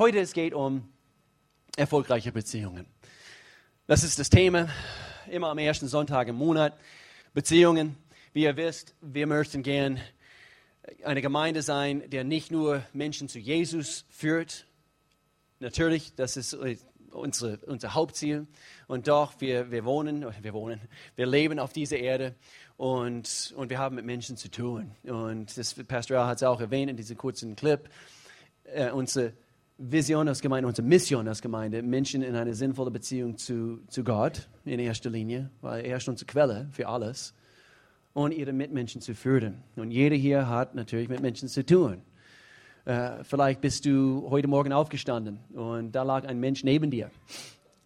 heute 0.00 0.18
es 0.18 0.32
geht 0.32 0.54
um 0.54 0.88
erfolgreiche 1.76 2.32
Beziehungen. 2.32 2.86
Das 3.86 4.02
ist 4.02 4.18
das 4.18 4.30
Thema, 4.30 4.70
immer 5.30 5.50
am 5.50 5.58
ersten 5.58 5.88
Sonntag 5.88 6.26
im 6.28 6.36
Monat. 6.36 6.74
Beziehungen. 7.34 7.98
Wie 8.32 8.44
ihr 8.44 8.56
wisst, 8.56 8.94
wir 9.02 9.26
möchten 9.26 9.62
gern 9.62 10.00
eine 11.04 11.20
Gemeinde 11.20 11.60
sein, 11.60 12.08
der 12.08 12.24
nicht 12.24 12.50
nur 12.50 12.82
Menschen 12.94 13.28
zu 13.28 13.38
Jesus 13.38 14.06
führt. 14.08 14.64
Natürlich, 15.58 16.14
das 16.14 16.38
ist 16.38 16.56
unsere, 17.10 17.58
unser 17.66 17.92
Hauptziel. 17.92 18.46
Und 18.88 19.06
doch, 19.06 19.34
wir, 19.40 19.70
wir 19.70 19.84
wohnen, 19.84 20.24
wir 20.40 20.54
wohnen, 20.54 20.80
wir 21.14 21.26
leben 21.26 21.58
auf 21.58 21.74
dieser 21.74 21.98
Erde 21.98 22.34
und, 22.78 23.52
und 23.54 23.68
wir 23.68 23.78
haben 23.78 23.96
mit 23.96 24.06
Menschen 24.06 24.38
zu 24.38 24.50
tun. 24.50 24.92
Und 25.02 25.58
das 25.58 25.74
Pastor 25.74 26.26
hat 26.26 26.38
es 26.38 26.42
auch 26.42 26.62
erwähnt 26.62 26.88
in 26.88 26.96
diesem 26.96 27.18
kurzen 27.18 27.54
Clip. 27.54 27.86
Äh, 28.64 28.92
unsere 28.92 29.34
Vision 29.82 30.28
als 30.28 30.42
Gemeinde, 30.42 30.68
unsere 30.68 30.86
Mission 30.86 31.26
als 31.26 31.40
Gemeinde, 31.40 31.82
Menschen 31.82 32.20
in 32.22 32.36
eine 32.36 32.52
sinnvolle 32.52 32.90
Beziehung 32.90 33.38
zu, 33.38 33.80
zu 33.88 34.04
Gott 34.04 34.46
in 34.66 34.78
erster 34.78 35.08
Linie, 35.08 35.48
weil 35.62 35.86
er 35.86 35.96
ist 35.96 36.06
unsere 36.06 36.26
Quelle 36.26 36.68
für 36.70 36.86
alles 36.86 37.34
und 38.12 38.32
ihre 38.32 38.52
Mitmenschen 38.52 39.00
zu 39.00 39.14
führen. 39.14 39.62
Und 39.76 39.90
jeder 39.90 40.16
hier 40.16 40.48
hat 40.48 40.74
natürlich 40.74 41.08
mit 41.08 41.20
Menschen 41.20 41.48
zu 41.48 41.64
tun. 41.64 42.02
Äh, 42.84 43.24
vielleicht 43.24 43.62
bist 43.62 43.86
du 43.86 44.26
heute 44.28 44.48
Morgen 44.48 44.74
aufgestanden 44.74 45.40
und 45.54 45.92
da 45.92 46.02
lag 46.02 46.26
ein 46.26 46.38
Mensch 46.38 46.62
neben 46.62 46.90
dir 46.90 47.10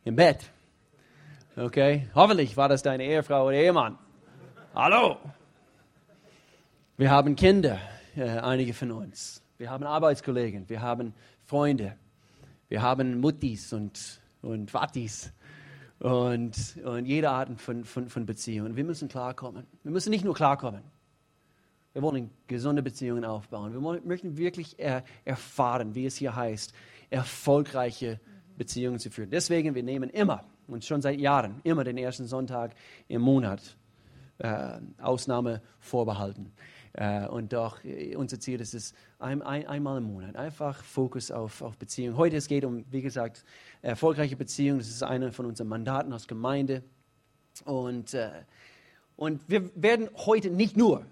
im 0.04 0.16
Bett. 0.16 0.50
Okay? 1.56 2.08
Hoffentlich 2.16 2.56
war 2.56 2.68
das 2.68 2.82
deine 2.82 3.04
Ehefrau 3.04 3.46
oder 3.46 3.56
Ehemann. 3.56 3.96
Hallo! 4.74 5.18
Wir 6.96 7.12
haben 7.12 7.36
Kinder, 7.36 7.78
äh, 8.16 8.22
einige 8.22 8.74
von 8.74 8.90
uns. 8.90 9.44
Wir 9.56 9.70
haben 9.70 9.84
Arbeitskollegen, 9.84 10.68
wir 10.68 10.82
haben 10.82 11.14
Freunde, 11.44 11.96
wir 12.68 12.82
haben 12.82 13.20
Muttis 13.20 13.72
und, 13.72 14.20
und 14.42 14.72
Vatis 14.72 15.32
und, 16.00 16.78
und 16.84 17.06
jede 17.06 17.30
Art 17.30 17.60
von, 17.60 17.84
von, 17.84 18.08
von 18.08 18.26
Beziehungen. 18.26 18.76
Wir 18.76 18.84
müssen 18.84 19.08
klarkommen. 19.08 19.66
Wir 19.82 19.92
müssen 19.92 20.10
nicht 20.10 20.24
nur 20.24 20.34
klarkommen, 20.34 20.82
wir 21.94 22.02
wollen 22.02 22.30
gesunde 22.48 22.82
Beziehungen 22.82 23.24
aufbauen. 23.24 23.72
Wir 23.72 24.00
möchten 24.04 24.36
wirklich 24.36 24.78
er, 24.78 25.04
erfahren, 25.24 25.94
wie 25.94 26.06
es 26.06 26.16
hier 26.16 26.34
heißt, 26.34 26.74
erfolgreiche 27.08 28.18
Beziehungen 28.58 28.98
zu 28.98 29.10
führen. 29.10 29.30
Deswegen, 29.30 29.76
wir 29.76 29.84
nehmen 29.84 30.10
immer, 30.10 30.44
und 30.66 30.84
schon 30.84 31.02
seit 31.02 31.20
Jahren, 31.20 31.60
immer 31.62 31.84
den 31.84 31.96
ersten 31.96 32.26
Sonntag 32.26 32.74
im 33.06 33.22
Monat 33.22 33.76
äh, 34.38 34.80
Ausnahme 35.00 35.62
vorbehalten. 35.78 36.52
Äh, 36.94 37.26
und 37.26 37.52
doch, 37.52 37.84
äh, 37.84 38.14
unser 38.14 38.38
Ziel 38.38 38.60
ist 38.60 38.72
es, 38.72 38.94
ein, 39.18 39.42
ein, 39.42 39.66
einmal 39.66 39.98
im 39.98 40.04
Monat, 40.04 40.36
einfach 40.36 40.82
Fokus 40.82 41.30
auf, 41.32 41.60
auf 41.60 41.76
Beziehungen. 41.76 42.16
Heute 42.16 42.36
es 42.36 42.46
geht 42.46 42.64
um, 42.64 42.84
wie 42.90 43.02
gesagt, 43.02 43.44
erfolgreiche 43.82 44.36
Beziehungen. 44.36 44.78
Das 44.78 44.88
ist 44.88 45.02
einer 45.02 45.32
von 45.32 45.46
unseren 45.46 45.68
Mandaten 45.68 46.12
aus 46.12 46.28
Gemeinde. 46.28 46.84
Und, 47.64 48.14
äh, 48.14 48.30
und 49.16 49.40
wir 49.48 49.70
werden 49.74 50.08
heute 50.14 50.50
nicht 50.50 50.76
nur 50.76 51.04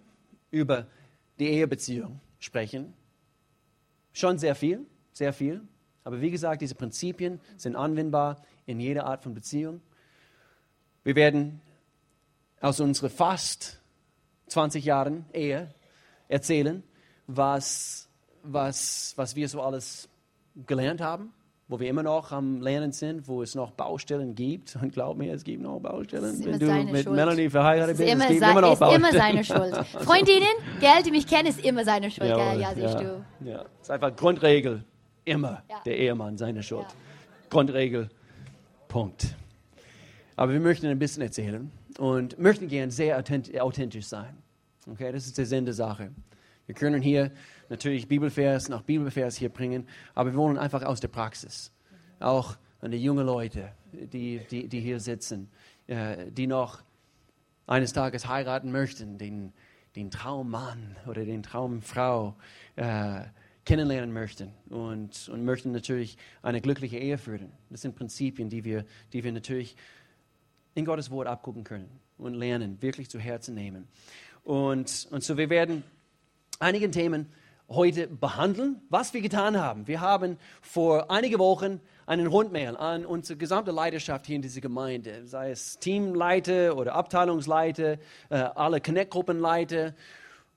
über 0.52 0.86
die 1.40 1.48
Ehebeziehung 1.48 2.20
sprechen. 2.38 2.94
Schon 4.12 4.38
sehr 4.38 4.54
viel, 4.54 4.86
sehr 5.12 5.32
viel. 5.32 5.62
Aber 6.04 6.20
wie 6.20 6.30
gesagt, 6.30 6.62
diese 6.62 6.76
Prinzipien 6.76 7.40
sind 7.56 7.74
anwendbar 7.74 8.40
in 8.66 8.78
jeder 8.78 9.06
Art 9.06 9.24
von 9.24 9.34
Beziehung. 9.34 9.80
Wir 11.02 11.16
werden 11.16 11.60
aus 12.60 12.78
unseren 12.78 13.10
fast 13.10 13.81
20 14.52 14.84
Jahren 14.84 15.26
Ehe 15.32 15.68
erzählen, 16.28 16.82
was, 17.26 18.08
was, 18.42 19.14
was 19.16 19.36
wir 19.36 19.48
so 19.48 19.60
alles 19.62 20.08
gelernt 20.66 21.00
haben 21.00 21.32
wo 21.72 21.80
wir 21.80 21.88
immer 21.88 22.02
noch 22.02 22.32
am 22.32 22.60
Lernen 22.60 22.92
sind, 22.92 23.26
wo 23.26 23.42
es 23.42 23.54
noch 23.54 23.70
Baustellen 23.70 24.34
gibt. 24.34 24.76
Und 24.82 24.92
glaub 24.92 25.16
mir, 25.16 25.32
es 25.32 25.42
gibt 25.42 25.62
noch 25.62 25.80
Baustellen. 25.80 26.44
Wenn 26.44 26.58
du 26.58 26.66
mit 26.92 27.04
Schuld. 27.04 27.16
Melanie 27.16 27.48
verheiratet 27.48 27.96
bist, 27.96 28.12
es 28.12 28.28
gibt 28.28 28.42
immer 28.42 28.60
noch 28.60 28.72
ist 28.74 28.78
Baustellen. 28.78 29.02
immer 29.02 29.12
seine 29.12 29.44
Schuld. 29.44 29.86
Freundinnen, 30.04 30.54
gell, 30.80 31.02
die 31.04 31.10
mich 31.10 31.26
kennen, 31.26 31.48
ist 31.48 31.64
immer 31.64 31.84
seine 31.84 32.10
Schuld. 32.10 32.28
Ja, 32.28 32.52
ja 32.52 32.74
siehst 32.74 32.94
ja, 32.94 33.00
du. 33.00 33.24
Ja. 33.40 33.58
Das 33.58 33.82
ist 33.82 33.90
einfach 33.90 34.14
Grundregel. 34.14 34.84
Immer 35.24 35.62
ja. 35.70 35.80
der 35.86 35.96
Ehemann 35.98 36.36
seine 36.36 36.62
Schuld. 36.62 36.82
Ja. 36.82 37.48
Grundregel. 37.48 38.10
Punkt. 38.88 39.34
Aber 40.36 40.52
wir 40.52 40.60
möchten 40.60 40.86
ein 40.86 40.98
bisschen 40.98 41.22
erzählen 41.22 41.70
und 41.98 42.38
möchten 42.38 42.68
gern 42.68 42.90
sehr 42.90 43.18
authentisch 43.18 44.06
sein. 44.06 44.36
Okay, 44.90 45.12
das 45.12 45.26
ist 45.26 45.38
der 45.38 45.46
Sinn 45.46 45.64
der 45.64 45.74
Sache. 45.74 46.10
Wir 46.66 46.74
können 46.74 47.02
hier 47.02 47.32
natürlich 47.68 48.08
Bibelvers 48.08 48.68
nach 48.68 48.82
Bibelvers 48.82 49.36
hier 49.36 49.48
bringen, 49.48 49.86
aber 50.14 50.32
wir 50.32 50.38
wollen 50.38 50.58
einfach 50.58 50.82
aus 50.82 51.00
der 51.00 51.08
Praxis. 51.08 51.72
Auch 52.20 52.56
an 52.80 52.90
die 52.90 53.02
jungen 53.02 53.26
Leute, 53.26 53.72
die, 53.92 54.40
die, 54.50 54.68
die 54.68 54.80
hier 54.80 55.00
sitzen, 55.00 55.50
äh, 55.86 56.30
die 56.30 56.46
noch 56.46 56.82
eines 57.66 57.92
Tages 57.92 58.26
heiraten 58.26 58.72
möchten, 58.72 59.18
den, 59.18 59.52
den 59.96 60.10
Traummann 60.10 60.96
oder 61.06 61.24
den 61.24 61.42
Traumfrau 61.42 62.36
äh, 62.76 63.22
kennenlernen 63.64 64.12
möchten 64.12 64.52
und, 64.70 65.28
und 65.28 65.44
möchten 65.44 65.70
natürlich 65.70 66.18
eine 66.42 66.60
glückliche 66.60 66.98
Ehe 66.98 67.18
führen. 67.18 67.52
Das 67.70 67.82
sind 67.82 67.94
Prinzipien, 67.94 68.48
die 68.48 68.64
wir, 68.64 68.84
die 69.12 69.22
wir 69.22 69.32
natürlich 69.32 69.76
in 70.74 70.84
Gottes 70.84 71.10
Wort 71.10 71.26
abgucken 71.26 71.64
können 71.64 72.00
und 72.18 72.34
lernen, 72.34 72.80
wirklich 72.80 73.10
zu 73.10 73.18
Herzen 73.18 73.54
nehmen. 73.54 73.88
Und, 74.44 75.08
und 75.10 75.22
so 75.22 75.36
wir 75.36 75.50
werden 75.50 75.84
einigen 76.58 76.92
Themen 76.92 77.32
heute 77.68 78.06
behandeln, 78.06 78.80
was 78.90 79.14
wir 79.14 79.20
getan 79.20 79.58
haben. 79.58 79.86
Wir 79.86 80.00
haben 80.00 80.36
vor 80.60 81.10
einigen 81.10 81.38
Wochen 81.38 81.80
einen 82.06 82.26
Rundmail 82.26 82.76
an 82.76 83.06
unsere 83.06 83.38
gesamte 83.38 83.70
Leiterschaft 83.70 84.26
hier 84.26 84.36
in 84.36 84.42
dieser 84.42 84.60
Gemeinde, 84.60 85.26
sei 85.26 85.50
es 85.50 85.78
Teamleiter 85.78 86.76
oder 86.76 86.94
Abteilungsleiter, 86.94 87.98
äh, 88.28 88.34
alle 88.34 88.80
Connect-Gruppenleiter 88.80 89.94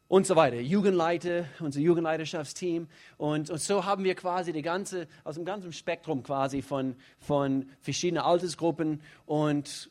und 0.08 0.28
so 0.28 0.36
weiter, 0.36 0.60
Jugendleiter, 0.60 1.46
unser 1.60 1.80
Jugendleiterschaftsteam. 1.80 2.88
Und, 3.18 3.50
und 3.50 3.60
so 3.60 3.86
haben 3.86 4.04
wir 4.04 4.16
quasi 4.16 4.52
die 4.52 4.62
ganze, 4.62 5.08
aus 5.24 5.36
dem 5.36 5.46
ganzen 5.46 5.74
Spektrum 5.74 6.24
quasi 6.24 6.62
von, 6.62 6.96
von 7.20 7.70
verschiedenen 7.82 8.24
Altersgruppen 8.24 9.02
und 9.26 9.90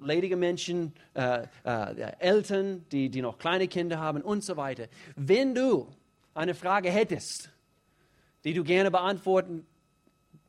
ledige 0.00 0.36
Menschen, 0.36 0.92
äh, 1.14 1.46
äh, 1.64 2.12
Eltern, 2.18 2.84
die, 2.90 3.08
die 3.08 3.22
noch 3.22 3.38
kleine 3.38 3.68
Kinder 3.68 3.98
haben 3.98 4.22
und 4.22 4.42
so 4.42 4.56
weiter. 4.56 4.88
Wenn 5.16 5.54
du 5.54 5.88
eine 6.34 6.54
Frage 6.54 6.90
hättest, 6.90 7.50
die 8.44 8.54
du 8.54 8.64
gerne 8.64 8.90
beantworten, 8.90 9.66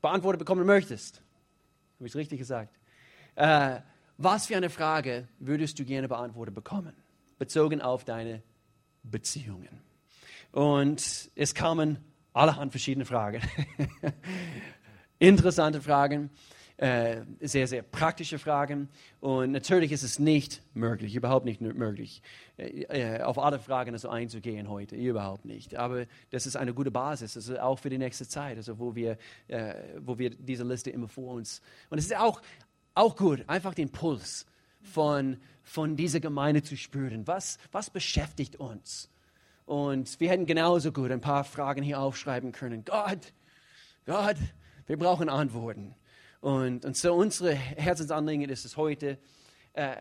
beantwortet 0.01 0.39
bekommen 0.39 0.65
möchtest, 0.65 1.21
habe 1.97 2.07
ich 2.07 2.11
es 2.11 2.15
richtig 2.15 2.39
gesagt? 2.39 2.77
Äh, 3.35 3.79
was 4.17 4.47
für 4.47 4.57
eine 4.57 4.69
Frage 4.69 5.27
würdest 5.39 5.77
du 5.79 5.85
gerne 5.85 6.07
beantwortet 6.07 6.55
bekommen, 6.55 6.93
bezogen 7.37 7.81
auf 7.81 8.03
deine 8.03 8.41
Beziehungen? 9.03 9.81
Und 10.51 11.29
es 11.35 11.53
kamen 11.53 11.99
allerhand 12.33 12.71
verschiedene 12.71 13.05
Fragen. 13.05 13.41
Interessante 15.19 15.81
Fragen 15.81 16.29
äh, 16.77 17.23
sehr, 17.39 17.67
sehr 17.67 17.81
praktische 17.81 18.37
Fragen. 18.37 18.87
Und 19.19 19.51
natürlich 19.51 19.91
ist 19.91 20.03
es 20.03 20.19
nicht 20.19 20.61
möglich, 20.75 21.15
überhaupt 21.15 21.43
nicht 21.43 21.59
möglich, 21.59 22.21
äh, 22.57 22.83
äh, 22.83 23.21
auf 23.23 23.39
alle 23.39 23.57
Fragen 23.57 23.93
also 23.93 24.09
einzugehen 24.09 24.69
heute, 24.69 24.95
überhaupt 24.95 25.43
nicht. 25.43 25.75
Aber 25.75 26.05
das 26.29 26.45
ist 26.45 26.55
eine 26.55 26.75
gute 26.75 26.91
Basis, 26.91 27.35
also 27.35 27.57
auch 27.59 27.79
für 27.79 27.89
die 27.89 27.97
nächste 27.97 28.27
Zeit, 28.27 28.57
also 28.57 28.77
wo 28.77 28.93
wir, 28.93 29.17
wo 29.99 30.19
wir 30.19 30.29
diese 30.29 30.63
Liste 30.63 30.91
immer 30.91 31.07
vor 31.07 31.33
uns. 31.33 31.63
Und 31.89 31.97
es 31.97 32.05
ist 32.05 32.15
auch, 32.15 32.43
auch 32.93 33.15
gut, 33.15 33.43
einfach 33.47 33.73
den 33.73 33.89
Puls 33.89 34.45
von, 34.83 35.37
von 35.63 35.95
dieser 35.95 36.19
Gemeinde 36.19 36.61
zu 36.61 36.77
spüren. 36.77 37.25
Was, 37.25 37.57
was 37.71 37.89
beschäftigt 37.89 38.57
uns? 38.57 39.09
Und 39.65 40.19
wir 40.19 40.29
hätten 40.29 40.45
genauso 40.45 40.91
gut 40.91 41.09
ein 41.09 41.21
paar 41.21 41.43
Fragen 41.43 41.81
hier 41.81 41.99
aufschreiben 41.99 42.51
können. 42.51 42.85
Gott, 42.85 43.33
Gott, 44.05 44.37
wir 44.85 44.97
brauchen 44.97 45.27
Antworten. 45.27 45.95
Und, 46.41 46.85
und 46.85 46.95
so 46.95 47.13
unsere 47.13 47.53
Herzensanliegen 47.53 48.49
ist 48.49 48.65
es 48.65 48.77
heute, 48.77 49.17
äh, 49.73 49.95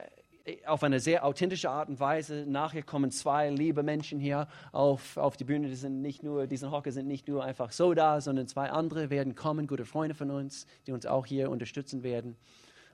auf 0.65 0.83
eine 0.83 1.01
sehr 1.01 1.25
authentische 1.25 1.71
Art 1.71 1.89
und 1.89 1.99
Weise. 1.99 2.45
Nachher 2.47 2.83
kommen 2.83 3.11
zwei 3.11 3.51
liebe 3.51 3.83
Menschen 3.83 4.21
hier 4.21 4.47
auf, 4.71 5.17
auf 5.17 5.37
die 5.37 5.45
Bühne. 5.45 5.69
Die 5.69 5.75
sind 5.75 6.03
nicht 6.03 6.23
nur, 6.23 6.47
diese 6.47 6.71
Hocker 6.71 6.93
sind 6.93 7.09
nicht 7.09 7.27
nur 7.27 7.45
einfach 7.45 7.73
so 7.73 7.95
da, 7.95 8.21
sondern 8.21 8.47
zwei 8.47 8.71
andere 8.71 9.11
werden 9.11 9.35
kommen, 9.35 9.67
gute 9.67 9.85
Freunde 9.85 10.15
von 10.15 10.31
uns, 10.31 10.67
die 10.87 10.93
uns 10.93 11.05
auch 11.05 11.27
hier 11.27 11.51
unterstützen 11.51 12.03
werden. 12.03 12.37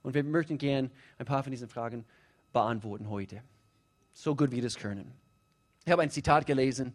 Und 0.02 0.14
wir 0.14 0.24
möchten 0.24 0.56
gern 0.56 0.90
ein 1.18 1.26
paar 1.26 1.42
von 1.42 1.50
diesen 1.50 1.68
Fragen 1.68 2.04
beantworten 2.52 3.10
heute. 3.10 3.42
So 4.14 4.34
gut 4.34 4.50
wir 4.50 4.62
das 4.62 4.76
können. 4.76 5.12
Ich 5.84 5.92
habe 5.92 6.02
ein 6.02 6.10
Zitat 6.10 6.46
gelesen. 6.46 6.94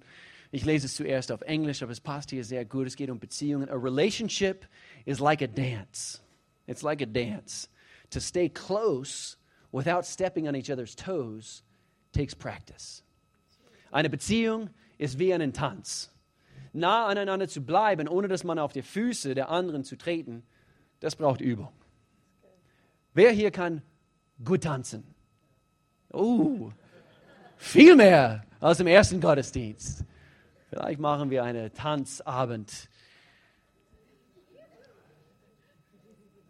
Ich 0.52 0.66
lese 0.66 0.88
es 0.88 0.96
zuerst 0.96 1.32
auf 1.32 1.42
Englisch, 1.42 1.84
aber 1.84 1.92
es 1.92 2.00
passt 2.00 2.30
hier 2.30 2.44
sehr 2.44 2.66
gut. 2.66 2.88
Es 2.88 2.96
geht 2.96 3.10
um 3.10 3.20
Beziehungen. 3.20 3.70
A 3.70 3.76
relationship 3.76 4.66
is 5.06 5.20
like 5.20 5.42
a 5.42 5.48
dance. 5.48 6.22
It's 6.68 6.84
like 6.84 7.02
a 7.02 7.06
dance. 7.06 7.70
To 8.12 8.20
stay 8.20 8.50
close 8.50 9.38
without 9.72 10.06
stepping 10.06 10.48
on 10.48 10.56
each 10.56 10.70
other's 10.70 10.96
toes 10.96 11.64
takes 12.12 12.36
practice. 12.36 13.04
Eine 13.92 14.10
Beziehung 14.10 14.70
ist 14.98 15.18
wie 15.18 15.34
ein 15.34 15.54
Tanz. 15.54 16.10
nah 16.78 17.08
aneinander 17.08 17.48
zu 17.48 17.62
bleiben, 17.62 18.08
ohne 18.08 18.28
dass 18.28 18.44
man 18.44 18.60
auf 18.60 18.72
die 18.72 18.82
Füße 18.82 19.36
der 19.36 19.50
anderen 19.50 19.84
zu 19.84 19.98
treten, 19.98 20.44
das 21.00 21.16
braucht 21.16 21.42
Übung. 21.42 21.72
Wer 23.14 23.32
hier 23.32 23.52
kann 23.52 23.82
gut 24.44 24.64
tanzen? 24.64 25.04
Oh, 26.14 26.72
viel 27.58 27.96
mehr 27.96 28.44
als 28.60 28.80
im 28.80 28.88
ersten 28.88 29.20
Gottesdienst. 29.20 30.06
Vielleicht 30.70 31.00
machen 31.00 31.30
wir 31.30 31.44
einen 31.44 31.74
Tanzabend. 31.74 32.90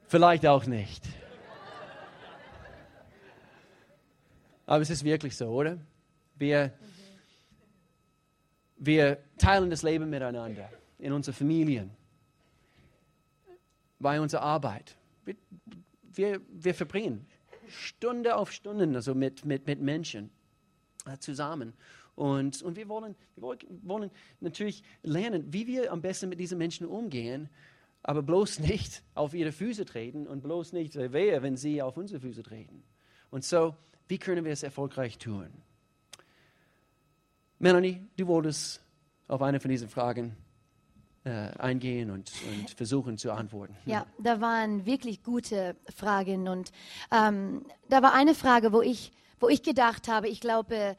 Vielleicht 0.07 0.45
auch 0.45 0.65
nicht. 0.65 1.03
Aber 4.65 4.81
es 4.81 4.89
ist 4.89 5.03
wirklich 5.03 5.35
so, 5.35 5.47
oder? 5.47 5.77
Wir, 6.35 6.73
wir 8.77 9.17
teilen 9.37 9.69
das 9.69 9.83
Leben 9.83 10.09
miteinander 10.09 10.69
in 10.99 11.13
unseren 11.13 11.33
Familien, 11.33 11.91
bei 13.99 14.19
unserer 14.19 14.41
Arbeit. 14.41 14.95
Wir, 15.25 15.35
wir, 16.03 16.41
wir 16.49 16.75
verbringen 16.75 17.27
Stunde 17.69 18.35
auf 18.35 18.51
Stunden 18.51 18.95
also 18.95 19.13
mit, 19.13 19.45
mit, 19.45 19.67
mit 19.67 19.81
Menschen 19.81 20.29
äh, 21.05 21.17
zusammen. 21.17 21.73
Und, 22.15 22.61
und 22.63 22.75
wir, 22.75 22.87
wollen, 22.87 23.15
wir 23.35 23.57
wollen 23.83 24.09
natürlich 24.39 24.83
lernen, 25.03 25.53
wie 25.53 25.67
wir 25.67 25.91
am 25.91 26.01
besten 26.01 26.29
mit 26.29 26.39
diesen 26.39 26.57
Menschen 26.57 26.87
umgehen, 26.87 27.49
aber 28.07 28.23
bloß 28.23 28.59
nicht 28.59 29.03
auf 29.13 29.33
ihre 29.33 29.51
Füße 29.51 29.85
treten 29.85 30.27
und 30.27 30.41
bloß 30.41 30.71
nicht 30.71 30.95
wehe, 30.95 31.43
wenn 31.43 31.57
sie 31.57 31.81
auf 31.81 31.97
unsere 31.97 32.21
Füße 32.21 32.41
treten. 32.41 32.81
Und 33.29 33.43
so, 33.43 33.75
wie 34.07 34.17
können 34.17 34.45
wir 34.45 34.53
es 34.53 34.63
erfolgreich 34.63 35.17
tun? 35.17 35.49
Melanie, 37.59 38.01
du 38.15 38.25
wolltest 38.27 38.81
auf 39.27 39.41
eine 39.41 39.59
von 39.59 39.69
diesen 39.69 39.89
Fragen 39.89 40.37
äh, 41.25 41.49
eingehen 41.59 42.09
und, 42.09 42.31
und, 42.57 42.69
versuchen 42.71 43.17
zu 43.17 43.33
antworten. 43.33 43.75
Ja, 43.85 44.05
da 44.19 44.39
waren 44.39 44.85
wirklich 44.85 45.21
gute 45.21 45.75
Fragen 45.93 46.47
und 46.47 46.71
ähm, 47.11 47.65
da 47.89 48.01
war 48.01 48.13
eine 48.13 48.35
Frage, 48.35 48.71
wo 48.71 48.81
ich, 48.81 49.11
wo 49.41 49.49
ich 49.49 49.63
gedacht 49.63 50.07
habe, 50.07 50.29
ich 50.29 50.39
glaube, 50.39 50.95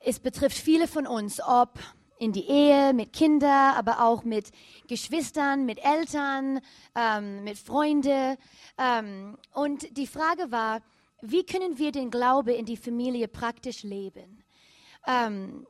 es 0.00 0.20
betrifft 0.20 0.58
viele 0.58 0.86
von 0.86 1.06
uns, 1.06 1.40
ob 1.40 1.78
in 2.22 2.32
die 2.32 2.48
Ehe, 2.48 2.92
mit 2.92 3.12
Kindern, 3.12 3.74
aber 3.74 4.00
auch 4.00 4.22
mit 4.22 4.52
Geschwistern, 4.86 5.66
mit 5.66 5.84
Eltern, 5.84 6.60
ähm, 6.94 7.42
mit 7.42 7.58
Freunden. 7.58 8.36
Ähm, 8.78 9.36
und 9.52 9.96
die 9.96 10.06
Frage 10.06 10.52
war, 10.52 10.82
wie 11.20 11.44
können 11.44 11.78
wir 11.78 11.90
den 11.90 12.12
Glaube 12.12 12.52
in 12.52 12.64
die 12.64 12.76
Familie 12.76 13.26
praktisch 13.26 13.82
leben? 13.82 14.44
Ähm, 15.04 15.66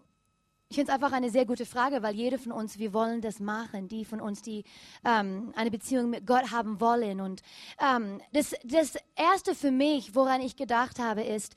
ich 0.68 0.76
finde 0.76 0.92
es 0.92 0.94
einfach 0.94 1.12
eine 1.12 1.30
sehr 1.30 1.46
gute 1.46 1.64
Frage, 1.64 2.02
weil 2.02 2.14
jeder 2.14 2.38
von 2.38 2.52
uns, 2.52 2.78
wir 2.78 2.92
wollen 2.92 3.22
das 3.22 3.40
machen. 3.40 3.88
Die 3.88 4.04
von 4.04 4.20
uns, 4.20 4.42
die 4.42 4.64
ähm, 5.06 5.52
eine 5.56 5.70
Beziehung 5.70 6.10
mit 6.10 6.26
Gott 6.26 6.50
haben 6.50 6.80
wollen. 6.82 7.22
Und 7.22 7.42
ähm, 7.78 8.20
das, 8.32 8.54
das 8.64 8.96
Erste 9.16 9.54
für 9.54 9.70
mich, 9.70 10.14
woran 10.14 10.42
ich 10.42 10.56
gedacht 10.56 10.98
habe, 10.98 11.22
ist, 11.22 11.54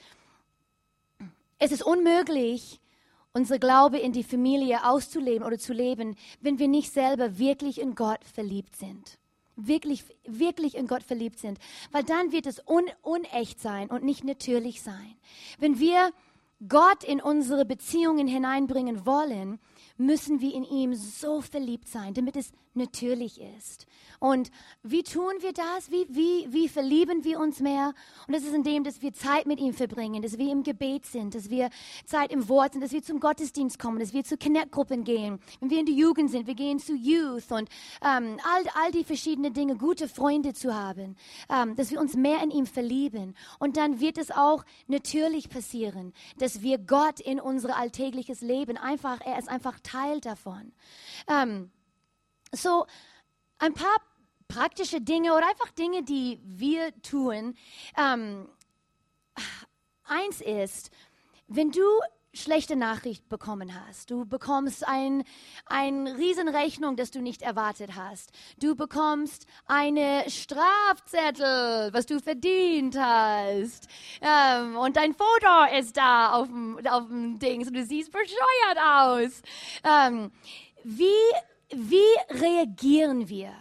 es 1.59 1.73
ist 1.73 1.83
unmöglich, 1.83 2.79
unsere 3.35 3.59
Glaube 3.59 3.99
in 3.99 4.13
die 4.13 4.23
Familie 4.23 4.85
auszuleben 4.85 5.45
oder 5.45 5.59
zu 5.59 5.73
leben, 5.73 6.15
wenn 6.39 6.57
wir 6.57 6.69
nicht 6.69 6.91
selber 6.93 7.37
wirklich 7.37 7.81
in 7.81 7.93
Gott 7.93 8.23
verliebt 8.23 8.77
sind. 8.77 9.19
Wirklich, 9.57 10.05
wirklich 10.25 10.75
in 10.75 10.87
Gott 10.87 11.03
verliebt 11.03 11.39
sind. 11.39 11.59
Weil 11.91 12.03
dann 12.03 12.31
wird 12.31 12.45
es 12.45 12.61
un 12.65 12.85
unecht 13.01 13.59
sein 13.59 13.89
und 13.89 14.03
nicht 14.03 14.23
natürlich 14.23 14.81
sein. 14.81 15.15
Wenn 15.59 15.79
wir 15.79 16.11
Gott 16.67 17.03
in 17.03 17.21
unsere 17.21 17.65
Beziehungen 17.65 18.27
hineinbringen 18.27 19.05
wollen, 19.05 19.59
müssen 19.97 20.39
wir 20.39 20.53
in 20.53 20.63
ihm 20.63 20.95
so 20.95 21.41
verliebt 21.41 21.89
sein, 21.89 22.13
damit 22.13 22.37
es 22.37 22.53
natürlich 22.75 23.41
ist. 23.41 23.87
Und 24.19 24.51
wie 24.83 25.03
tun 25.03 25.33
wir 25.41 25.53
das? 25.53 25.91
Wie, 25.91 26.07
wie, 26.09 26.47
wie 26.51 26.67
verlieben 26.67 27.23
wir 27.23 27.39
uns 27.39 27.59
mehr? 27.59 27.93
Und 28.27 28.35
das 28.35 28.43
ist 28.43 28.53
indem, 28.53 28.83
dass 28.83 29.01
wir 29.01 29.13
Zeit 29.13 29.45
mit 29.45 29.59
ihm 29.59 29.73
verbringen, 29.73 30.21
dass 30.21 30.37
wir 30.37 30.51
im 30.51 30.63
Gebet 30.63 31.05
sind, 31.05 31.35
dass 31.35 31.49
wir 31.49 31.69
Zeit 32.05 32.31
im 32.31 32.47
Wort 32.49 32.73
sind, 32.73 32.81
dass 32.81 32.91
wir 32.91 33.03
zum 33.03 33.19
Gottesdienst 33.19 33.77
kommen, 33.77 33.99
dass 33.99 34.13
wir 34.13 34.23
zu 34.23 34.37
Connect-Gruppen 34.37 35.03
gehen. 35.03 35.39
Wenn 35.59 35.69
wir 35.69 35.79
in 35.79 35.85
die 35.85 35.95
Jugend 35.95 36.31
sind, 36.31 36.47
wir 36.47 36.55
gehen 36.55 36.79
zu 36.79 36.95
Youth 36.95 37.51
und 37.51 37.69
ähm, 38.01 38.39
all, 38.43 38.63
all 38.81 38.91
die 38.91 39.03
verschiedenen 39.03 39.53
Dinge, 39.53 39.75
gute 39.75 40.07
Freunde 40.07 40.53
zu 40.53 40.73
haben, 40.73 41.15
ähm, 41.49 41.75
dass 41.75 41.91
wir 41.91 41.99
uns 41.99 42.15
mehr 42.15 42.41
in 42.41 42.51
ihm 42.51 42.65
verlieben. 42.65 43.35
Und 43.59 43.77
dann 43.77 43.99
wird 43.99 44.17
es 44.17 44.31
auch 44.31 44.63
natürlich 44.87 45.49
passieren, 45.49 46.13
dass 46.37 46.61
wir 46.61 46.77
Gott 46.77 47.19
in 47.19 47.39
unser 47.39 47.75
alltägliches 47.77 48.41
Leben 48.41 48.77
einfach, 48.77 49.19
er 49.21 49.37
ist 49.37 49.49
einfach 49.49 49.79
Teil 49.81 50.19
davon. 50.21 50.71
Ähm, 51.27 51.71
so, 52.55 52.85
ein 53.59 53.73
paar 53.73 53.97
praktische 54.47 55.01
Dinge 55.01 55.33
oder 55.33 55.47
einfach 55.47 55.71
Dinge, 55.71 56.03
die 56.03 56.39
wir 56.43 56.93
tun. 57.01 57.55
Ähm, 57.97 58.47
eins 60.03 60.41
ist, 60.41 60.91
wenn 61.47 61.71
du 61.71 61.83
schlechte 62.35 62.75
Nachricht 62.75 63.29
bekommen 63.29 63.71
hast. 63.87 64.11
Du 64.11 64.25
bekommst 64.25 64.87
ein, 64.87 65.23
eine 65.65 66.17
Riesenrechnung, 66.17 66.95
das 66.95 67.11
du 67.11 67.21
nicht 67.21 67.41
erwartet 67.41 67.91
hast. 67.95 68.31
Du 68.59 68.75
bekommst 68.75 69.47
eine 69.65 70.25
Strafzettel, 70.29 71.93
was 71.93 72.05
du 72.05 72.19
verdient 72.19 72.97
hast. 72.99 73.87
Ähm, 74.21 74.75
und 74.77 74.97
dein 74.97 75.13
Foto 75.13 75.77
ist 75.77 75.97
da 75.97 76.33
auf 76.33 76.47
dem, 76.47 77.39
Ding 77.39 77.65
und 77.65 77.75
du 77.75 77.85
siehst 77.85 78.11
bescheuert 78.11 78.79
aus. 78.83 79.41
Ähm, 79.83 80.31
wie 80.83 81.05
wie 81.69 82.41
reagieren 82.41 83.29
wir? 83.29 83.53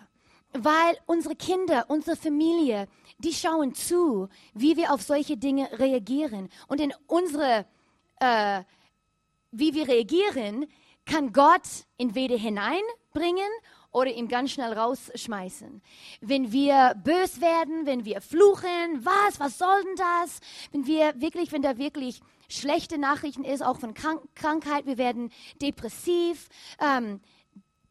Weil 0.52 0.96
unsere 1.06 1.34
Kinder, 1.34 1.86
unsere 1.88 2.16
Familie, 2.16 2.86
die 3.18 3.32
schauen 3.32 3.74
zu, 3.74 4.28
wie 4.54 4.76
wir 4.76 4.92
auf 4.92 5.02
solche 5.02 5.36
Dinge 5.36 5.68
reagieren. 5.78 6.48
Und 6.68 6.80
in 6.80 6.92
unsere, 7.06 7.66
äh, 8.20 8.62
wie 9.50 9.74
wir 9.74 9.88
reagieren, 9.88 10.66
kann 11.06 11.32
Gott 11.32 11.62
entweder 11.98 12.36
hineinbringen 12.36 13.48
oder 13.90 14.10
ihn 14.10 14.28
ganz 14.28 14.50
schnell 14.50 14.72
rausschmeißen. 14.72 15.80
Wenn 16.20 16.50
wir 16.50 16.94
bös 17.02 17.40
werden, 17.40 17.86
wenn 17.86 18.04
wir 18.04 18.20
fluchen, 18.20 19.04
was, 19.04 19.38
was 19.38 19.58
soll 19.58 19.82
denn 19.84 19.96
das? 19.96 20.40
Wenn 20.72 20.86
wir 20.86 21.20
wirklich, 21.20 21.52
wenn 21.52 21.62
da 21.62 21.78
wirklich 21.78 22.20
schlechte 22.48 22.98
Nachrichten 22.98 23.44
ist, 23.44 23.62
auch 23.62 23.78
von 23.78 23.94
Krank 23.94 24.22
Krankheit, 24.34 24.86
wir 24.86 24.98
werden 24.98 25.30
depressiv, 25.62 26.48
ähm, 26.80 27.20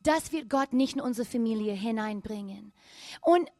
das 0.03 0.31
wird 0.31 0.49
Gott 0.49 0.73
nicht 0.73 0.95
in 0.95 1.01
unsere 1.01 1.27
Familie 1.27 1.73
hineinbringen. 1.73 2.73
Und 3.21 3.51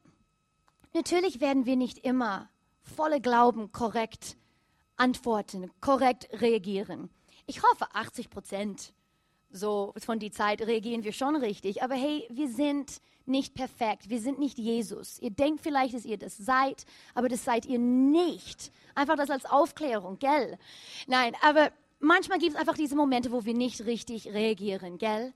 natürlich 0.93 1.41
werden 1.41 1.65
wir 1.65 1.75
nicht 1.75 1.99
immer 1.99 2.49
volle 2.81 3.21
Glauben 3.21 3.71
korrekt 3.71 4.37
antworten, 4.97 5.71
korrekt 5.81 6.27
reagieren. 6.33 7.09
Ich 7.45 7.63
hoffe, 7.63 7.87
80 7.93 8.29
Prozent 8.29 8.93
so 9.49 9.93
von 9.97 10.19
die 10.19 10.31
Zeit 10.31 10.61
reagieren 10.61 11.03
wir 11.03 11.13
schon 11.13 11.35
richtig. 11.35 11.83
Aber 11.83 11.93
hey, 11.93 12.27
wir 12.29 12.49
sind 12.49 13.01
nicht 13.25 13.53
perfekt. 13.53 14.09
Wir 14.09 14.19
sind 14.19 14.39
nicht 14.39 14.57
Jesus. 14.57 15.19
Ihr 15.19 15.31
denkt 15.31 15.61
vielleicht, 15.61 15.93
dass 15.93 16.05
ihr 16.05 16.17
das 16.17 16.35
seid, 16.35 16.85
aber 17.13 17.29
das 17.29 17.45
seid 17.45 17.65
ihr 17.65 17.79
nicht. 17.79 18.71
Einfach 18.95 19.15
das 19.15 19.29
als 19.29 19.45
Aufklärung, 19.45 20.19
gell? 20.19 20.57
Nein, 21.07 21.33
aber 21.41 21.71
manchmal 21.99 22.39
gibt 22.39 22.53
es 22.53 22.59
einfach 22.59 22.75
diese 22.75 22.95
Momente, 22.95 23.31
wo 23.31 23.45
wir 23.45 23.53
nicht 23.53 23.85
richtig 23.85 24.27
reagieren, 24.27 24.97
gell? 24.97 25.33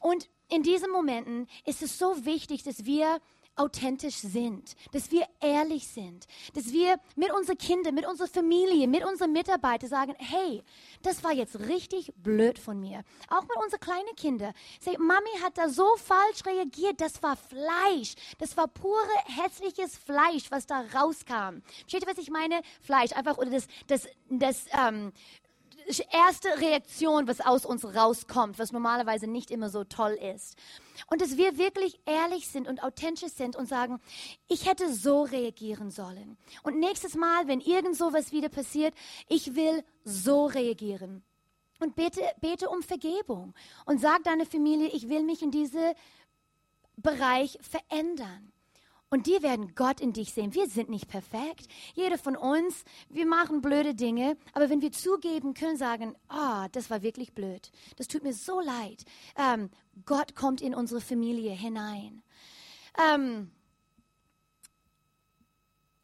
Und 0.00 0.28
in 0.48 0.62
diesen 0.62 0.90
Momenten 0.90 1.46
ist 1.64 1.82
es 1.82 1.98
so 1.98 2.24
wichtig, 2.24 2.62
dass 2.62 2.84
wir 2.84 3.20
authentisch 3.58 4.16
sind, 4.16 4.76
dass 4.92 5.10
wir 5.10 5.26
ehrlich 5.40 5.88
sind, 5.88 6.26
dass 6.54 6.72
wir 6.72 6.98
mit 7.16 7.32
unseren 7.32 7.58
Kindern, 7.58 7.94
mit 7.94 8.06
unserer 8.06 8.28
Familie, 8.28 8.86
mit 8.86 9.04
unseren 9.04 9.32
Mitarbeitern 9.32 9.88
sagen, 9.88 10.14
hey, 10.18 10.62
das 11.02 11.24
war 11.24 11.32
jetzt 11.32 11.58
richtig 11.58 12.12
blöd 12.16 12.58
von 12.58 12.80
mir. 12.80 13.02
Auch 13.28 13.42
mit 13.42 13.56
unseren 13.62 13.80
kleinen 13.80 14.14
Kindern. 14.16 14.52
Say, 14.80 14.96
Mami 14.98 15.30
hat 15.42 15.58
da 15.58 15.68
so 15.68 15.96
falsch 15.96 16.44
reagiert, 16.46 17.00
das 17.00 17.22
war 17.22 17.36
Fleisch. 17.36 18.14
Das 18.38 18.56
war 18.56 18.68
pure 18.68 18.94
hässliches 19.24 19.96
Fleisch, 19.96 20.50
was 20.50 20.66
da 20.66 20.84
rauskam. 20.94 21.62
Versteht 21.80 22.02
ihr, 22.02 22.08
was 22.08 22.18
ich 22.18 22.30
meine? 22.30 22.60
Fleisch, 22.80 23.12
einfach, 23.12 23.38
oder 23.38 23.50
das, 23.50 23.66
das, 23.86 24.06
das, 24.30 24.66
ähm, 24.72 25.12
erste 26.12 26.48
Reaktion, 26.60 27.26
was 27.26 27.40
aus 27.40 27.64
uns 27.64 27.84
rauskommt, 27.84 28.58
was 28.58 28.72
normalerweise 28.72 29.26
nicht 29.26 29.50
immer 29.50 29.70
so 29.70 29.84
toll 29.84 30.12
ist. 30.12 30.56
Und 31.06 31.20
dass 31.20 31.36
wir 31.36 31.56
wirklich 31.56 31.98
ehrlich 32.06 32.48
sind 32.48 32.68
und 32.68 32.82
authentisch 32.82 33.32
sind 33.32 33.56
und 33.56 33.68
sagen, 33.68 34.00
ich 34.48 34.66
hätte 34.66 34.92
so 34.92 35.22
reagieren 35.22 35.90
sollen. 35.90 36.36
Und 36.62 36.78
nächstes 36.78 37.14
Mal, 37.14 37.48
wenn 37.48 37.60
irgend 37.60 37.96
so 37.96 38.12
was 38.12 38.32
wieder 38.32 38.48
passiert, 38.48 38.94
ich 39.28 39.54
will 39.54 39.82
so 40.04 40.46
reagieren. 40.46 41.22
Und 41.80 41.94
bete, 41.94 42.22
bete 42.40 42.68
um 42.68 42.82
Vergebung 42.82 43.54
und 43.86 44.00
sag 44.00 44.24
deiner 44.24 44.46
Familie, 44.46 44.88
ich 44.88 45.08
will 45.08 45.22
mich 45.22 45.42
in 45.42 45.50
diesem 45.50 45.94
Bereich 46.96 47.58
verändern. 47.62 48.52
Und 49.10 49.26
die 49.26 49.42
werden 49.42 49.74
Gott 49.74 50.00
in 50.00 50.12
dich 50.12 50.34
sehen. 50.34 50.54
Wir 50.54 50.68
sind 50.68 50.90
nicht 50.90 51.08
perfekt. 51.08 51.66
Jeder 51.94 52.18
von 52.18 52.36
uns, 52.36 52.84
wir 53.08 53.26
machen 53.26 53.62
blöde 53.62 53.94
Dinge. 53.94 54.36
Aber 54.52 54.68
wenn 54.68 54.82
wir 54.82 54.92
zugeben 54.92 55.54
können, 55.54 55.78
sagen, 55.78 56.14
ah, 56.28 56.64
oh, 56.64 56.68
das 56.72 56.90
war 56.90 57.02
wirklich 57.02 57.32
blöd. 57.32 57.70
Das 57.96 58.08
tut 58.08 58.22
mir 58.22 58.34
so 58.34 58.60
leid. 58.60 59.04
Ähm, 59.36 59.70
Gott 60.04 60.34
kommt 60.34 60.60
in 60.60 60.74
unsere 60.74 61.00
Familie 61.00 61.52
hinein. 61.52 62.22
Ähm, 62.98 63.50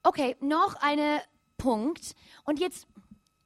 okay, 0.02 0.36
noch 0.40 0.76
ein 0.76 1.20
Punkt. 1.58 2.14
Und 2.44 2.58
jetzt 2.58 2.86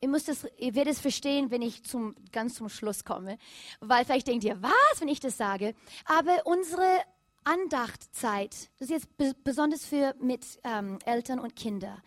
Ihr, 0.01 0.09
müsst 0.09 0.29
es, 0.29 0.47
ihr 0.59 0.77
werdet 0.77 0.95
es 0.95 1.01
verstehen, 1.01 1.51
wenn 1.51 1.61
ich 1.61 1.83
zum, 1.83 2.15
ganz 2.31 2.55
zum 2.55 2.69
Schluss 2.69 3.05
komme, 3.05 3.37
weil 3.81 4.05
vielleicht 4.05 4.29
denkt 4.29 4.45
ihr, 4.45 4.63
was, 4.63 5.01
wenn 5.01 5.09
ich 5.09 5.19
das 5.19 5.37
sage. 5.37 5.75
Aber 6.05 6.47
unsere 6.47 7.03
Andachtzeit, 7.49 8.69
das 8.79 8.91
ist 8.91 8.91
jetzt 8.91 9.43
besonders 9.43 9.87
für 9.87 10.15
mit 10.21 10.45
ähm, 10.65 10.99
Eltern 11.07 11.41
und 11.41 11.57
Kindern, 11.57 12.03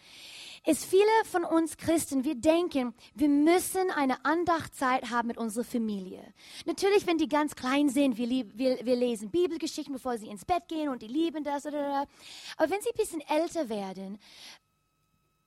ist 0.68 0.86
viele 0.86 1.02
von 1.26 1.44
uns 1.44 1.78
Christen, 1.78 2.24
wir 2.24 2.36
denken, 2.36 2.94
wir 3.16 3.28
müssen 3.28 3.90
eine 3.90 4.24
Andachtzeit 4.24 5.10
haben 5.10 5.30
mit 5.30 5.40
unserer 5.40 5.64
Familie. 5.64 6.22
Natürlich, 6.68 7.08
wenn 7.08 7.18
die 7.18 7.28
ganz 7.28 7.56
klein 7.56 7.90
sind, 7.90 8.18
wir, 8.18 8.30
wir, 8.30 8.86
wir 8.86 8.96
lesen 8.96 9.32
Bibelgeschichten, 9.32 9.94
bevor 9.94 10.20
sie 10.20 10.28
ins 10.28 10.46
Bett 10.46 10.68
gehen 10.68 10.90
und 10.90 11.02
die 11.02 11.08
lieben 11.08 11.44
das. 11.44 11.66
Oder, 11.66 12.06
aber 12.58 12.70
wenn 12.70 12.82
sie 12.82 12.90
ein 12.90 12.98
bisschen 12.98 13.22
älter 13.22 13.70
werden, 13.70 14.20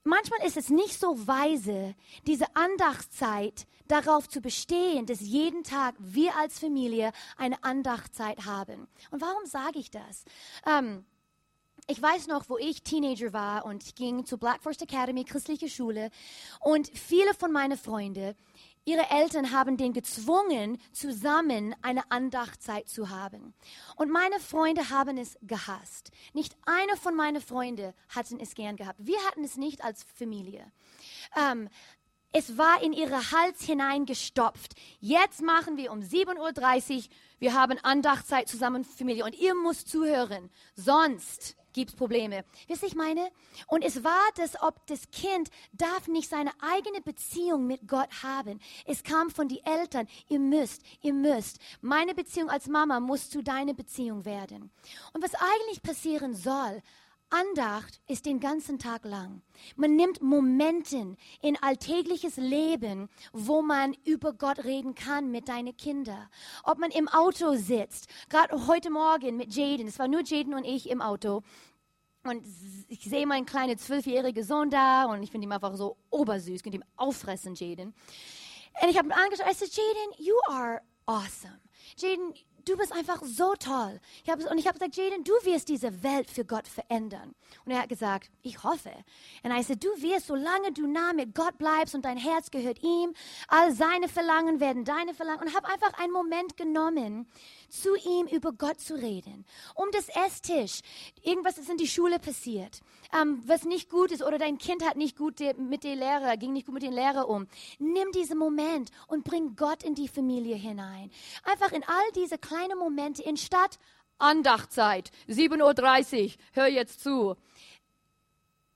manchmal 0.05 0.47
ist 0.47 0.57
es 0.57 0.71
nicht 0.71 0.99
so 0.99 1.27
weise, 1.27 1.95
diese 2.27 2.55
Andachtszeit 2.55 3.67
darauf 3.89 4.29
zu 4.29 4.41
bestehen, 4.41 5.07
dass 5.07 5.21
jeden 5.21 5.63
Tag 5.65 5.95
wir 5.99 6.37
als 6.37 6.59
Familie 6.59 7.13
eine 7.37 7.63
Andachtszeit 7.65 8.47
haben. 8.47 8.87
Und 9.11 9.21
warum 9.21 9.47
sage 9.47 9.79
ich 9.79 9.91
das? 9.91 10.25
Ähm, 10.67 11.05
ich 11.87 12.01
weiß 12.01 12.29
noch, 12.29 12.49
wo 12.49 12.57
ich 12.57 12.83
Teenager 12.83 13.35
war 13.35 13.67
und 13.67 13.85
ich 13.85 13.95
ging 13.95 14.25
zur 14.25 14.39
Black 14.39 14.63
Forest 14.63 14.83
Academy, 14.83 15.25
christliche 15.25 15.69
Schule, 15.69 16.11
und 16.61 16.89
viele 16.89 17.35
von 17.35 17.53
meinen 17.53 17.77
Freunden, 17.77 18.35
ihre 18.85 19.11
Eltern 19.11 19.51
haben 19.51 19.77
den 19.77 19.93
gezwungen, 19.93 20.79
zusammen 20.93 21.75
eine 21.83 22.11
Andachtzeit 22.11 22.89
zu 22.89 23.11
haben. 23.11 23.55
Und 23.97 24.11
meine 24.11 24.41
Freunde 24.41 24.91
haben 24.91 25.17
es 25.17 25.37
gehasst. 25.43 26.11
Nicht 26.33 26.57
einer 26.67 26.97
von 26.97 27.15
meinen 27.15 27.41
Freunden 27.41 27.93
hatten 28.09 28.41
es 28.41 28.55
gern 28.55 28.77
gehabt. 28.77 28.99
Wir 29.03 29.19
hatten 29.27 29.45
es 29.45 29.57
nicht 29.57 29.85
als 29.85 30.05
Familie. 30.05 30.71
Ähm, 31.37 31.69
es 32.37 32.59
war 32.59 32.83
in 32.83 32.93
ihre 32.93 33.31
Hals 33.31 33.63
hineingestopft. 33.63 34.75
Jetzt 34.99 35.41
machen 35.41 35.77
wir 35.77 35.93
um 35.93 36.01
7.30 36.01 36.97
Uhr, 36.97 37.03
wir 37.39 37.55
haben 37.55 37.79
Andachtzeit 37.85 38.49
zusammen, 38.49 38.85
Familie, 38.85 39.25
und 39.25 39.37
ihr 39.37 39.55
müsst 39.55 39.89
zuhören. 39.89 40.51
Sonst 40.75 41.57
gibt 41.75 41.91
es 41.91 41.97
Probleme. 41.97 42.45
Wisst 42.69 42.83
ihr, 42.83 42.89
ich 42.89 42.95
meine? 42.95 43.31
Und 43.67 43.85
es 43.85 44.03
war 44.03 44.25
das, 44.37 44.61
ob 44.63 44.87
das 44.87 45.11
Kind 45.11 45.51
darf 45.73 46.09
nicht 46.09 46.31
seine 46.31 46.53
eigene 46.61 47.03
Beziehung 47.03 47.67
mit 47.67 47.87
Gott 47.87 48.09
haben. 48.23 48.61
Es 48.87 49.03
kam 49.03 49.29
von 49.29 49.49
den 49.49 49.63
Eltern. 49.67 50.09
Ihr 50.29 50.39
müsst, 50.39 50.83
ihr 51.03 51.13
müsst. 51.13 51.59
Meine 51.83 52.15
Beziehung 52.15 52.49
als 52.49 52.67
Mama 52.67 53.01
muss 53.01 53.29
zu 53.29 53.43
deiner 53.43 53.75
Beziehung 53.75 54.25
werden. 54.25 54.71
Und 55.13 55.23
was 55.23 55.35
eigentlich 55.35 55.83
passieren 55.83 56.35
soll, 56.35 56.83
Andacht 57.35 58.01
ist 58.07 58.27
den 58.27 58.39
ganzen 58.39 58.79
Tag 58.79 59.05
lang. 59.05 59.43
Man 59.75 59.97
nimmt 59.97 60.23
Momenten 60.23 61.17
in 61.43 61.61
alltägliches 61.61 62.37
Leben, 62.37 63.09
wo 63.33 63.61
man 63.61 63.97
über 64.05 64.33
Gott 64.33 64.63
reden 64.63 64.95
kann 64.95 65.33
mit 65.33 65.49
deinen 65.49 65.77
Kindern. 65.77 66.29
Ob 66.63 66.79
man 66.79 66.93
im 66.93 67.09
Auto 67.09 67.57
sitzt, 67.57 68.07
gerade 68.29 68.69
heute 68.69 68.89
Morgen 68.89 69.37
mit 69.37 69.53
Jaden, 69.53 69.89
es 69.89 69.99
war 69.99 70.07
nur 70.07 70.23
Jaden 70.25 70.55
und 70.55 70.65
ich 70.65 70.89
im 70.89 71.03
Auto. 71.03 71.43
Und 72.23 72.47
ich 72.87 73.03
sehe 73.03 73.27
meinen 73.27 73.47
kleinen 73.47 73.79
zwölfjährigen 73.79 74.45
Sohn 74.45 74.71
da 74.71 75.07
und 75.07 75.21
ich 75.25 75.33
finde 75.33 75.49
ihn 75.49 75.53
einfach 75.53 75.75
so 75.75 75.97
obersüß, 76.11 76.63
könnte 76.63 76.79
ihm 76.79 76.85
auffressen, 76.95 77.57
Jaden. 77.57 77.95
Und 78.81 78.89
ich 78.89 78.97
habe 78.97 79.09
ihn 79.09 79.13
angeschaut, 79.13 79.49
ich 79.51 79.59
sagte, 79.59 79.81
Jaden, 79.81 80.25
you 80.25 80.37
are 80.47 80.83
awesome. 81.07 81.61
Jaden, 81.97 82.33
du 82.65 82.77
bist 82.77 82.93
einfach 82.93 83.21
so 83.23 83.55
toll. 83.55 84.01
Ich 84.25 84.31
hab, 84.31 84.39
und 84.51 84.59
ich 84.59 84.67
habe 84.67 84.79
gesagt, 84.79 84.97
Jaden, 84.97 85.25
du 85.25 85.33
wirst 85.45 85.69
diese 85.69 86.03
Welt 86.03 86.31
für 86.31 86.45
Gott 86.45 86.67
verändern. 86.69 87.35
Und 87.65 87.73
er 87.73 87.83
hat 87.83 87.89
gesagt, 87.89 88.31
ich 88.43 88.63
hoffe. 88.63 88.91
Und 89.43 89.51
er 89.51 89.63
sagte, 89.63 89.77
du 89.77 90.03
wirst, 90.03 90.27
solange 90.27 90.73
du 90.73 90.87
nah 90.87 91.13
mit 91.13 91.35
Gott 91.35 91.59
bleibst 91.59 91.95
und 91.95 92.05
dein 92.05 92.17
Herz 92.17 92.51
gehört 92.51 92.83
ihm, 92.83 93.15
all 93.49 93.73
seine 93.73 94.09
Verlangen 94.09 94.61
werden 94.61 94.85
deine 94.85 95.15
Verlangen. 95.15 95.43
Und 95.43 95.55
habe 95.55 95.69
einfach 95.69 95.95
einen 95.95 96.13
Moment 96.13 96.57
genommen, 96.57 97.27
zu 97.81 97.95
ihm 97.97 98.27
über 98.27 98.53
Gott 98.53 98.81
zu 98.81 98.95
reden. 98.95 99.45
Um 99.75 99.89
das 99.93 100.09
Esstisch. 100.09 100.81
Irgendwas 101.23 101.59
ist 101.59 101.71
in 101.71 101.77
die 101.77 101.89
Schule 101.89 102.19
passiert, 102.19 102.81
ähm, 103.13 103.43
was 103.47 103.65
nicht 103.65 103.91
gut 103.91 104.13
ist 104.13 104.23
oder 104.23 104.39
dein 104.39 104.59
Kind 104.59 104.85
hat 104.85 104.97
nicht 104.97 105.17
gut 105.17 105.41
mit 105.59 105.85
dem 105.85 105.99
Lehrer, 105.99 106.37
ging 106.37 106.53
nicht 106.53 106.67
gut 106.67 106.75
mit 106.75 106.83
dem 106.83 106.93
Lehrer 106.93 107.29
um. 107.29 107.47
Nimm 107.79 108.13
diesen 108.13 108.39
Moment 108.39 108.91
und 109.09 109.25
bring 109.25 109.57
Gott 109.57 109.83
in 109.83 109.95
die 109.95 110.09
Familie 110.09 110.57
hinein. 110.57 111.11
Einfach 111.45 111.73
in 111.73 111.83
all 111.85 112.13
diese 112.15 112.39
kleinen 112.39 112.79
Momente 112.79 113.23
in 113.23 113.37
Stadt 113.37 113.79
Andachtzeit, 114.19 115.11
7.30 115.29 116.25
Uhr, 116.25 116.31
hör 116.53 116.67
jetzt 116.69 117.03
zu. 117.03 117.35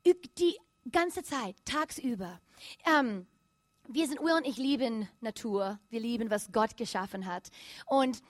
Die 0.04 0.58
ganze 0.90 1.22
Zeit, 1.22 1.54
tagsüber. 1.64 2.40
Ähm, 2.84 3.26
wir 3.88 4.06
sind, 4.06 4.20
Will 4.20 4.34
und 4.34 4.46
ich 4.46 4.56
lieben 4.56 5.08
Natur. 5.20 5.78
Wir 5.90 6.00
lieben, 6.00 6.30
was 6.30 6.52
Gott 6.52 6.76
geschaffen 6.76 7.26
hat. 7.26 7.48
Und 7.86 8.20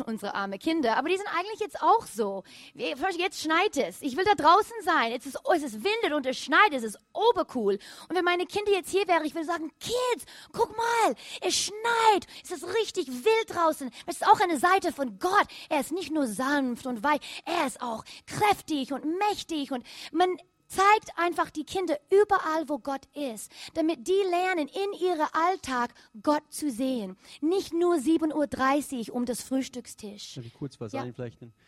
unsere 0.06 0.34
arme 0.34 0.58
Kinder, 0.58 0.96
aber 0.96 1.08
die 1.08 1.16
sind 1.16 1.28
eigentlich 1.28 1.60
jetzt 1.60 1.80
auch 1.82 2.06
so. 2.06 2.44
Jetzt 2.74 3.40
schneit 3.40 3.76
es. 3.76 4.02
Ich 4.02 4.16
will 4.16 4.24
da 4.24 4.34
draußen 4.34 4.76
sein. 4.82 5.12
Es 5.12 5.26
ist, 5.26 5.38
es 5.54 5.62
ist 5.62 5.84
windet 5.84 6.12
und 6.14 6.26
es 6.26 6.38
schneit. 6.38 6.72
Es 6.72 6.82
ist 6.82 6.98
obercool. 7.12 7.78
Und 8.08 8.16
wenn 8.16 8.24
meine 8.24 8.46
Kinder 8.46 8.72
jetzt 8.72 8.90
hier 8.90 9.06
wären, 9.08 9.24
ich 9.24 9.34
würde 9.34 9.46
sagen, 9.46 9.70
Kids, 9.80 10.24
guck 10.52 10.76
mal, 10.76 11.14
es 11.40 11.54
schneit. 11.54 12.26
Es 12.42 12.50
ist 12.50 12.66
richtig 12.74 13.08
wild 13.08 13.46
draußen. 13.48 13.90
Es 14.06 14.16
ist 14.16 14.26
auch 14.26 14.40
eine 14.40 14.58
Seite 14.58 14.92
von 14.92 15.18
Gott. 15.18 15.46
Er 15.68 15.80
ist 15.80 15.92
nicht 15.92 16.12
nur 16.12 16.26
sanft 16.26 16.86
und 16.86 17.02
weich, 17.02 17.20
er 17.44 17.66
ist 17.66 17.80
auch 17.80 18.04
kräftig 18.26 18.92
und 18.92 19.04
mächtig 19.04 19.72
und 19.72 19.84
man 20.12 20.36
zeigt 20.72 21.10
einfach 21.16 21.50
die 21.50 21.64
Kinder 21.64 21.98
überall, 22.10 22.68
wo 22.68 22.78
Gott 22.78 23.06
ist, 23.14 23.52
damit 23.74 24.06
die 24.08 24.22
lernen, 24.30 24.68
in 24.68 24.92
ihrem 25.00 25.26
Alltag 25.32 25.90
Gott 26.22 26.42
zu 26.50 26.70
sehen. 26.70 27.16
Nicht 27.40 27.72
nur 27.74 27.96
7.30 27.96 29.10
Uhr 29.10 29.16
um 29.16 29.26
das 29.26 29.42
Frühstückstisch. 29.42 30.34
Darf 30.34 30.46
ich 30.46 30.54
kurz 30.54 30.80
was 30.80 30.92
Ja. 30.92 31.02
einflechten? 31.02 31.52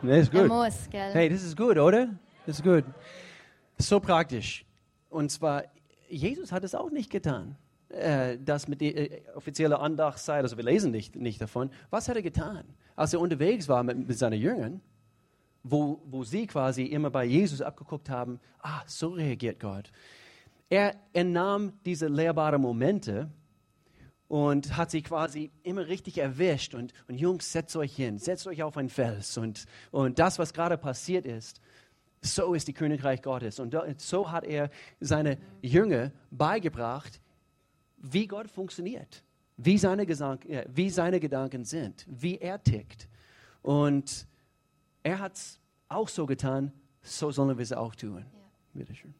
Nee, 0.00 0.20
ist 0.20 0.30
gut. 0.30 0.46
muss? 0.46 0.88
Hey, 0.92 1.28
das 1.28 1.42
ist 1.42 1.56
gut, 1.56 1.76
oder? 1.76 2.14
Das 2.46 2.58
ist 2.60 2.62
gut. 2.62 2.84
So 3.78 3.98
praktisch. 3.98 4.64
Und 5.10 5.32
zwar, 5.32 5.64
Jesus 6.08 6.52
hat 6.52 6.62
es 6.62 6.76
auch 6.76 6.90
nicht 6.90 7.10
getan. 7.10 7.56
Äh, 7.88 8.38
das 8.38 8.68
mit 8.68 8.80
der 8.80 8.96
äh, 8.96 9.22
offiziellen 9.34 9.76
Andachtszeit, 9.76 10.42
also 10.44 10.56
wir 10.56 10.62
lesen 10.62 10.92
nicht, 10.92 11.16
nicht 11.16 11.40
davon. 11.40 11.70
Was 11.90 12.08
hat 12.08 12.14
er 12.14 12.22
getan? 12.22 12.64
Als 12.94 13.12
er 13.12 13.18
unterwegs 13.20 13.66
war 13.66 13.82
mit, 13.82 14.06
mit 14.06 14.16
seinen 14.16 14.40
Jüngern, 14.40 14.80
wo, 15.62 16.02
wo 16.04 16.24
sie 16.24 16.46
quasi 16.46 16.84
immer 16.84 17.10
bei 17.10 17.24
Jesus 17.24 17.60
abgeguckt 17.60 18.08
haben, 18.10 18.40
ah, 18.60 18.82
so 18.86 19.08
reagiert 19.08 19.60
Gott. 19.60 19.90
Er, 20.70 20.94
er 21.12 21.24
nahm 21.24 21.72
diese 21.84 22.08
lehrbaren 22.08 22.60
Momente 22.60 23.30
und 24.28 24.76
hat 24.76 24.90
sie 24.90 25.02
quasi 25.02 25.50
immer 25.62 25.88
richtig 25.88 26.18
erwischt. 26.18 26.74
Und, 26.74 26.92
und 27.08 27.18
Jungs, 27.18 27.50
setzt 27.50 27.74
euch 27.76 27.96
hin, 27.96 28.18
setzt 28.18 28.46
euch 28.46 28.62
auf 28.62 28.76
einen 28.76 28.90
Fels. 28.90 29.38
Und, 29.38 29.64
und 29.90 30.18
das, 30.18 30.38
was 30.38 30.52
gerade 30.52 30.76
passiert 30.76 31.26
ist, 31.26 31.60
so 32.20 32.52
ist 32.54 32.68
die 32.68 32.74
Königreich 32.74 33.22
Gottes. 33.22 33.58
Und 33.58 33.74
so 33.98 34.30
hat 34.30 34.44
er 34.44 34.70
seine 35.00 35.38
Jünger 35.62 36.12
beigebracht, 36.30 37.20
wie 37.96 38.26
Gott 38.26 38.50
funktioniert, 38.50 39.24
wie 39.56 39.78
seine, 39.78 40.04
Gesang, 40.04 40.40
wie 40.68 40.90
seine 40.90 41.20
Gedanken 41.20 41.64
sind, 41.64 42.06
wie 42.08 42.36
er 42.36 42.62
tickt. 42.62 43.08
Und 43.62 44.27
er 45.08 45.18
hat 45.20 45.36
es 45.36 45.58
auch 45.88 46.08
so 46.08 46.26
getan, 46.26 46.70
so 47.00 47.30
sollen 47.30 47.56
wir 47.56 47.62
es 47.62 47.72
auch 47.72 47.94
tun. 47.94 48.18
Ja. 48.18 48.38
Bitte 48.74 48.94
schön. 48.94 49.14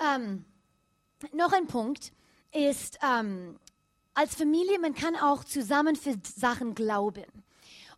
Ähm, 0.00 0.44
noch 1.32 1.52
ein 1.52 1.66
Punkt 1.66 2.12
ist, 2.52 2.98
ähm, 3.02 3.58
als 4.14 4.36
Familie, 4.36 4.78
man 4.78 4.94
kann 4.94 5.16
auch 5.16 5.42
zusammen 5.42 5.96
für 5.96 6.14
Sachen 6.22 6.74
glauben. 6.76 7.24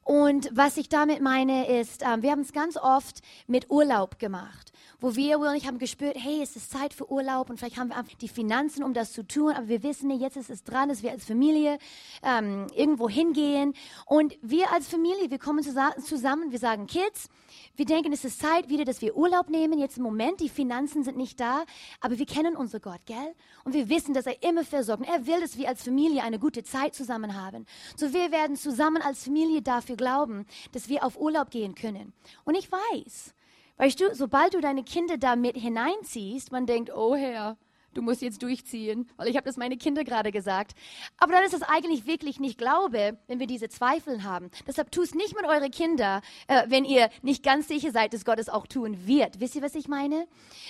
Und 0.04 0.50
was 0.52 0.76
ich 0.78 0.88
damit 0.88 1.20
meine 1.20 1.80
ist, 1.80 2.02
ähm, 2.02 2.22
wir 2.22 2.30
haben 2.30 2.40
es 2.40 2.52
ganz 2.52 2.76
oft 2.78 3.20
mit 3.46 3.70
Urlaub 3.70 4.18
gemacht, 4.18 4.72
wo 5.04 5.16
wir, 5.16 5.38
Will 5.38 5.48
und 5.48 5.56
ich 5.56 5.66
haben 5.66 5.78
gespürt, 5.78 6.16
hey, 6.18 6.40
es 6.42 6.56
ist 6.56 6.70
Zeit 6.70 6.94
für 6.94 7.10
Urlaub 7.10 7.50
und 7.50 7.58
vielleicht 7.58 7.76
haben 7.76 7.90
wir 7.90 7.96
einfach 7.98 8.16
die 8.16 8.28
Finanzen, 8.28 8.82
um 8.82 8.94
das 8.94 9.12
zu 9.12 9.22
tun, 9.22 9.52
aber 9.52 9.68
wir 9.68 9.82
wissen, 9.82 10.10
jetzt 10.10 10.38
ist 10.38 10.48
es 10.48 10.64
dran, 10.64 10.88
dass 10.88 11.02
wir 11.02 11.10
als 11.10 11.26
Familie 11.26 11.76
ähm, 12.22 12.68
irgendwo 12.74 13.06
hingehen. 13.10 13.74
Und 14.06 14.34
wir 14.40 14.72
als 14.72 14.88
Familie, 14.88 15.30
wir 15.30 15.38
kommen 15.38 15.62
zusammen, 15.62 16.52
wir 16.52 16.58
sagen, 16.58 16.86
Kids, 16.86 17.28
wir 17.76 17.84
denken, 17.84 18.14
es 18.14 18.24
ist 18.24 18.40
Zeit 18.40 18.70
wieder, 18.70 18.86
dass 18.86 19.02
wir 19.02 19.14
Urlaub 19.14 19.50
nehmen. 19.50 19.78
Jetzt 19.78 19.98
im 19.98 20.04
Moment, 20.04 20.40
die 20.40 20.48
Finanzen 20.48 21.04
sind 21.04 21.18
nicht 21.18 21.38
da, 21.38 21.64
aber 22.00 22.18
wir 22.18 22.24
kennen 22.24 22.56
unser 22.56 22.80
Gott, 22.80 23.04
gell? 23.04 23.34
Und 23.64 23.74
wir 23.74 23.90
wissen, 23.90 24.14
dass 24.14 24.24
er 24.24 24.42
immer 24.42 24.64
versorgt. 24.64 25.02
Und 25.02 25.08
er 25.08 25.26
will, 25.26 25.38
dass 25.38 25.58
wir 25.58 25.68
als 25.68 25.82
Familie 25.82 26.22
eine 26.22 26.38
gute 26.38 26.64
Zeit 26.64 26.94
zusammen 26.94 27.38
haben. 27.38 27.66
So 27.94 28.14
wir 28.14 28.32
werden 28.32 28.56
zusammen 28.56 29.02
als 29.02 29.24
Familie 29.24 29.60
dafür 29.60 29.96
glauben, 29.96 30.46
dass 30.72 30.88
wir 30.88 31.04
auf 31.04 31.20
Urlaub 31.20 31.50
gehen 31.50 31.74
können. 31.74 32.14
Und 32.44 32.54
ich 32.54 32.72
weiß, 32.72 33.34
weißt 33.76 34.00
du, 34.00 34.14
sobald 34.14 34.54
du 34.54 34.60
deine 34.60 34.84
Kinder 34.84 35.18
da 35.18 35.36
mit 35.36 35.56
hineinziehst, 35.56 36.52
man 36.52 36.66
denkt, 36.66 36.90
oh 36.94 37.14
Herr, 37.14 37.56
du 37.94 38.02
musst 38.02 38.22
jetzt 38.22 38.42
durchziehen, 38.42 39.08
weil 39.16 39.28
ich 39.28 39.36
habe 39.36 39.46
das 39.46 39.56
meine 39.56 39.76
Kinder 39.76 40.04
gerade 40.04 40.32
gesagt. 40.32 40.74
Aber 41.16 41.32
dann 41.32 41.44
ist 41.44 41.54
es 41.54 41.62
eigentlich 41.62 42.06
wirklich 42.06 42.40
nicht 42.40 42.58
Glaube, 42.58 43.18
wenn 43.26 43.40
wir 43.40 43.46
diese 43.46 43.68
Zweifel 43.68 44.22
haben. 44.22 44.50
Deshalb 44.66 44.90
tu 44.90 45.02
es 45.02 45.14
nicht 45.14 45.34
mit 45.34 45.44
euren 45.44 45.70
Kindern, 45.70 46.22
äh, 46.48 46.64
wenn 46.68 46.84
ihr 46.84 47.08
nicht 47.22 47.42
ganz 47.42 47.68
sicher 47.68 47.90
seid, 47.90 48.12
dass 48.12 48.24
Gott 48.24 48.38
es 48.38 48.48
auch 48.48 48.66
tun 48.66 49.06
wird. 49.06 49.40
Wisst 49.40 49.54
ihr, 49.54 49.62
was 49.62 49.74
ich 49.74 49.88
meine? 49.88 50.26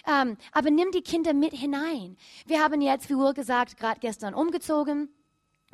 Ähm, 0.06 0.36
aber 0.52 0.70
nimm 0.70 0.90
die 0.92 1.02
Kinder 1.02 1.34
mit 1.34 1.52
hinein. 1.52 2.16
Wir 2.46 2.62
haben 2.62 2.80
jetzt, 2.80 3.08
wie 3.08 3.14
Uhr 3.14 3.34
gesagt, 3.34 3.76
gerade 3.76 4.00
gestern 4.00 4.34
umgezogen. 4.34 5.08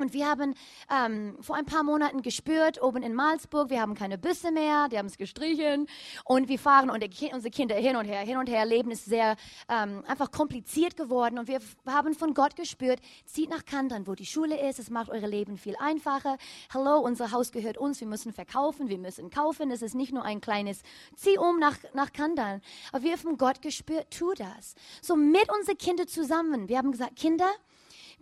Und 0.01 0.13
wir 0.13 0.27
haben 0.27 0.55
ähm, 0.89 1.37
vor 1.41 1.55
ein 1.55 1.65
paar 1.65 1.83
Monaten 1.83 2.21
gespürt, 2.21 2.81
oben 2.81 3.03
in 3.03 3.13
Malzburg, 3.13 3.69
wir 3.69 3.81
haben 3.81 3.95
keine 3.95 4.17
Büsse 4.17 4.51
mehr, 4.51 4.89
die 4.89 4.97
haben 4.97 5.05
es 5.05 5.17
gestrichen. 5.17 5.87
Und 6.25 6.49
wir 6.49 6.59
fahren 6.59 6.89
und 6.89 7.03
unsere 7.03 7.51
Kinder 7.51 7.75
hin 7.75 7.95
und 7.95 8.05
her, 8.05 8.21
hin 8.21 8.37
und 8.37 8.49
her. 8.49 8.65
Leben 8.65 8.91
ist 8.91 9.05
sehr 9.05 9.35
ähm, 9.69 10.03
einfach 10.07 10.31
kompliziert 10.31 10.97
geworden. 10.97 11.37
Und 11.37 11.47
wir 11.47 11.59
haben 11.85 12.13
von 12.13 12.33
Gott 12.33 12.55
gespürt, 12.55 12.99
zieht 13.25 13.49
nach 13.49 13.65
Kandern, 13.65 14.07
wo 14.07 14.15
die 14.15 14.25
Schule 14.25 14.69
ist. 14.69 14.79
Es 14.79 14.89
macht 14.89 15.09
eure 15.09 15.27
Leben 15.27 15.57
viel 15.57 15.75
einfacher. 15.77 16.37
Hallo, 16.73 16.99
unser 16.99 17.31
Haus 17.31 17.51
gehört 17.51 17.77
uns. 17.77 17.99
Wir 17.99 18.07
müssen 18.07 18.33
verkaufen, 18.33 18.89
wir 18.89 18.97
müssen 18.97 19.29
kaufen. 19.29 19.71
Es 19.71 19.81
ist 19.81 19.95
nicht 19.95 20.13
nur 20.13 20.23
ein 20.23 20.41
kleines 20.41 20.81
Zieh 21.15 21.37
um 21.37 21.59
nach, 21.59 21.77
nach 21.93 22.11
Kandern. 22.11 22.61
Aber 22.91 23.03
wir 23.03 23.11
haben 23.11 23.19
von 23.19 23.37
Gott 23.37 23.61
gespürt, 23.61 24.07
tu 24.11 24.33
das. 24.33 24.75
So 25.01 25.15
mit 25.15 25.47
unseren 25.51 25.77
Kindern 25.77 26.07
zusammen. 26.07 26.69
Wir 26.69 26.77
haben 26.77 26.91
gesagt, 26.91 27.15
Kinder, 27.15 27.49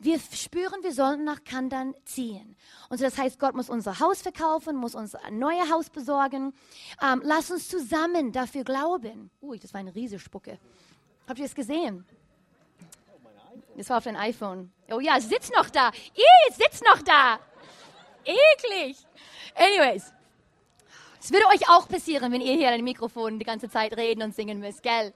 wir 0.01 0.19
spüren, 0.19 0.81
wir 0.81 0.93
sollen 0.93 1.23
nach 1.23 1.43
Kandan 1.43 1.93
ziehen. 2.05 2.55
Und 2.89 2.97
so 2.97 3.03
das 3.03 3.17
heißt, 3.17 3.39
Gott 3.39 3.55
muss 3.55 3.69
unser 3.69 3.99
Haus 3.99 4.21
verkaufen, 4.21 4.75
muss 4.75 4.95
uns 4.95 5.15
ein 5.15 5.39
neues 5.39 5.69
Haus 5.71 5.89
besorgen. 5.89 6.53
Ähm, 7.01 7.21
lass 7.23 7.51
uns 7.51 7.67
zusammen 7.67 8.31
dafür 8.31 8.63
glauben. 8.63 9.29
Ui, 9.41 9.59
das 9.59 9.73
war 9.73 9.79
eine 9.79 9.93
riesige 9.93 10.19
Spucke. 10.19 10.57
Habt 11.27 11.39
ihr 11.39 11.45
es 11.45 11.55
gesehen? 11.55 12.05
Das 13.75 13.89
war 13.89 13.97
auf 13.97 14.03
dem 14.03 14.15
iPhone. 14.15 14.71
Oh 14.91 14.99
ja, 14.99 15.17
es 15.17 15.29
sitzt 15.29 15.53
noch 15.55 15.69
da. 15.69 15.89
Ih, 15.89 16.49
es 16.49 16.57
sitzt 16.57 16.83
noch 16.83 17.01
da. 17.01 17.39
Eklig. 18.25 18.97
Anyways. 19.55 20.13
Es 21.21 21.31
würde 21.31 21.45
euch 21.47 21.69
auch 21.69 21.87
passieren, 21.87 22.31
wenn 22.31 22.41
ihr 22.41 22.55
hier 22.55 22.69
an 22.69 22.77
dem 22.77 22.85
Mikrofon 22.85 23.39
die 23.39 23.45
ganze 23.45 23.69
Zeit 23.69 23.95
reden 23.97 24.23
und 24.23 24.33
singen 24.33 24.59
müsst, 24.59 24.81
gell? 24.81 25.13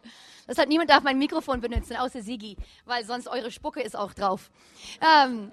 Deshalb 0.48 0.70
niemand 0.70 0.90
darf 0.90 1.04
mein 1.04 1.18
Mikrofon 1.18 1.62
benutzen, 1.62 1.96
außer 1.96 2.22
Sigi, 2.22 2.58
weil 2.86 3.06
sonst 3.06 3.28
eure 3.28 3.52
Spucke 3.52 3.82
ist 3.82 3.98
auch 3.98 4.14
drauf. 4.14 4.52
Ähm, 5.02 5.52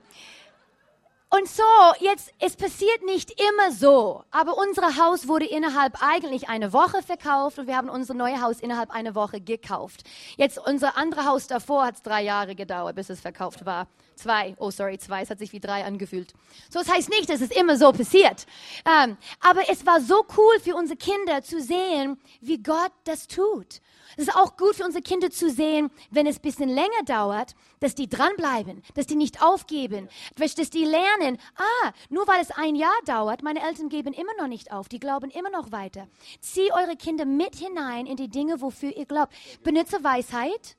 und 1.32 1.46
so, 1.48 1.62
jetzt, 2.00 2.32
es 2.40 2.56
passiert 2.56 3.04
nicht 3.04 3.40
immer 3.40 3.70
so, 3.70 4.24
aber 4.32 4.58
unser 4.58 4.96
Haus 4.96 5.28
wurde 5.28 5.46
innerhalb 5.46 6.02
eigentlich 6.02 6.48
eine 6.48 6.72
Woche 6.72 7.04
verkauft 7.04 7.60
und 7.60 7.68
wir 7.68 7.76
haben 7.76 7.88
unser 7.88 8.14
neues 8.14 8.42
Haus 8.42 8.58
innerhalb 8.58 8.90
einer 8.90 9.14
Woche 9.14 9.40
gekauft. 9.40 10.02
Jetzt, 10.36 10.58
unser 10.58 10.96
andere 10.96 11.26
Haus 11.26 11.46
davor 11.46 11.84
hat 11.84 11.94
es 11.94 12.02
drei 12.02 12.22
Jahre 12.22 12.56
gedauert, 12.56 12.96
bis 12.96 13.10
es 13.10 13.20
verkauft 13.20 13.64
war. 13.64 13.86
Zwei, 14.20 14.54
oh 14.58 14.70
sorry, 14.70 14.98
zwei, 14.98 15.22
es 15.22 15.30
hat 15.30 15.38
sich 15.38 15.52
wie 15.52 15.60
drei 15.60 15.82
angefühlt. 15.82 16.34
So, 16.68 16.80
es 16.80 16.86
das 16.86 16.94
heißt 16.94 17.08
nicht, 17.08 17.30
dass 17.30 17.40
es 17.40 17.50
immer 17.50 17.78
so 17.78 17.90
passiert. 17.90 18.46
Ähm, 18.84 19.16
aber 19.40 19.62
es 19.70 19.86
war 19.86 20.02
so 20.02 20.26
cool 20.36 20.60
für 20.60 20.76
unsere 20.76 20.98
Kinder 20.98 21.42
zu 21.42 21.62
sehen, 21.62 22.20
wie 22.42 22.62
Gott 22.62 22.92
das 23.04 23.28
tut. 23.28 23.80
Es 24.18 24.28
ist 24.28 24.36
auch 24.36 24.58
gut 24.58 24.74
für 24.74 24.84
unsere 24.84 25.02
Kinder 25.02 25.30
zu 25.30 25.48
sehen, 25.48 25.90
wenn 26.10 26.26
es 26.26 26.36
ein 26.36 26.42
bisschen 26.42 26.68
länger 26.68 27.02
dauert, 27.06 27.54
dass 27.78 27.94
die 27.94 28.10
dranbleiben, 28.10 28.82
dass 28.94 29.06
die 29.06 29.16
nicht 29.16 29.42
aufgeben, 29.42 30.10
dass 30.36 30.54
die 30.54 30.84
lernen, 30.84 31.38
ah, 31.56 31.92
nur 32.10 32.26
weil 32.26 32.42
es 32.42 32.50
ein 32.50 32.74
Jahr 32.74 32.92
dauert, 33.06 33.42
meine 33.42 33.62
Eltern 33.66 33.88
geben 33.88 34.12
immer 34.12 34.34
noch 34.38 34.48
nicht 34.48 34.70
auf, 34.70 34.90
die 34.90 35.00
glauben 35.00 35.30
immer 35.30 35.48
noch 35.48 35.72
weiter. 35.72 36.08
Zieh 36.42 36.70
eure 36.72 36.96
Kinder 36.96 37.24
mit 37.24 37.56
hinein 37.56 38.04
in 38.04 38.16
die 38.16 38.28
Dinge, 38.28 38.60
wofür 38.60 38.94
ihr 38.94 39.06
glaubt. 39.06 39.32
Benutze 39.62 40.04
Weisheit. 40.04 40.76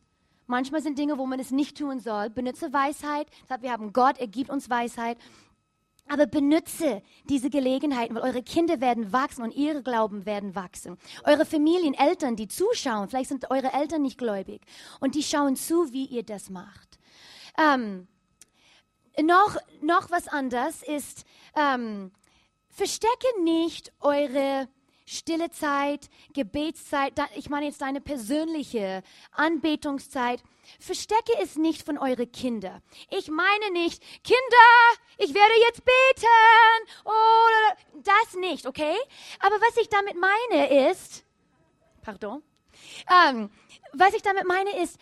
Manchmal 0.52 0.82
sind 0.82 1.00
Dinge, 1.00 1.18
wo 1.18 1.26
man 1.26 1.40
es 1.40 1.52
nicht 1.52 1.78
tun 1.78 2.02
soll. 2.02 2.30
Benutze 2.30 2.74
Weisheit. 2.74 3.26
Wir 3.62 3.72
haben 3.72 3.94
Gott, 3.94 4.18
er 4.18 4.28
gibt 4.28 4.50
uns 4.50 4.70
Weisheit. 4.70 5.18
Aber 6.10 6.28
benütze 6.28 7.02
diese 7.30 7.50
Gelegenheiten, 7.50 8.16
weil 8.16 8.24
eure 8.24 8.44
Kinder 8.44 8.82
werden 8.82 9.14
wachsen 9.14 9.44
und 9.44 9.56
ihre 9.56 9.82
Glauben 9.82 10.26
werden 10.26 10.54
wachsen. 10.54 10.98
Eure 11.24 11.46
Familien, 11.46 11.94
Eltern, 11.94 12.36
die 12.36 12.50
zuschauen, 12.50 13.08
vielleicht 13.08 13.30
sind 13.30 13.50
eure 13.50 13.72
Eltern 13.72 14.02
nicht 14.02 14.18
gläubig 14.18 14.62
und 15.00 15.16
die 15.16 15.24
schauen 15.24 15.56
zu, 15.56 15.94
wie 15.94 16.04
ihr 16.04 16.24
das 16.24 16.50
macht. 16.50 17.00
Ähm, 17.58 18.10
noch, 19.22 19.56
noch 19.82 20.12
was 20.12 20.28
anderes 20.28 20.84
ist, 20.84 21.24
ähm, 21.56 22.12
verstecke 22.68 23.42
nicht 23.42 23.94
eure 24.02 24.68
stille 25.06 25.50
Zeit, 25.52 26.10
Gebetszeit, 26.34 27.14
ich 27.36 27.50
meine 27.50 27.66
jetzt 27.66 27.82
deine 27.82 28.02
persönliche 28.02 29.04
Anbetungszeit. 29.32 30.42
Verstecke 30.80 31.34
es 31.42 31.56
nicht 31.56 31.84
von 31.84 31.98
euren 31.98 32.32
Kindern. 32.32 32.82
Ich 33.10 33.30
meine 33.30 33.72
nicht, 33.72 34.02
Kinder, 34.24 34.40
ich 35.18 35.34
werde 35.34 35.54
jetzt 35.68 35.84
beten 35.84 37.04
oder 37.04 38.04
das 38.04 38.36
nicht, 38.36 38.66
okay? 38.68 38.96
Aber 39.40 39.56
was 39.56 39.78
ich 39.78 39.90
damit 39.90 40.16
meine 40.16 40.90
ist, 40.92 41.26
pardon, 42.02 42.44
ähm, 43.10 43.50
was 43.94 44.14
ich 44.14 44.22
damit 44.22 44.46
meine 44.46 44.78
ist, 44.82 44.98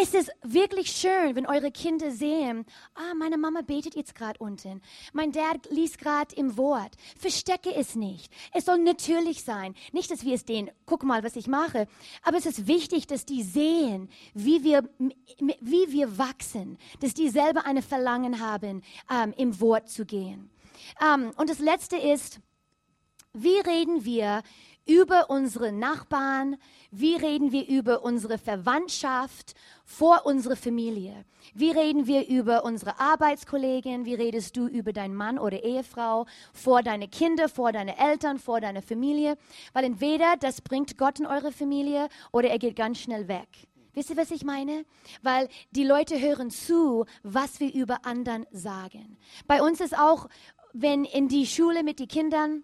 ist 0.00 0.14
es 0.14 0.30
wirklich 0.42 0.90
schön, 0.90 1.34
wenn 1.34 1.46
eure 1.46 1.70
Kinder 1.70 2.10
sehen, 2.10 2.64
ah, 2.94 3.14
meine 3.14 3.36
Mama 3.36 3.62
betet 3.62 3.96
jetzt 3.96 4.14
gerade 4.14 4.38
unten, 4.38 4.80
mein 5.12 5.32
Dad 5.32 5.68
liest 5.70 5.98
gerade 5.98 6.34
im 6.36 6.56
Wort. 6.56 6.94
Verstecke 7.18 7.74
es 7.74 7.94
nicht. 7.94 8.32
Es 8.52 8.64
soll 8.64 8.78
natürlich 8.78 9.42
sein. 9.44 9.74
Nicht, 9.92 10.10
dass 10.10 10.24
wir 10.24 10.34
es 10.34 10.44
denen, 10.44 10.70
guck 10.86 11.02
mal, 11.02 11.24
was 11.24 11.36
ich 11.36 11.46
mache, 11.46 11.88
aber 12.22 12.36
es 12.36 12.46
ist 12.46 12.66
wichtig, 12.66 13.06
dass 13.06 13.26
die 13.26 13.42
sehen, 13.42 14.08
wie 14.34 14.62
wir, 14.62 14.88
wie 15.60 15.92
wir 15.92 16.18
wachsen, 16.18 16.78
dass 17.00 17.14
die 17.14 17.28
selber 17.28 17.64
eine 17.66 17.82
Verlangen 17.82 18.40
haben, 18.40 18.82
ähm, 19.10 19.34
im 19.36 19.60
Wort 19.60 19.88
zu 19.88 20.04
gehen. 20.04 20.50
Ähm, 21.02 21.32
und 21.36 21.50
das 21.50 21.58
Letzte 21.58 21.96
ist, 21.96 22.40
wie 23.32 23.58
reden 23.58 24.04
wir 24.04 24.42
über 24.88 25.30
unsere 25.30 25.70
Nachbarn, 25.70 26.56
wie 26.90 27.14
reden 27.14 27.52
wir 27.52 27.68
über 27.68 28.02
unsere 28.02 28.38
Verwandtschaft 28.38 29.54
vor 29.84 30.24
unserer 30.24 30.56
Familie? 30.56 31.24
Wie 31.54 31.70
reden 31.70 32.06
wir 32.06 32.26
über 32.26 32.64
unsere 32.64 32.98
Arbeitskollegen? 32.98 34.06
Wie 34.06 34.14
redest 34.14 34.56
du 34.56 34.66
über 34.66 34.92
deinen 34.92 35.14
Mann 35.14 35.38
oder 35.38 35.62
Ehefrau 35.62 36.26
vor 36.52 36.82
deine 36.82 37.06
Kinder, 37.06 37.48
vor 37.48 37.72
deine 37.72 37.98
Eltern, 37.98 38.38
vor 38.38 38.60
deine 38.60 38.82
Familie? 38.82 39.36
Weil 39.74 39.84
entweder 39.84 40.36
das 40.40 40.62
bringt 40.62 40.96
Gott 40.96 41.20
in 41.20 41.26
eure 41.26 41.52
Familie 41.52 42.08
oder 42.32 42.48
er 42.48 42.58
geht 42.58 42.76
ganz 42.76 42.98
schnell 42.98 43.28
weg. 43.28 43.48
Wisst 43.92 44.10
ihr, 44.10 44.16
was 44.16 44.30
ich 44.30 44.44
meine? 44.44 44.84
Weil 45.22 45.48
die 45.72 45.84
Leute 45.84 46.20
hören 46.20 46.50
zu, 46.50 47.04
was 47.22 47.60
wir 47.60 47.72
über 47.74 48.06
anderen 48.06 48.46
sagen. 48.52 49.18
Bei 49.46 49.62
uns 49.62 49.80
ist 49.80 49.98
auch, 49.98 50.28
wenn 50.72 51.04
in 51.04 51.28
die 51.28 51.46
Schule 51.46 51.82
mit 51.82 51.98
den 51.98 52.08
Kindern, 52.08 52.62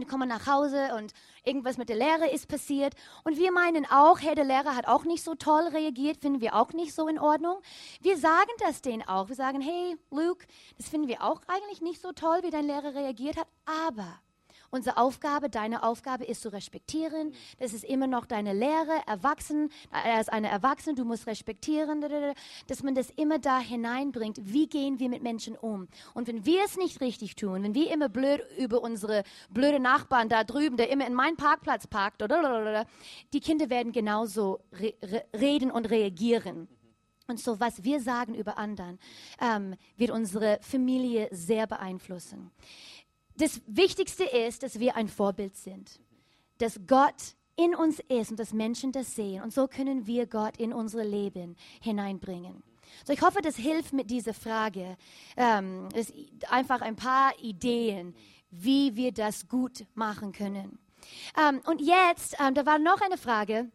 die 0.00 0.06
kommen 0.06 0.28
nach 0.28 0.46
Hause 0.46 0.94
und 0.96 1.12
irgendwas 1.44 1.76
mit 1.76 1.88
der 1.88 1.96
Lehre 1.96 2.30
ist 2.30 2.48
passiert. 2.48 2.94
Und 3.24 3.36
wir 3.36 3.52
meinen 3.52 3.86
auch, 3.86 4.20
hey, 4.20 4.34
der 4.34 4.44
Lehrer 4.44 4.76
hat 4.76 4.86
auch 4.86 5.04
nicht 5.04 5.22
so 5.22 5.34
toll 5.34 5.68
reagiert, 5.68 6.18
finden 6.18 6.40
wir 6.40 6.54
auch 6.54 6.72
nicht 6.72 6.94
so 6.94 7.08
in 7.08 7.18
Ordnung. 7.18 7.60
Wir 8.00 8.16
sagen 8.16 8.50
das 8.58 8.82
denen 8.82 9.06
auch. 9.06 9.28
Wir 9.28 9.36
sagen, 9.36 9.60
hey, 9.60 9.96
Luke, 10.10 10.46
das 10.76 10.88
finden 10.88 11.08
wir 11.08 11.22
auch 11.22 11.40
eigentlich 11.46 11.80
nicht 11.80 12.00
so 12.00 12.12
toll, 12.12 12.40
wie 12.42 12.50
dein 12.50 12.66
Lehrer 12.66 12.94
reagiert 12.94 13.36
hat, 13.36 13.48
aber 13.66 14.20
Unsere 14.72 14.98
Aufgabe, 14.98 15.50
deine 15.50 15.82
Aufgabe 15.82 16.24
ist 16.24 16.42
zu 16.42 16.52
respektieren. 16.52 17.32
Das 17.58 17.72
ist 17.72 17.82
immer 17.82 18.06
noch 18.06 18.24
deine 18.24 18.52
Lehre, 18.52 19.02
erwachsen. 19.04 19.68
Er 19.90 20.20
ist 20.20 20.32
eine 20.32 20.48
Erwachsene, 20.48 20.94
du 20.94 21.04
musst 21.04 21.26
respektieren. 21.26 22.04
Dass 22.68 22.84
man 22.84 22.94
das 22.94 23.10
immer 23.10 23.40
da 23.40 23.58
hineinbringt. 23.58 24.38
Wie 24.40 24.68
gehen 24.68 25.00
wir 25.00 25.08
mit 25.08 25.24
Menschen 25.24 25.56
um? 25.56 25.88
Und 26.14 26.28
wenn 26.28 26.46
wir 26.46 26.64
es 26.64 26.76
nicht 26.76 27.00
richtig 27.00 27.34
tun, 27.34 27.64
wenn 27.64 27.74
wir 27.74 27.92
immer 27.92 28.08
blöd 28.08 28.42
über 28.58 28.80
unsere 28.80 29.24
blöde 29.50 29.80
Nachbarn 29.80 30.28
da 30.28 30.44
drüben, 30.44 30.76
der 30.76 30.90
immer 30.90 31.06
in 31.06 31.14
meinen 31.14 31.36
Parkplatz 31.36 31.88
parkt, 31.88 32.22
die 33.32 33.40
Kinder 33.40 33.70
werden 33.70 33.90
genauso 33.90 34.60
re 34.72 34.94
reden 35.34 35.72
und 35.72 35.90
reagieren. 35.90 36.68
Und 37.26 37.38
so, 37.38 37.60
was 37.60 37.84
wir 37.84 38.00
sagen 38.00 38.34
über 38.34 38.58
anderen, 38.58 38.98
ähm, 39.40 39.76
wird 39.96 40.10
unsere 40.10 40.58
Familie 40.62 41.28
sehr 41.30 41.66
beeinflussen 41.68 42.50
das 43.40 43.60
Wichtigste 43.66 44.24
ist, 44.24 44.62
dass 44.62 44.78
wir 44.78 44.96
ein 44.96 45.08
Vorbild 45.08 45.56
sind. 45.56 46.00
Dass 46.58 46.80
Gott 46.86 47.34
in 47.56 47.74
uns 47.74 48.00
ist 48.08 48.30
und 48.30 48.40
dass 48.40 48.52
Menschen 48.52 48.92
das 48.92 49.14
sehen. 49.14 49.42
Und 49.42 49.52
so 49.52 49.68
können 49.68 50.06
wir 50.06 50.26
Gott 50.26 50.56
in 50.56 50.72
unser 50.72 51.04
Leben 51.04 51.56
hineinbringen. 51.80 52.62
So, 53.04 53.12
ich 53.12 53.22
hoffe, 53.22 53.40
das 53.42 53.56
hilft 53.56 53.92
mit 53.92 54.10
dieser 54.10 54.34
Frage. 54.34 54.96
Ähm, 55.36 55.88
ist 55.94 56.12
einfach 56.50 56.80
ein 56.80 56.96
paar 56.96 57.32
Ideen, 57.40 58.14
wie 58.50 58.96
wir 58.96 59.12
das 59.12 59.48
gut 59.48 59.86
machen 59.94 60.32
können. 60.32 60.78
Ähm, 61.38 61.60
und 61.66 61.80
jetzt, 61.80 62.36
ähm, 62.40 62.54
da 62.54 62.66
war 62.66 62.78
noch 62.78 63.00
eine 63.00 63.16
Frage. 63.16 63.70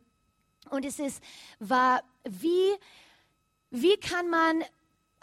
Und 0.70 0.86
es 0.86 1.00
ist, 1.00 1.24
war, 1.60 2.02
wie, 2.24 2.74
wie 3.70 3.98
kann 3.98 4.30
man 4.30 4.64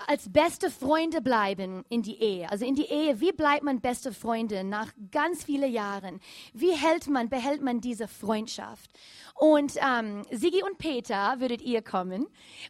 als 0.07 0.33
beste 0.33 0.71
Freunde 0.71 1.21
bleiben 1.21 1.85
in 1.89 2.03
die 2.03 2.21
Ehe. 2.21 2.51
Also 2.51 2.65
in 2.65 2.75
die 2.75 2.87
Ehe, 2.87 3.21
wie 3.21 3.33
bleibt 3.33 3.63
man 3.63 3.81
beste 3.81 4.13
Freunde 4.13 4.65
nach 4.65 4.89
ganz 5.11 5.45
vielen 5.45 5.73
Jahren? 5.73 6.21
Wie 6.53 6.73
hält 6.73 7.09
man, 7.09 7.29
behält 7.29 7.63
man 7.63 7.81
diese 7.81 8.09
Freundschaft? 8.09 8.91
Und 9.35 9.75
ähm, 9.77 10.23
Sigi 10.31 10.63
und 10.63 10.79
Peter 10.79 11.37
würdet 11.39 11.63
ihr 11.63 11.83
kommen. 11.83 12.27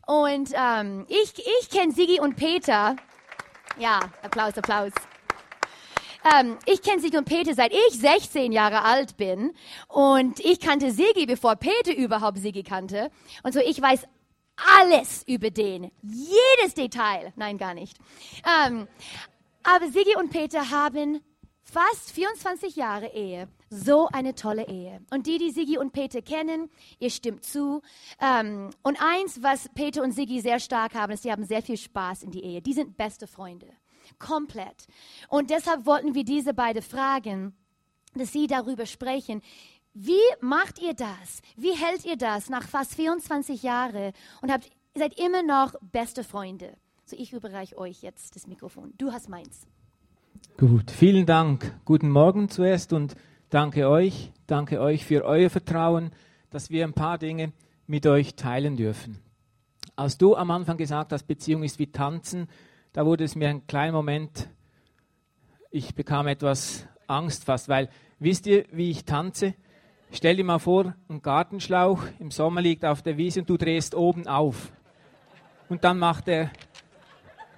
Und 0.07 0.51
ähm, 0.55 1.07
ich, 1.09 1.35
ich 1.61 1.71
kenne 1.71 1.93
Sigi 1.93 2.21
und 2.21 2.37
Peter. 2.37 2.97
Ja, 3.79 4.01
Applaus, 4.23 4.57
Applaus. 4.57 4.93
Ähm, 6.25 6.57
ich 6.67 6.83
kenne 6.83 7.01
Sigi 7.01 7.17
und 7.17 7.25
Peter 7.25 7.53
seit 7.55 7.73
ich 7.73 7.99
16 7.99 8.53
Jahre 8.53 8.83
alt 8.83 9.17
bin. 9.17 9.53
Und 9.89 10.39
ich 10.41 10.61
kannte 10.61 10.93
Sigi, 10.93 11.27
bevor 11.27 11.57
Peter 11.57 11.95
überhaupt 11.95 12.39
Sigi 12.39 12.63
kannte. 12.63 13.11
Und 13.43 13.53
so 13.53 13.61
ich 13.61 13.81
weiß 13.81 14.07
alles 14.79 15.25
über 15.27 15.51
den. 15.51 15.91
Jedes 16.03 16.75
Detail. 16.75 17.33
Nein, 17.37 17.59
gar 17.59 17.75
nicht. 17.75 17.99
Ähm, 18.45 18.89
aber 19.63 19.89
Sigi 19.89 20.17
und 20.17 20.31
Peter 20.31 20.71
haben 20.71 21.21
fast 21.63 22.13
24 22.13 22.77
Jahre 22.77 23.09
Ehe. 23.15 23.49
So 23.71 24.09
eine 24.09 24.35
tolle 24.35 24.69
Ehe. 24.69 25.01
Und 25.11 25.27
die, 25.27 25.39
die 25.39 25.51
Sigi 25.51 25.79
und 25.79 25.93
Peter 25.93 26.21
kennen, 26.21 26.71
ihr 26.99 27.11
stimmt 27.11 27.45
zu. 27.45 27.81
Ähm, 28.21 28.71
und 28.83 28.99
eins, 29.01 29.43
was 29.43 29.69
Peter 29.75 30.03
und 30.03 30.13
Sigi 30.13 30.41
sehr 30.41 30.61
stark 30.61 30.95
haben, 30.95 31.13
ist, 31.13 31.23
sie 31.23 31.33
haben 31.33 31.45
sehr 31.45 31.63
viel 31.63 31.79
Spaß 31.79 32.25
in 32.25 32.31
die 32.31 32.45
Ehe. 32.45 32.61
Die 32.61 32.75
sind 32.75 32.97
beste 32.97 33.27
Freunde. 33.27 33.69
Komplett. 34.19 34.87
Und 35.29 35.51
deshalb 35.51 35.87
wollten 35.87 36.15
wir 36.15 36.25
diese 36.25 36.53
beiden 36.53 36.83
fragen, 36.83 37.57
dass 38.15 38.33
sie 38.33 38.47
darüber 38.47 38.85
sprechen, 38.85 39.41
wie 39.95 40.15
macht 40.41 40.81
ihr 40.81 40.95
das? 40.95 41.43
Wie 41.57 41.75
hält 41.77 42.05
ihr 42.05 42.17
das 42.17 42.49
nach 42.49 42.67
fast 42.67 42.95
24 42.95 43.63
Jahren 43.63 44.13
und 44.41 44.51
habt, 44.51 44.71
seid 44.95 45.19
immer 45.19 45.43
noch 45.43 45.75
beste 45.81 46.25
Freunde? 46.25 46.77
So, 47.05 47.17
ich 47.17 47.33
überreiche 47.33 47.77
euch 47.77 48.03
jetzt 48.03 48.37
das 48.37 48.47
Mikrofon. 48.47 48.95
Du 48.97 49.13
hast 49.13 49.29
meins. 49.29 49.67
Gut, 50.57 50.91
vielen 50.91 51.27
Dank. 51.27 51.79
Guten 51.85 52.11
Morgen 52.11 52.49
zuerst 52.49 52.93
und 52.93 53.17
danke 53.51 53.89
euch, 53.89 54.33
danke 54.47 54.81
euch 54.81 55.05
für 55.05 55.25
euer 55.25 55.51
Vertrauen, 55.51 56.11
dass 56.51 56.71
wir 56.71 56.85
ein 56.85 56.95
paar 56.95 57.19
Dinge 57.19 57.53
mit 57.87 58.07
euch 58.07 58.35
teilen 58.35 58.77
dürfen. 58.77 59.19
Als 59.97 60.17
du 60.17 60.37
am 60.37 60.51
Anfang 60.51 60.79
gesagt 60.79 61.13
hast, 61.13 61.25
Beziehung 61.25 61.63
ist 61.63 61.79
wie 61.79 61.93
Tanzen, 61.93 62.49
da 62.93 63.05
wurde 63.05 63.25
es 63.25 63.35
mir 63.35 63.49
ein 63.49 63.67
kleiner 63.67 63.93
Moment, 63.93 64.49
ich 65.71 65.95
bekam 65.95 66.27
etwas 66.27 66.87
Angst 67.07 67.45
fast, 67.45 67.69
weil 67.69 67.89
wisst 68.19 68.47
ihr, 68.47 68.65
wie 68.71 68.91
ich 68.91 69.05
tanze? 69.05 69.55
Stell 70.15 70.37
dir 70.37 70.45
mal 70.45 70.59
vor, 70.59 70.95
ein 71.09 71.23
Gartenschlauch 71.23 72.03
im 72.19 72.31
Sommer 72.31 72.61
liegt 72.61 72.85
auf 72.85 73.01
der 73.01 73.17
Wiese 73.17 73.41
und 73.41 73.49
du 73.49 73.57
drehst 73.57 73.95
oben 73.95 74.29
auf. 74.29 74.71
Und 75.71 75.85
dann 75.85 75.99
macht 75.99 76.29
er, 76.29 76.51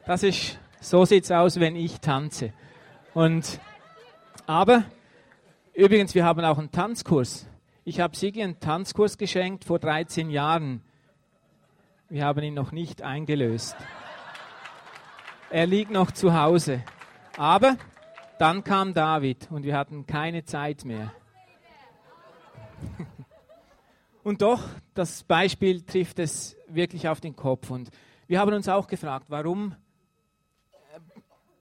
das 0.06 0.22
ist, 0.22 0.60
so 0.80 1.04
sieht's 1.04 1.32
aus, 1.32 1.58
wenn 1.58 1.74
ich 1.74 1.98
tanze. 1.98 2.52
Und, 3.12 3.58
aber, 4.46 4.84
übrigens, 5.74 6.14
wir 6.14 6.24
haben 6.24 6.44
auch 6.44 6.58
einen 6.58 6.70
Tanzkurs. 6.70 7.48
Ich 7.84 7.98
habe 7.98 8.16
Sigi 8.16 8.40
einen 8.40 8.60
Tanzkurs 8.60 9.18
geschenkt 9.18 9.64
vor 9.64 9.80
13 9.80 10.30
Jahren. 10.30 10.80
Wir 12.08 12.24
haben 12.24 12.40
ihn 12.44 12.54
noch 12.54 12.70
nicht 12.70 13.02
eingelöst. 13.02 13.76
Er 15.50 15.66
liegt 15.66 15.90
noch 15.90 16.12
zu 16.12 16.40
Hause. 16.40 16.84
Aber 17.36 17.76
dann 18.38 18.62
kam 18.62 18.94
David 18.94 19.50
und 19.50 19.64
wir 19.64 19.76
hatten 19.76 20.06
keine 20.06 20.44
Zeit 20.44 20.84
mehr. 20.84 21.12
Und 24.24 24.40
doch, 24.40 24.62
das 24.94 25.22
Beispiel 25.22 25.82
trifft 25.82 26.18
es 26.18 26.56
wirklich 26.66 27.06
auf 27.08 27.20
den 27.20 27.36
Kopf. 27.36 27.70
Und 27.70 27.90
wir 28.26 28.40
haben 28.40 28.54
uns 28.54 28.68
auch 28.68 28.86
gefragt, 28.86 29.26
warum 29.28 29.74
äh, 30.72 31.00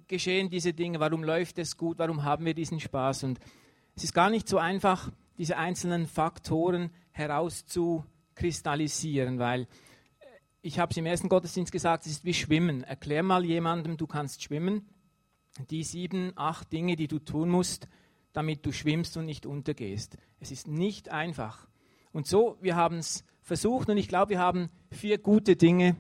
geschehen 0.08 0.50
diese 0.50 0.72
Dinge, 0.74 1.02
warum 1.02 1.24
läuft 1.24 1.60
es 1.60 1.76
gut, 1.76 2.00
warum 2.00 2.24
haben 2.24 2.46
wir 2.46 2.54
diesen 2.54 2.80
Spaß. 2.80 3.26
Und 3.26 3.42
es 3.96 4.06
ist 4.06 4.14
gar 4.14 4.30
nicht 4.30 4.48
so 4.48 4.60
einfach, 4.60 5.12
diese 5.38 5.58
einzelnen 5.58 6.08
Faktoren 6.08 6.92
herauszukristallisieren, 7.12 9.40
weil 9.40 9.64
äh, 9.64 9.66
ich 10.62 10.80
habe 10.80 10.92
es 10.92 10.98
im 10.98 11.06
ersten 11.06 11.28
Gottesdienst 11.28 11.74
gesagt, 11.74 12.06
es 12.06 12.14
ist 12.14 12.24
wie 12.24 12.34
Schwimmen. 12.34 12.84
Erklär 12.84 13.24
mal 13.24 13.44
jemandem, 13.44 13.98
du 13.98 14.08
kannst 14.08 14.42
schwimmen. 14.42 14.88
Die 15.70 15.84
sieben, 15.84 16.32
acht 16.36 16.72
Dinge, 16.72 16.96
die 16.96 17.10
du 17.10 17.20
tun 17.20 17.50
musst, 17.50 17.90
damit 18.34 18.66
du 18.66 18.72
schwimmst 18.72 19.16
und 19.18 19.26
nicht 19.26 19.46
untergehst. 19.46 20.18
Es 20.40 20.52
ist 20.52 20.68
nicht 20.68 21.10
einfach. 21.10 21.68
Und 22.12 22.28
so, 22.28 22.58
wir 22.62 22.76
haben 22.76 22.98
es 22.98 23.24
versucht 23.42 23.90
und 23.90 23.98
ich 23.98 24.08
glaube, 24.08 24.32
wir 24.32 24.40
haben 24.40 24.70
vier 24.92 25.18
gute 25.18 25.56
Dinge 25.56 25.96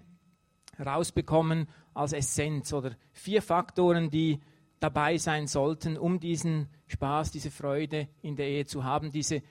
rausbekommen 0.84 1.68
als 1.94 2.14
Essenz 2.14 2.74
oder 2.74 2.96
vier 3.12 3.42
Faktoren, 3.42 4.10
die 4.10 4.40
dabei 4.80 5.18
sein 5.18 5.48
sollten, 5.48 5.98
um 5.98 6.20
diesen 6.20 6.68
Spaß, 6.88 7.32
diese 7.32 7.52
Freude 7.52 8.10
in 8.22 8.36
der 8.36 8.48
Ehe 8.48 8.66
zu 8.66 8.84
haben, 8.84 9.12
diese 9.12 9.42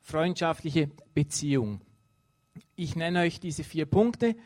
freundschaftliche 0.00 0.90
Beziehung. 1.12 1.80
Ich 2.76 2.96
nenne 2.96 3.20
euch 3.20 3.40
diese 3.40 3.64
vier 3.64 3.86
Punkte 3.86 4.36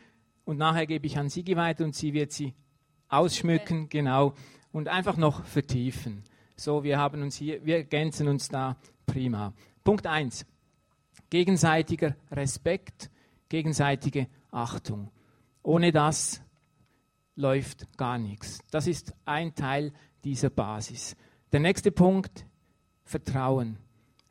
und 0.43 0.57
nachher 0.57 0.87
gebe 0.87 1.07
ich 1.07 1.17
an 1.17 1.29
Sigi 1.29 1.55
weiter 1.55 1.85
und 1.85 1.95
sie 1.95 2.13
wird 2.13 2.31
sie 2.31 2.53
ausschmücken, 3.07 3.87
genau, 3.89 4.33
und 4.71 4.89
einfach 4.89 5.15
noch 5.15 5.45
vertiefen. 5.45 6.23
So, 6.57 6.83
wir 6.83 6.97
haben 6.97 7.21
uns 7.21 7.35
hier, 7.35 7.65
wir 7.65 7.77
ergänzen 7.77 8.27
uns 8.27 8.47
da 8.47 8.77
prima. 9.05 9.53
Punkt 9.83 10.07
1. 10.07 10.45
Gegenseitiger 11.29 12.15
Respekt, 12.31 13.09
gegenseitige 13.49 14.27
Achtung. 14.51 15.11
Ohne 15.63 15.91
das 15.91 16.41
läuft 17.35 17.97
gar 17.97 18.17
nichts. 18.17 18.59
Das 18.71 18.87
ist 18.87 19.13
ein 19.25 19.53
Teil 19.53 19.91
dieser 20.23 20.49
Basis. 20.49 21.17
Der 21.51 21.59
nächste 21.59 21.91
Punkt, 21.91 22.45
Vertrauen. 23.03 23.77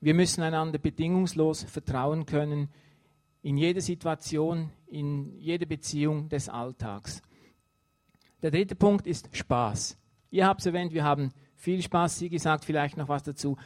Wir 0.01 0.15
müssen 0.15 0.43
einander 0.43 0.79
bedingungslos 0.79 1.63
vertrauen 1.65 2.27
können 2.27 2.69
in 3.43 3.57
jeder 3.57 3.81
Situation, 3.81 4.71
in 4.87 5.39
jeder 5.39 5.67
Beziehung 5.67 6.29
des 6.29 6.49
Alltags. 6.49 7.23
Der 8.43 8.51
dritte 8.51 8.75
Punkt 8.75 9.07
ist 9.07 9.35
Spaß. 9.37 9.99
Ihr 10.31 10.47
habt 10.47 10.61
es 10.61 10.67
erwähnt, 10.67 10.93
wir 10.93 11.05
haben 11.05 11.33
viel 11.65 11.83
Spaß. 11.83 12.19
Sie 12.19 12.29
gesagt 12.29 12.67
vielleicht 12.67 12.99
noch 12.99 13.09
was 13.09 13.23
dazu. 13.23 13.57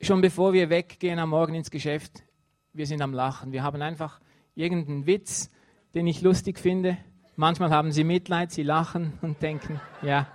Schon 0.00 0.22
bevor 0.22 0.54
wir 0.54 0.70
weggehen 0.70 1.18
am 1.18 1.30
Morgen 1.30 1.54
ins 1.54 1.70
Geschäft, 1.70 2.24
wir 2.72 2.86
sind 2.86 3.02
am 3.02 3.12
Lachen. 3.12 3.52
Wir 3.52 3.62
haben 3.62 3.82
einfach 3.82 4.20
irgendeinen 4.54 5.06
Witz, 5.06 5.50
den 5.94 6.06
ich 6.06 6.22
lustig 6.22 6.58
finde. 6.58 6.96
Manchmal 7.36 7.70
haben 7.70 7.92
sie 7.92 8.04
Mitleid, 8.04 8.52
sie 8.52 8.62
lachen 8.62 9.12
und 9.20 9.42
denken, 9.42 9.80
ja. 10.02 10.26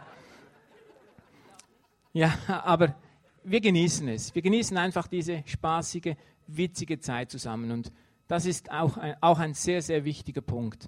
Ja, 2.13 2.38
aber 2.48 2.96
wir 3.44 3.60
genießen 3.60 4.08
es. 4.10 4.36
Wir 4.36 4.44
genießen 4.44 4.78
einfach 4.78 5.08
diese 5.08 5.44
spaßige, 5.48 6.16
witzige 6.46 7.00
Zeit 7.00 7.32
zusammen. 7.32 7.72
Und 7.72 7.92
das 8.28 8.46
ist 8.46 8.72
auch 8.72 8.98
ein, 8.98 9.16
auch 9.22 9.39
ein 9.39 9.56
sehr, 9.56 9.82
sehr 9.82 10.06
wichtiger 10.06 10.42
Punkt. 10.42 10.88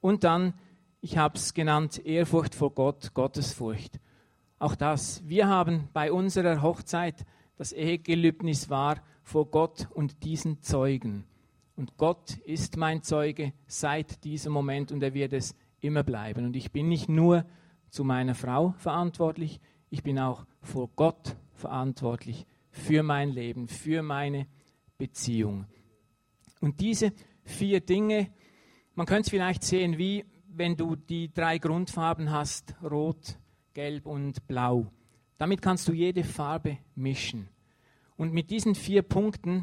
Und 0.00 0.24
dann, 0.24 0.54
ich 1.00 1.16
habe 1.16 1.36
es 1.36 1.54
genannt, 1.54 2.04
Ehrfurcht 2.04 2.56
vor 2.56 2.74
Gott, 2.74 3.14
Gottesfurcht. 3.14 4.00
Auch 4.58 4.74
das. 4.74 5.22
Wir 5.26 5.46
haben 5.46 5.88
bei 5.92 6.10
unserer 6.10 6.62
Hochzeit 6.62 7.24
das 7.56 7.72
Ehegelübnis 7.72 8.70
war 8.70 9.02
vor 9.22 9.46
Gott 9.50 9.88
und 9.92 10.24
diesen 10.24 10.62
Zeugen. 10.62 11.24
Und 11.76 11.96
Gott 11.96 12.38
ist 12.38 12.76
mein 12.76 13.02
Zeuge 13.02 13.52
seit 13.66 14.24
diesem 14.24 14.52
Moment 14.52 14.90
und 14.90 15.02
er 15.02 15.14
wird 15.14 15.32
es 15.32 15.54
immer 15.80 16.02
bleiben. 16.02 16.44
Und 16.44 16.56
ich 16.56 16.72
bin 16.72 16.88
nicht 16.88 17.08
nur 17.08 17.44
zu 17.88 18.02
meiner 18.04 18.34
Frau 18.34 18.74
verantwortlich, 18.78 19.60
ich 19.90 20.02
bin 20.02 20.18
auch 20.18 20.44
vor 20.60 20.88
Gott 20.96 21.36
verantwortlich 21.54 22.46
für 22.70 23.02
mein 23.02 23.30
Leben, 23.30 23.68
für 23.68 24.02
meine 24.02 24.46
Beziehung. 24.98 25.66
Und 26.60 26.80
diese 26.80 27.12
vier 27.44 27.80
Dinge, 27.80 28.28
man 28.94 29.06
könnte 29.06 29.22
es 29.22 29.30
vielleicht 29.30 29.62
sehen, 29.62 29.98
wie 29.98 30.24
wenn 30.48 30.76
du 30.76 30.96
die 30.96 31.32
drei 31.32 31.58
Grundfarben 31.58 32.30
hast, 32.30 32.74
rot, 32.82 33.38
Gelb 33.78 34.06
und 34.06 34.44
Blau. 34.48 34.90
Damit 35.36 35.62
kannst 35.62 35.86
du 35.86 35.92
jede 35.92 36.24
Farbe 36.24 36.78
mischen. 36.96 37.48
Und 38.16 38.32
mit 38.32 38.50
diesen 38.50 38.74
vier 38.74 39.02
Punkten, 39.02 39.62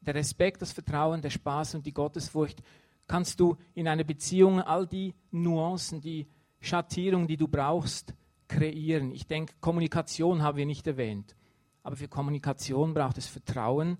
der 0.00 0.16
Respekt, 0.16 0.62
das 0.62 0.72
Vertrauen, 0.72 1.22
der 1.22 1.30
Spaß 1.30 1.76
und 1.76 1.86
die 1.86 1.92
Gottesfurcht, 1.92 2.60
kannst 3.06 3.38
du 3.38 3.56
in 3.74 3.86
einer 3.86 4.02
Beziehung 4.02 4.60
all 4.60 4.88
die 4.88 5.14
Nuancen, 5.30 6.00
die 6.00 6.26
Schattierung, 6.58 7.28
die 7.28 7.36
du 7.36 7.46
brauchst, 7.46 8.14
kreieren. 8.48 9.12
Ich 9.12 9.28
denke, 9.28 9.54
Kommunikation 9.60 10.42
haben 10.42 10.58
wir 10.58 10.66
nicht 10.66 10.88
erwähnt. 10.88 11.36
Aber 11.84 11.94
für 11.94 12.08
Kommunikation 12.08 12.94
braucht 12.94 13.16
es 13.16 13.28
Vertrauen 13.28 13.96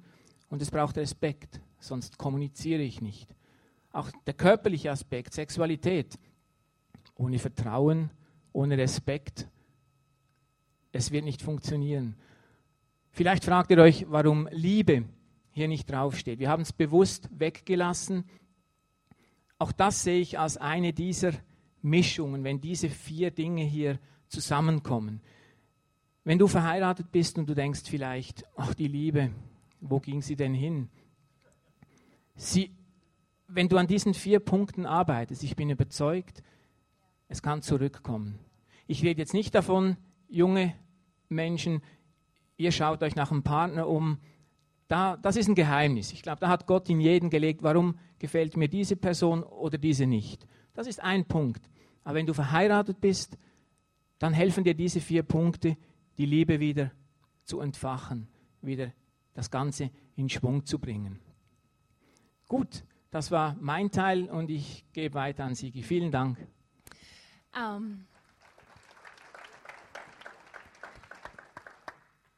Und 0.49 0.61
es 0.61 0.73
braucht 0.73 0.97
Respekt, 0.97 1.61
sonst 1.79 2.19
kommuniziere 2.19 2.83
ich 2.83 3.01
nicht. 3.01 3.33
Auch 3.93 4.11
der 4.27 4.35
körperliche 4.35 4.91
Aspekt, 4.91 5.35
Sexualität. 5.35 6.19
Ohne 7.15 7.39
Vertrauen, 7.39 8.11
ohne 8.57 8.79
Respekt, 8.79 9.47
es 10.91 11.11
wird 11.11 11.25
nicht 11.25 11.43
funktionieren. 11.43 12.17
Vielleicht 13.11 13.45
fragt 13.45 13.71
ihr 13.71 13.79
euch, 13.79 14.07
warum 14.09 14.49
Liebe 14.51 15.05
hier 15.53 15.69
nicht 15.69 15.91
draufsteht. 15.91 16.39
Wir 16.39 16.49
haben 16.49 16.63
es 16.63 16.73
bewusst 16.73 17.29
weggelassen. 17.39 18.25
Auch 19.59 19.73
das 19.73 20.03
sehe 20.03 20.21
ich 20.21 20.39
als 20.39 20.57
eine 20.57 20.95
dieser 20.95 21.33
Mischungen, 21.83 22.45
wenn 22.45 22.61
diese 22.61 22.89
vier 22.89 23.31
Dinge 23.31 23.63
hier 23.63 23.99
zusammenkommen. 24.29 25.21
Wenn 26.25 26.39
du 26.39 26.49
verheiratet 26.49 27.13
bist 27.13 27.39
und 27.39 27.49
du 27.49 27.55
denkst 27.55 27.83
vielleicht, 27.85 28.45
ach 28.57 28.73
die 28.73 28.89
Liebe, 28.89 29.31
wo 29.81 30.01
ging 30.01 30.23
sie 30.23 30.35
denn 30.35 30.55
hin? 30.55 30.89
Sie, 32.35 32.75
wenn 33.49 33.69
du 33.69 33.77
an 33.77 33.87
diesen 33.87 34.15
vier 34.15 34.41
Punkten 34.41 34.87
arbeitest, 34.87 35.43
ich 35.43 35.57
bin 35.57 35.69
überzeugt, 35.69 36.43
es 37.29 37.43
kann 37.43 37.61
zurückkommen. 37.61 38.39
Ich 38.87 39.03
rede 39.03 39.21
jetzt 39.21 39.35
nicht 39.35 39.55
davon, 39.55 39.97
junge 40.29 40.75
Menschen, 41.29 41.83
ihr 42.57 42.73
schaut 42.73 43.03
euch 43.03 43.17
nach 43.17 43.31
einem 43.31 43.43
Partner 43.43 43.89
um. 43.89 44.19
Da, 44.89 45.17
das 45.17 45.37
ist 45.37 45.49
ein 45.49 45.55
Geheimnis. 45.55 46.13
Ich 46.13 46.23
glaube, 46.23 46.41
da 46.41 46.49
hat 46.49 46.67
Gott 46.67 46.89
in 46.89 47.01
jeden 47.01 47.29
gelegt, 47.31 47.63
warum 47.63 47.99
gefällt 48.19 48.57
mir 48.57 48.69
diese 48.69 48.97
Person 48.97 49.43
oder 49.43 49.79
diese 49.79 50.07
nicht. 50.07 50.47
Das 50.75 50.87
ist 50.87 51.03
ein 51.03 51.25
Punkt. 51.25 51.69
Aber 52.05 52.15
wenn 52.15 52.27
du 52.27 52.35
verheiratet 52.35 53.01
bist, 53.01 53.37
dann 54.19 54.33
helfen 54.33 54.63
dir 54.63 54.75
diese 54.75 55.01
vier 55.01 55.23
Punkte, 55.23 55.77
die 56.19 56.27
Liebe 56.27 56.61
wieder 56.61 56.93
zu 57.45 57.61
entfachen, 57.61 58.29
wieder 58.63 58.93
das 59.35 59.51
Ganze 59.51 59.91
in 60.15 60.29
Schwung 60.29 60.65
zu 60.65 60.79
bringen. 60.79 61.19
Gut, 62.49 62.85
das 63.11 63.31
war 63.31 63.57
mein 63.61 63.91
Teil 63.91 64.31
und 64.31 64.51
ich 64.51 64.85
gebe 64.93 65.15
weiter 65.15 65.45
an 65.45 65.55
Sigi. 65.55 65.83
Vielen 65.83 66.11
Dank. 66.11 66.39
Um, 67.55 68.07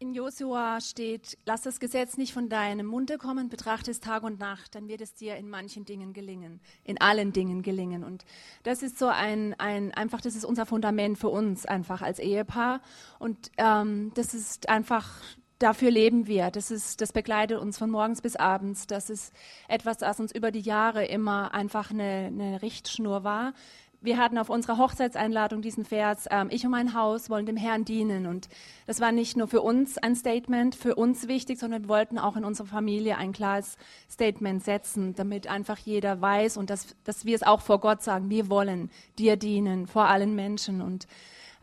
In 0.01 0.15
Josua 0.15 0.81
steht, 0.81 1.37
lass 1.45 1.63
das 1.63 1.81
Gesetz 1.81 2.17
nicht 2.17 2.33
von 2.33 2.49
deinem 2.49 2.87
Munde 2.87 3.19
kommen, 3.19 3.49
betrachte 3.49 3.91
es 3.91 3.99
Tag 3.99 4.23
und 4.23 4.39
Nacht, 4.39 4.77
dann 4.77 4.87
wird 4.87 5.01
es 5.01 5.15
dir 5.15 5.35
in 5.35 5.51
manchen 5.51 5.85
Dingen 5.85 6.13
gelingen, 6.13 6.61
in 6.85 7.01
allen 7.01 7.33
Dingen 7.33 7.63
gelingen. 7.63 8.05
Und 8.05 8.25
das 8.63 8.85
ist 8.85 8.97
so 8.97 9.09
ein, 9.09 9.59
ein 9.59 9.93
einfach, 9.93 10.21
das 10.21 10.37
ist 10.37 10.45
unser 10.45 10.67
Fundament 10.67 11.19
für 11.19 11.31
uns 11.31 11.67
einfach 11.67 12.01
als 12.01 12.21
Ehepaar. 12.21 12.81
Und 13.19 13.51
ähm, 13.57 14.13
das 14.15 14.35
ist 14.35 14.69
einfach, 14.69 15.21
dafür 15.59 15.91
leben 15.91 16.29
wir. 16.29 16.53
Das 16.53 16.71
ist, 16.71 17.01
das 17.01 17.13
begleitet 17.13 17.59
uns 17.59 17.77
von 17.77 17.91
morgens 17.91 18.23
bis 18.23 18.37
abends. 18.37 18.87
Das 18.87 19.11
ist 19.11 19.33
etwas, 19.67 19.97
das 19.97 20.21
uns 20.21 20.31
über 20.31 20.53
die 20.53 20.61
Jahre 20.61 21.07
immer 21.07 21.53
einfach 21.55 21.91
eine, 21.91 22.27
eine 22.29 22.63
Richtschnur 22.63 23.25
war 23.25 23.53
wir 24.01 24.17
hatten 24.17 24.39
auf 24.39 24.49
unserer 24.49 24.79
Hochzeitseinladung 24.79 25.61
diesen 25.61 25.85
Vers, 25.85 26.27
ähm, 26.31 26.49
ich 26.51 26.65
und 26.65 26.71
mein 26.71 26.95
Haus 26.95 27.31
wollen 27.31 27.47
dem 27.47 27.57
Herrn 27.57 27.85
dienen. 27.85 28.27
Und 28.27 28.49
das 28.87 29.01
war 29.01 29.11
nicht 29.11 29.37
nur 29.37 29.49
für 29.49 29.61
uns 29.61 29.99
ein 29.99 30.15
Statement, 30.15 30.75
für 30.75 30.95
uns 30.95 31.27
wichtig, 31.27 31.59
sondern 31.59 31.83
wir 31.83 31.89
wollten 31.89 32.19
auch 32.19 32.37
in 32.37 32.45
unserer 32.45 32.69
Familie 32.69 33.17
ein 33.17 33.33
klares 33.33 33.77
Statement 34.09 34.63
setzen, 34.63 35.15
damit 35.15 35.49
einfach 35.49 35.79
jeder 35.79 36.21
weiß 36.21 36.57
und 36.57 36.71
dass, 36.71 36.95
dass 37.05 37.25
wir 37.25 37.35
es 37.35 37.43
auch 37.43 37.61
vor 37.61 37.81
Gott 37.81 38.03
sagen, 38.03 38.31
wir 38.31 38.49
wollen 38.49 38.91
dir 39.19 39.37
dienen, 39.37 39.87
vor 39.87 40.07
allen 40.07 40.35
Menschen. 40.37 40.81
Und 40.81 41.09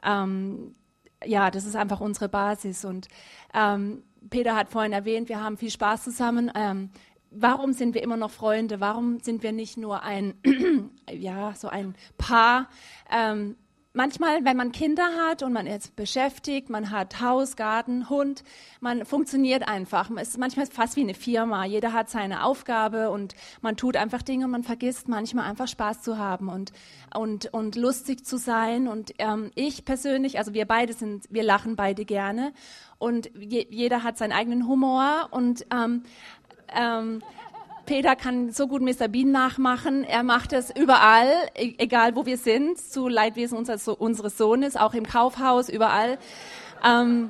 ähm, 0.04 0.74
ja, 1.24 1.52
das 1.52 1.66
ist 1.66 1.76
einfach 1.76 2.02
unsere 2.02 2.28
Basis. 2.28 2.84
Und 2.84 3.08
ähm, 3.54 4.04
Peter 4.30 4.56
hat 4.56 4.70
vorhin 4.70 4.92
erwähnt, 4.92 5.30
wir 5.30 5.42
haben 5.42 5.56
viel 5.56 5.72
Spaß 5.72 6.04
zusammen. 6.04 6.52
Ähm, 6.54 6.90
warum 7.38 7.74
sind 7.74 7.94
wir 7.94 8.04
immer 8.04 8.18
noch 8.18 8.32
Freunde? 8.32 8.80
Warum 8.80 9.20
sind 9.20 9.44
wir 9.44 9.52
nicht 9.52 9.78
nur 9.78 10.04
ein, 10.04 10.36
ja, 11.12 11.54
so 11.56 11.68
ein 11.68 11.96
Paar? 12.18 12.70
Ähm, 13.12 13.56
manchmal, 13.96 14.46
wenn 14.46 14.58
man 14.58 14.72
Kinder 14.72 15.08
hat 15.18 15.42
und 15.42 15.54
man 15.54 15.66
ist 15.66 15.96
beschäftigt, 15.96 16.70
man 16.70 16.92
hat 16.92 17.22
Haus, 17.22 17.56
Garten, 17.56 18.10
Hund, 18.10 18.44
man 18.82 19.06
funktioniert 19.06 19.68
einfach. 19.68 20.12
Es 20.18 20.30
ist 20.30 20.38
manchmal 20.38 20.68
fast 20.68 20.96
wie 20.96 21.02
eine 21.02 21.14
Firma. 21.14 21.66
Jeder 21.66 21.94
hat 21.94 22.10
seine 22.10 22.44
Aufgabe 22.44 23.10
und 23.10 23.34
man 23.62 23.78
tut 23.78 23.98
einfach 23.98 24.22
Dinge 24.22 24.46
und 24.46 24.52
man 24.52 24.64
vergisst 24.64 25.08
manchmal 25.08 25.50
einfach 25.50 25.68
Spaß 25.68 26.02
zu 26.02 26.18
haben 26.18 26.50
und, 26.50 26.74
und, 27.16 27.54
und 27.54 27.76
lustig 27.76 28.26
zu 28.26 28.38
sein. 28.38 28.88
Und 28.88 29.14
ähm, 29.18 29.52
ich 29.56 29.86
persönlich, 29.86 30.38
also 30.38 30.54
wir 30.54 30.66
beide 30.66 30.94
sind, 30.94 31.26
wir 31.30 31.44
lachen 31.44 31.76
beide 31.76 32.06
gerne 32.06 32.54
und 32.98 33.32
je, 33.40 33.66
jeder 33.70 34.04
hat 34.04 34.18
seinen 34.18 34.34
eigenen 34.34 34.68
Humor 34.68 35.30
und 35.32 35.66
ähm, 35.74 36.04
ähm, 36.74 37.22
Peter 37.86 38.16
kann 38.16 38.52
so 38.52 38.68
gut 38.68 38.82
Mr. 38.82 39.08
Bean 39.08 39.32
nachmachen. 39.32 40.04
Er 40.04 40.24
macht 40.24 40.54
es 40.54 40.76
überall, 40.76 41.30
e-, 41.56 41.76
egal 41.78 42.16
wo 42.16 42.26
wir 42.26 42.38
sind, 42.38 42.80
zu 42.80 43.08
Leidwesen 43.08 43.58
unseres, 43.58 43.88
unseres 43.88 44.38
Sohnes, 44.38 44.76
auch 44.76 44.94
im 44.94 45.06
Kaufhaus, 45.06 45.70
überall. 45.70 46.18
Ähm, 46.84 47.30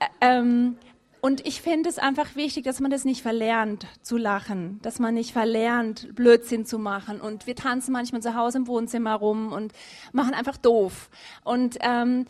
äh, 0.00 0.06
ähm, 0.20 0.76
und 1.20 1.46
ich 1.46 1.62
finde 1.62 1.88
es 1.88 1.98
einfach 1.98 2.34
wichtig, 2.34 2.64
dass 2.64 2.80
man 2.80 2.90
das 2.90 3.04
nicht 3.04 3.22
verlernt 3.22 3.86
zu 4.02 4.16
lachen, 4.16 4.80
dass 4.82 4.98
man 4.98 5.14
nicht 5.14 5.32
verlernt, 5.32 6.16
Blödsinn 6.16 6.66
zu 6.66 6.80
machen. 6.80 7.20
Und 7.20 7.46
wir 7.46 7.54
tanzen 7.54 7.92
manchmal 7.92 8.22
zu 8.22 8.34
Hause 8.34 8.58
im 8.58 8.66
Wohnzimmer 8.66 9.14
rum 9.14 9.52
und 9.52 9.72
machen 10.10 10.34
einfach 10.34 10.56
doof. 10.56 11.10
Und 11.44 11.78
ähm, 11.80 12.26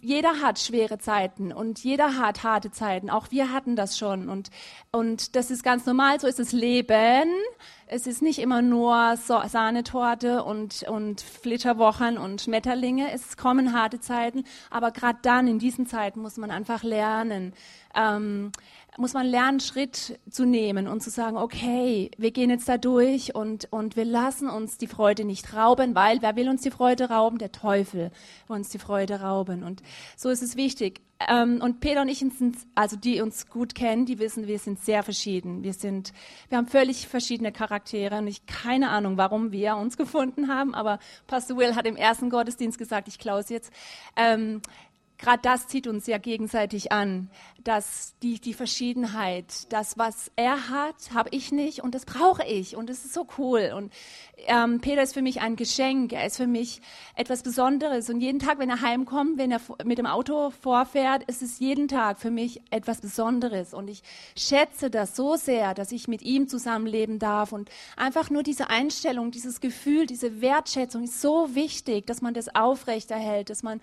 jeder 0.00 0.42
hat 0.42 0.58
schwere 0.58 0.98
Zeiten 0.98 1.52
und 1.52 1.82
jeder 1.82 2.18
hat 2.18 2.42
harte 2.42 2.70
Zeiten. 2.70 3.10
Auch 3.10 3.30
wir 3.30 3.52
hatten 3.52 3.76
das 3.76 3.98
schon. 3.98 4.28
Und, 4.28 4.50
und 4.92 5.36
das 5.36 5.50
ist 5.50 5.62
ganz 5.62 5.86
normal. 5.86 6.20
So 6.20 6.26
ist 6.26 6.38
das 6.38 6.52
Leben. 6.52 7.28
Es 7.86 8.06
ist 8.06 8.22
nicht 8.22 8.38
immer 8.38 8.62
nur 8.62 9.16
so 9.16 9.40
Sahnetorte 9.46 10.44
und, 10.44 10.84
und 10.84 11.20
Flitterwochen 11.20 12.18
und 12.18 12.42
Schmetterlinge. 12.42 13.10
Es 13.12 13.36
kommen 13.36 13.72
harte 13.72 14.00
Zeiten. 14.00 14.44
Aber 14.70 14.90
gerade 14.90 15.18
dann, 15.22 15.46
in 15.46 15.58
diesen 15.58 15.86
Zeiten, 15.86 16.20
muss 16.20 16.36
man 16.36 16.50
einfach 16.50 16.82
lernen, 16.82 17.52
ähm, 17.94 18.52
muss 18.96 19.12
man 19.12 19.26
lernen, 19.26 19.60
Schritt 19.60 20.18
zu 20.30 20.44
nehmen 20.44 20.86
und 20.86 21.02
zu 21.02 21.10
sagen, 21.10 21.36
okay, 21.36 22.10
wir 22.16 22.30
gehen 22.30 22.50
jetzt 22.50 22.68
da 22.68 22.78
durch 22.78 23.34
und, 23.34 23.66
und 23.72 23.96
wir 23.96 24.04
lassen 24.04 24.48
uns 24.48 24.78
die 24.78 24.86
Freude 24.86 25.24
nicht 25.24 25.54
rauben, 25.54 25.94
weil 25.94 26.22
wer 26.22 26.36
will 26.36 26.48
uns 26.48 26.62
die 26.62 26.70
Freude 26.70 27.10
rauben? 27.10 27.38
Der 27.38 27.52
Teufel 27.52 28.10
will 28.46 28.56
uns 28.56 28.68
die 28.68 28.78
Freude 28.78 29.20
rauben. 29.20 29.64
Und 29.64 29.82
so 30.16 30.28
ist 30.28 30.42
es 30.42 30.56
wichtig. 30.56 31.00
Ähm, 31.28 31.60
und 31.62 31.80
Peter 31.80 32.02
und 32.02 32.08
ich 32.08 32.18
sind, 32.18 32.56
also 32.74 32.96
die 32.96 33.20
uns 33.20 33.48
gut 33.48 33.74
kennen, 33.74 34.06
die 34.06 34.18
wissen, 34.18 34.46
wir 34.46 34.58
sind 34.58 34.78
sehr 34.80 35.02
verschieden. 35.02 35.62
Wir 35.62 35.72
sind, 35.72 36.12
wir 36.48 36.58
haben 36.58 36.66
völlig 36.66 37.08
verschiedene 37.08 37.52
Charaktere 37.52 38.18
und 38.18 38.26
ich 38.26 38.46
keine 38.46 38.90
Ahnung, 38.90 39.16
warum 39.16 39.52
wir 39.52 39.76
uns 39.76 39.96
gefunden 39.96 40.48
haben, 40.48 40.74
aber 40.74 40.98
Pastor 41.26 41.56
Will 41.56 41.74
hat 41.74 41.86
im 41.86 41.96
ersten 41.96 42.30
Gottesdienst 42.30 42.78
gesagt, 42.78 43.08
ich 43.08 43.18
klaus 43.18 43.48
jetzt, 43.48 43.72
ähm, 44.16 44.60
gerade 45.18 45.40
das 45.42 45.68
zieht 45.68 45.86
uns 45.86 46.06
ja 46.06 46.18
gegenseitig 46.18 46.92
an, 46.92 47.30
dass 47.62 48.14
die, 48.22 48.40
die 48.40 48.52
Verschiedenheit, 48.52 49.72
das, 49.72 49.96
was 49.96 50.30
er 50.36 50.68
hat, 50.68 51.14
habe 51.14 51.30
ich 51.32 51.50
nicht 51.50 51.82
und 51.82 51.94
das 51.94 52.04
brauche 52.04 52.44
ich 52.44 52.76
und 52.76 52.90
das 52.90 53.04
ist 53.04 53.14
so 53.14 53.26
cool. 53.38 53.72
Und 53.74 53.92
ähm, 54.46 54.80
Peter 54.80 55.02
ist 55.02 55.14
für 55.14 55.22
mich 55.22 55.40
ein 55.40 55.56
Geschenk, 55.56 56.12
er 56.12 56.26
ist 56.26 56.36
für 56.36 56.46
mich 56.46 56.82
etwas 57.16 57.42
Besonderes. 57.42 58.10
Und 58.10 58.20
jeden 58.20 58.38
Tag, 58.38 58.58
wenn 58.58 58.68
er 58.68 58.82
heimkommt, 58.82 59.38
wenn 59.38 59.50
er 59.50 59.60
mit 59.84 59.98
dem 59.98 60.06
Auto 60.06 60.50
vorfährt, 60.50 61.22
ist 61.24 61.42
es 61.42 61.58
jeden 61.58 61.88
Tag 61.88 62.20
für 62.20 62.30
mich 62.30 62.60
etwas 62.70 63.00
Besonderes. 63.00 63.72
Und 63.72 63.88
ich 63.88 64.02
schätze 64.36 64.90
das 64.90 65.16
so 65.16 65.36
sehr, 65.36 65.72
dass 65.72 65.92
ich 65.92 66.06
mit 66.06 66.22
ihm 66.22 66.48
zusammenleben 66.48 67.18
darf. 67.18 67.52
Und 67.52 67.70
einfach 67.96 68.28
nur 68.28 68.42
diese 68.42 68.68
Einstellung, 68.68 69.30
dieses 69.30 69.60
Gefühl, 69.60 70.06
diese 70.06 70.42
Wertschätzung 70.42 71.04
ist 71.04 71.20
so 71.20 71.54
wichtig, 71.54 72.06
dass 72.06 72.20
man 72.20 72.34
das 72.34 72.54
aufrechterhält, 72.54 73.48
dass 73.48 73.62
man 73.62 73.80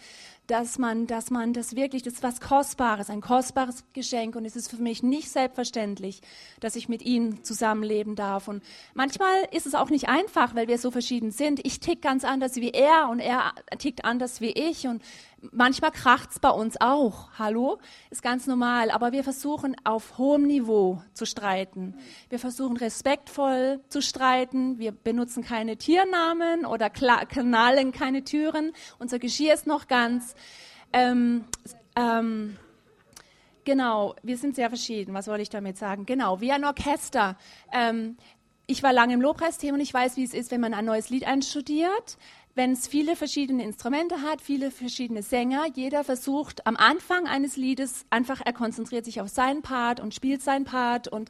dass 0.52 0.78
man, 0.78 1.08
dass 1.22 1.30
man 1.30 1.54
das 1.54 1.76
wirklich, 1.76 2.02
das 2.02 2.14
ist 2.14 2.24
was 2.24 2.42
Kostbares, 2.42 3.12
ein 3.12 3.22
kostbares 3.22 3.84
Geschenk 3.94 4.36
und 4.36 4.44
es 4.44 4.56
ist 4.56 4.72
für 4.72 4.82
mich 4.82 5.04
nicht 5.04 5.30
selbstverständlich, 5.30 6.20
dass 6.60 6.76
ich 6.76 6.90
mit 6.90 7.04
ihm 7.04 7.44
zusammenleben 7.44 8.16
darf. 8.16 8.48
Und 8.48 8.64
manchmal 8.96 9.32
ist 9.52 9.68
es 9.68 9.76
auch 9.76 9.92
nicht 9.92 10.10
einfach, 10.10 10.56
weil 10.56 10.68
wir 10.68 10.80
so 10.80 10.90
verschieden 10.90 11.30
sind. 11.30 11.64
Ich 11.64 11.80
tick 11.80 12.02
ganz 12.02 12.24
anders 12.24 12.56
wie 12.56 12.72
er 12.72 13.08
und 13.08 13.20
er 13.20 13.54
tickt 13.78 14.04
anders 14.04 14.42
wie 14.42 14.50
ich 14.50 14.88
und 14.88 15.04
manchmal 15.52 15.92
kracht's 15.92 16.40
bei 16.40 16.50
uns 16.50 16.82
auch. 16.82 17.30
Hallo? 17.38 17.78
Ist 18.10 18.24
ganz 18.24 18.48
normal. 18.48 18.90
Aber 18.90 19.12
wir 19.12 19.24
versuchen 19.24 19.76
auf 19.84 20.18
hohem 20.18 20.48
Niveau 20.48 21.04
zu 21.14 21.28
streiten. 21.28 21.94
Wir 22.30 22.40
versuchen 22.40 22.78
respektvoll 22.78 23.80
zu 23.90 24.02
streiten. 24.02 24.80
Wir 24.80 24.92
benutzen 24.92 25.44
keine 25.44 25.78
Tiernamen 25.78 26.66
oder 26.66 26.90
knallen 26.90 27.92
keine 27.92 28.24
Türen. 28.24 28.72
Unser 28.98 29.20
Geschirr 29.20 29.54
ist 29.54 29.68
noch 29.68 29.88
ganz. 29.88 30.34
Ähm, 30.94 31.46
ähm, 31.96 32.58
genau, 33.64 34.16
wir 34.24 34.38
sind 34.38 34.56
sehr 34.56 34.70
verschieden. 34.70 35.14
Was 35.14 35.26
soll 35.26 35.40
ich 35.40 35.50
damit 35.50 35.78
sagen? 35.78 36.06
Genau, 36.06 36.42
wie 36.42 36.52
ein 36.52 36.66
Orchester. 36.66 37.38
Ähm, 37.72 38.18
ich 38.68 38.84
war 38.84 38.94
lange 38.94 39.14
im 39.14 39.22
Lobpreisteam 39.22 39.76
und 39.76 39.82
ich 39.82 39.94
weiß, 39.94 40.18
wie 40.18 40.24
es 40.24 40.34
ist, 40.34 40.52
wenn 40.52 40.62
man 40.62 40.74
ein 40.74 40.86
neues 40.86 41.10
Lied 41.10 41.28
einstudiert 41.28 42.18
wenn 42.56 42.74
es 42.74 42.88
viele 42.88 43.16
verschiedene 43.16 43.64
Instrumente 43.64 44.22
hat, 44.22 44.42
viele 44.42 44.72
verschiedene 44.72 45.24
Sänger, 45.24 45.66
jeder 45.74 46.04
versucht 46.04 46.68
am 46.68 46.76
Anfang 46.76 47.28
eines 47.28 47.56
Liedes 47.56 48.06
einfach, 48.10 48.42
er 48.44 48.54
konzentriert 48.54 49.06
sich 49.06 49.22
auf 49.22 49.30
seinen 49.30 49.62
Part 49.62 50.00
und 50.00 50.14
spielt 50.14 50.42
seinen 50.42 50.66
Part 50.66 51.08
und, 51.08 51.30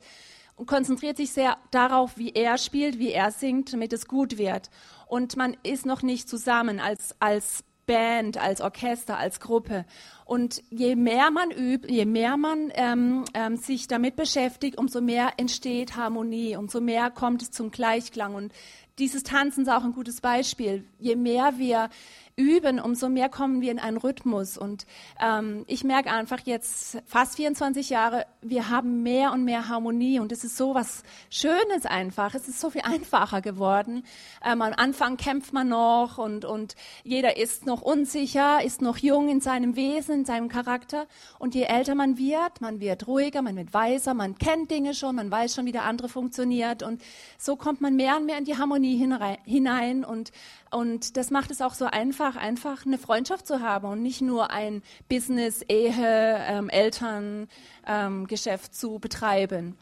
und 0.55 0.65
konzentriert 0.65 1.17
sich 1.17 1.31
sehr 1.31 1.57
darauf, 1.69 2.17
wie 2.17 2.31
er 2.31 2.57
spielt, 2.57 2.97
wie 2.97 3.11
er 3.11 3.31
singt, 3.31 3.73
damit 3.73 3.93
es 3.93 4.07
gut 4.07 4.37
wird. 4.37 4.69
Und 5.07 5.37
man 5.37 5.55
ist 5.63 5.85
noch 5.85 6.01
nicht 6.01 6.27
zusammen 6.27 6.79
als, 6.79 7.15
als 7.19 7.63
Band, 7.85 8.37
als 8.37 8.61
Orchester, 8.61 9.17
als 9.17 9.39
Gruppe. 9.39 9.85
Und 10.25 10.63
je 10.69 10.95
mehr 10.95 11.29
man 11.31 11.51
übt, 11.51 11.91
je 11.91 12.05
mehr 12.05 12.37
man 12.37 12.71
ähm, 12.75 13.25
ähm, 13.33 13.57
sich 13.57 13.87
damit 13.87 14.15
beschäftigt, 14.15 14.77
umso 14.77 15.01
mehr 15.01 15.33
entsteht 15.37 15.95
Harmonie, 15.95 16.55
umso 16.55 16.79
mehr 16.79 17.11
kommt 17.11 17.41
es 17.41 17.51
zum 17.51 17.71
Gleichklang. 17.71 18.35
Und 18.35 18.53
dieses 18.97 19.23
Tanzen 19.23 19.63
ist 19.63 19.69
auch 19.69 19.83
ein 19.83 19.93
gutes 19.93 20.21
Beispiel. 20.21 20.85
Je 20.99 21.15
mehr 21.15 21.57
wir 21.57 21.89
üben, 22.35 22.79
umso 22.79 23.09
mehr 23.09 23.29
kommen 23.29 23.61
wir 23.61 23.71
in 23.71 23.79
einen 23.79 23.97
Rhythmus. 23.97 24.57
Und 24.57 24.85
ähm, 25.21 25.63
ich 25.67 25.83
merke 25.83 26.11
einfach 26.11 26.39
jetzt 26.45 26.97
fast 27.05 27.35
24 27.35 27.89
Jahre, 27.89 28.25
wir 28.41 28.69
haben 28.69 29.03
mehr 29.03 29.31
und 29.31 29.43
mehr 29.43 29.67
Harmonie 29.67 30.19
und 30.19 30.31
es 30.31 30.43
ist 30.43 30.57
so 30.57 30.73
was 30.73 31.03
Schönes 31.29 31.85
einfach. 31.85 32.35
Es 32.35 32.47
ist 32.47 32.59
so 32.59 32.69
viel 32.69 32.81
einfacher 32.81 33.41
geworden. 33.41 34.03
Ähm, 34.43 34.61
am 34.61 34.73
Anfang 34.75 35.17
kämpft 35.17 35.53
man 35.53 35.69
noch 35.69 36.17
und, 36.17 36.45
und 36.45 36.75
jeder 37.03 37.37
ist 37.37 37.65
noch 37.65 37.81
unsicher, 37.81 38.63
ist 38.63 38.81
noch 38.81 38.97
jung 38.97 39.29
in 39.29 39.41
seinem 39.41 39.75
Wesen, 39.75 40.19
in 40.19 40.25
seinem 40.25 40.49
Charakter. 40.49 41.07
Und 41.39 41.55
je 41.55 41.63
älter 41.63 41.95
man 41.95 42.17
wird, 42.17 42.61
man 42.61 42.79
wird 42.79 43.07
ruhiger, 43.07 43.41
man 43.41 43.55
wird 43.55 43.73
weiser, 43.73 44.13
man 44.13 44.37
kennt 44.37 44.71
Dinge 44.71 44.93
schon, 44.93 45.15
man 45.15 45.31
weiß 45.31 45.55
schon, 45.55 45.65
wie 45.65 45.71
der 45.71 45.83
andere 45.83 46.09
funktioniert. 46.09 46.83
Und 46.83 47.01
so 47.37 47.55
kommt 47.55 47.81
man 47.81 47.95
mehr 47.95 48.17
und 48.17 48.25
mehr 48.25 48.37
in 48.37 48.45
die 48.45 48.57
Harmonie 48.57 48.97
hinein. 49.45 50.03
Und, 50.03 50.31
und 50.71 51.17
das 51.17 51.31
macht 51.31 51.51
es 51.51 51.61
auch 51.61 51.73
so 51.73 51.85
einfach, 51.85 52.35
einfach, 52.37 52.85
eine 52.85 52.97
Freundschaft 52.97 53.45
zu 53.45 53.59
haben 53.61 53.87
und 53.87 54.01
nicht 54.01 54.21
nur 54.21 54.51
ein 54.51 54.81
Business, 55.09 55.63
Ehe, 55.67 55.91
ähm, 55.97 56.69
Eltern, 56.69 57.47
ähm, 57.85 58.25
Geschäft 58.27 58.73
zu 58.73 58.97
betreiben. 58.99 59.77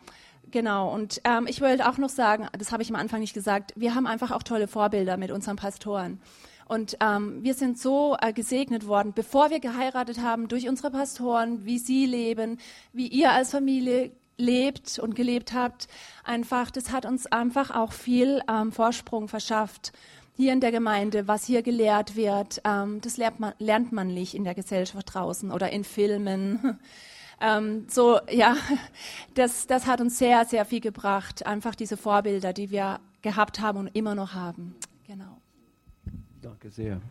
Genau, 0.52 0.91
und 0.91 1.21
ähm, 1.25 1.45
ich 1.47 1.62
wollte 1.62 1.88
auch 1.88 1.99
noch 1.99 2.10
sagen, 2.10 2.47
das 2.58 2.71
habe 2.71 2.82
ich 2.82 2.89
am 2.89 2.95
Anfang 2.95 3.19
nicht 3.19 3.36
gesagt, 3.36 3.71
wir 3.75 3.93
haben 3.93 4.08
einfach 4.08 4.32
auch 4.32 4.41
tolle 4.41 4.67
Vorbilder 4.67 5.17
mit 5.17 5.32
unseren 5.32 5.58
Pastoren. 5.58 6.19
Und 6.67 6.97
ähm, 7.02 7.43
wir 7.43 7.54
sind 7.54 7.80
so 7.80 8.17
äh, 8.19 8.34
gesegnet 8.34 8.88
worden, 8.88 9.13
bevor 9.13 9.52
wir 9.52 9.60
geheiratet 9.60 10.21
haben, 10.21 10.47
durch 10.47 10.67
unsere 10.67 10.91
Pastoren, 10.91 11.65
wie 11.65 11.78
sie 11.80 12.06
leben, 12.06 12.60
wie 12.93 13.08
ihr 13.08 13.32
als 13.32 13.52
Familie 13.52 14.12
lebt 14.38 14.97
und 14.97 15.15
gelebt 15.15 15.54
habt. 15.54 15.88
Einfach, 16.23 16.71
das 16.71 16.91
hat 16.91 17.06
uns 17.06 17.28
einfach 17.28 17.75
auch 17.75 17.91
viel 17.91 18.41
ähm, 18.49 18.71
Vorsprung 18.71 19.28
verschafft 19.28 19.91
hier 20.39 20.54
in 20.54 20.62
der 20.62 20.71
Gemeinde, 20.71 21.28
was 21.28 21.43
hier 21.43 21.62
gelehrt 21.63 22.15
wird, 22.15 22.62
ähm, 22.63 23.02
das 23.02 23.17
lernt 23.17 23.41
man, 23.41 23.54
lernt 23.60 23.91
man 23.91 24.08
nicht 24.08 24.34
in 24.34 24.45
der 24.45 24.56
Gesellschaft 24.56 25.13
draußen 25.13 25.52
oder 25.52 25.69
in 25.69 25.84
Filmen. 25.84 26.80
ähm, 27.41 27.88
so, 27.89 28.21
ja, 28.32 28.56
das, 29.34 29.67
das 29.67 29.86
hat 29.86 29.99
uns 29.99 30.17
sehr, 30.17 30.45
sehr 30.45 30.63
viel 30.63 30.80
gebracht. 30.80 31.45
Einfach 31.45 31.75
diese 31.75 31.97
Vorbilder, 31.97 32.54
die 32.54 32.71
wir 32.71 33.02
gehabt 33.21 33.60
haben 33.60 33.80
und 33.80 33.88
immer 33.88 34.15
noch 34.15 34.34
haben. 34.34 34.75
Genau. 35.06 35.41
Danke 36.41 36.69
sehr. 36.69 37.02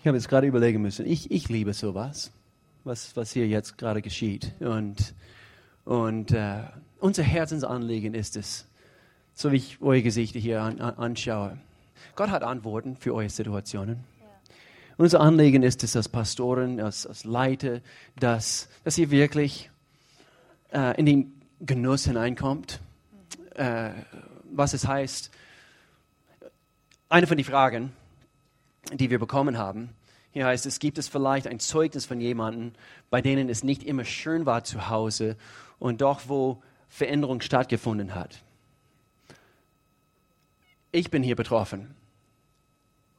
Ich 0.00 0.06
habe 0.06 0.18
jetzt 0.18 0.28
gerade 0.28 0.46
überlegen 0.46 0.82
müssen, 0.82 1.06
ich, 1.06 1.30
ich 1.30 1.48
liebe 1.48 1.72
sowas, 1.72 2.30
was, 2.84 3.16
was 3.16 3.32
hier 3.32 3.48
jetzt 3.48 3.78
gerade 3.78 4.02
geschieht. 4.02 4.52
Und, 4.60 5.14
und 5.86 6.32
äh, 6.32 6.64
unser 7.02 7.22
Herzensanliegen 7.22 8.14
ist 8.14 8.36
es, 8.36 8.66
so 9.34 9.50
wie 9.52 9.56
ich 9.56 9.82
eure 9.82 10.02
Gesichter 10.02 10.38
hier 10.38 10.62
an, 10.62 10.80
an, 10.80 10.94
anschaue. 10.96 11.58
Gott 12.14 12.30
hat 12.30 12.42
Antworten 12.42 12.96
für 12.96 13.14
eure 13.14 13.28
Situationen. 13.28 14.04
Ja. 14.20 14.26
Unser 14.98 15.20
Anliegen 15.20 15.62
ist 15.62 15.82
es 15.82 15.96
als 15.96 16.08
Pastoren, 16.08 16.80
als, 16.80 17.06
als 17.06 17.24
Leiter, 17.24 17.80
dass, 18.18 18.68
dass 18.84 18.98
ihr 18.98 19.10
wirklich 19.10 19.70
äh, 20.72 20.98
in 20.98 21.06
den 21.06 21.42
Genuss 21.60 22.04
hineinkommt, 22.04 22.80
äh, 23.54 23.90
was 24.44 24.72
es 24.72 24.86
heißt. 24.86 25.30
Eine 27.08 27.26
von 27.26 27.36
den 27.36 27.44
Fragen, 27.44 27.92
die 28.92 29.10
wir 29.10 29.18
bekommen 29.18 29.58
haben, 29.58 29.90
hier 30.32 30.46
heißt 30.46 30.64
es, 30.66 30.78
gibt 30.78 30.96
es 30.98 31.08
vielleicht 31.08 31.46
ein 31.46 31.58
Zeugnis 31.58 32.06
von 32.06 32.20
jemandem, 32.20 32.72
bei 33.10 33.20
denen 33.20 33.50
es 33.50 33.64
nicht 33.64 33.82
immer 33.82 34.04
schön 34.04 34.46
war 34.46 34.64
zu 34.64 34.88
Hause 34.88 35.36
und 35.78 36.00
doch 36.00 36.22
wo 36.28 36.62
Veränderung 36.92 37.40
stattgefunden 37.40 38.14
hat. 38.14 38.42
Ich 40.92 41.10
bin 41.10 41.22
hier 41.22 41.36
betroffen. 41.36 41.94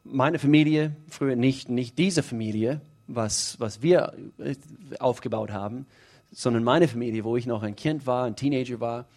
Meine 0.03 0.37
Familie, 0.37 0.95
früher 1.09 1.35
nicht, 1.35 1.69
nicht 1.69 1.97
diese 1.97 2.21
Familie, 2.21 2.81
was, 3.07 3.59
was 3.59 3.81
wir 3.81 4.13
äh, 4.37 4.55
aufgebaut 4.99 5.51
haben, 5.51 5.87
sondern 6.31 6.63
meine 6.63 6.87
Familie, 6.87 7.23
wo 7.23 7.35
ich 7.35 7.47
noch 7.47 7.63
ein 7.63 7.75
Kind 7.75 8.05
war, 8.05 8.25
ein 8.25 8.35
Teenager 8.35 8.79
war, 8.79 9.07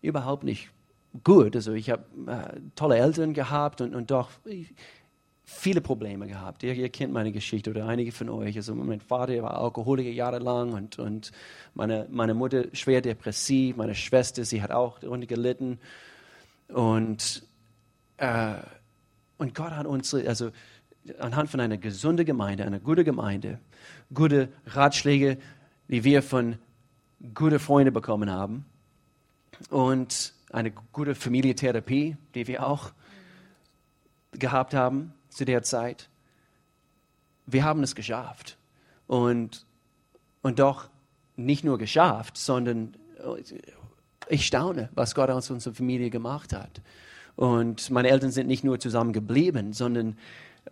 überhaupt 0.00 0.44
nicht 0.44 0.70
gut. 1.22 1.54
Also 1.54 1.74
ich 1.74 1.90
habe 1.90 2.04
äh, 2.26 2.58
tolle 2.74 2.96
Eltern 2.96 3.34
gehabt 3.34 3.82
und, 3.82 3.94
und 3.94 4.10
doch 4.10 4.30
viele 5.46 5.80
Probleme 5.80 6.26
gehabt. 6.26 6.64
Ihr, 6.64 6.74
ihr, 6.74 6.88
kennt 6.88 7.12
meine 7.12 7.30
Geschichte 7.30 7.70
oder 7.70 7.86
einige 7.86 8.10
von 8.10 8.28
euch. 8.28 8.56
Also 8.56 8.74
mein 8.74 9.00
Vater 9.00 9.40
war 9.42 9.56
Alkoholiker 9.56 10.10
jahrelang 10.10 10.72
und, 10.72 10.98
und 10.98 11.30
meine, 11.74 12.06
meine 12.10 12.34
Mutter 12.34 12.64
schwer 12.72 13.00
depressiv, 13.00 13.76
meine 13.76 13.94
Schwester, 13.94 14.44
sie 14.44 14.60
hat 14.60 14.72
auch 14.72 14.98
darunter 14.98 15.26
gelitten. 15.26 15.78
Und, 16.68 17.44
äh, 18.16 18.54
und 19.38 19.54
Gott 19.54 19.70
hat 19.70 19.86
uns, 19.86 20.12
also 20.12 20.50
anhand 21.20 21.48
von 21.48 21.60
einer 21.60 21.76
gesunden 21.78 22.26
Gemeinde, 22.26 22.64
einer 22.64 22.80
guten 22.80 23.04
Gemeinde, 23.04 23.60
gute 24.12 24.48
Ratschläge, 24.66 25.38
die 25.86 26.02
wir 26.02 26.22
von 26.22 26.58
guten 27.34 27.60
Freunden 27.60 27.94
bekommen 27.94 28.30
haben 28.32 28.66
und 29.70 30.34
eine 30.50 30.72
gute 30.92 31.14
Familientherapie, 31.14 32.16
die 32.34 32.48
wir 32.48 32.66
auch 32.66 32.90
gehabt 34.32 34.74
haben 34.74 35.12
zu 35.36 35.44
der 35.44 35.62
Zeit. 35.62 36.08
Wir 37.46 37.64
haben 37.64 37.82
es 37.82 37.94
geschafft. 37.94 38.56
Und, 39.06 39.66
und 40.42 40.58
doch 40.58 40.88
nicht 41.36 41.62
nur 41.62 41.78
geschafft, 41.78 42.38
sondern 42.38 42.96
ich 44.28 44.46
staune, 44.46 44.88
was 44.94 45.14
Gott 45.14 45.30
aus 45.30 45.50
unserer 45.50 45.74
Familie 45.74 46.10
gemacht 46.10 46.52
hat. 46.52 46.80
Und 47.36 47.90
meine 47.90 48.08
Eltern 48.08 48.30
sind 48.30 48.46
nicht 48.46 48.64
nur 48.64 48.80
zusammen 48.80 49.12
geblieben, 49.12 49.74
sondern 49.74 50.16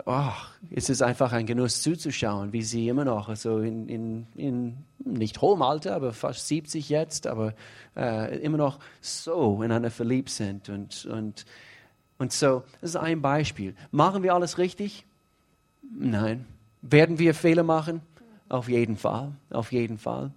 oh, 0.06 0.32
es 0.70 0.88
ist 0.88 1.02
einfach 1.02 1.32
ein 1.32 1.44
Genuss 1.44 1.82
zuzuschauen, 1.82 2.52
wie 2.54 2.62
sie 2.62 2.88
immer 2.88 3.04
noch, 3.04 3.28
also 3.28 3.58
in, 3.58 3.88
in, 3.88 4.26
in 4.34 4.78
nicht 5.04 5.42
hohem 5.42 5.60
Alter, 5.60 5.94
aber 5.94 6.14
fast 6.14 6.48
70 6.48 6.88
jetzt, 6.88 7.26
aber 7.26 7.54
äh, 7.96 8.38
immer 8.38 8.56
noch 8.56 8.80
so 9.02 9.56
ineinander 9.56 9.90
verliebt 9.90 10.30
sind. 10.30 10.70
Und, 10.70 11.04
und 11.04 11.44
und 12.18 12.32
so, 12.32 12.62
das 12.80 12.90
ist 12.90 12.96
ein 12.96 13.20
Beispiel. 13.20 13.74
Machen 13.90 14.22
wir 14.22 14.34
alles 14.34 14.58
richtig? 14.58 15.04
Nein. 15.82 16.46
Werden 16.82 17.18
wir 17.18 17.34
Fehler 17.34 17.62
machen? 17.62 18.02
Auf 18.48 18.68
jeden 18.68 18.96
Fall, 18.96 19.32
auf 19.50 19.72
jeden 19.72 19.98
Fall. 19.98 20.30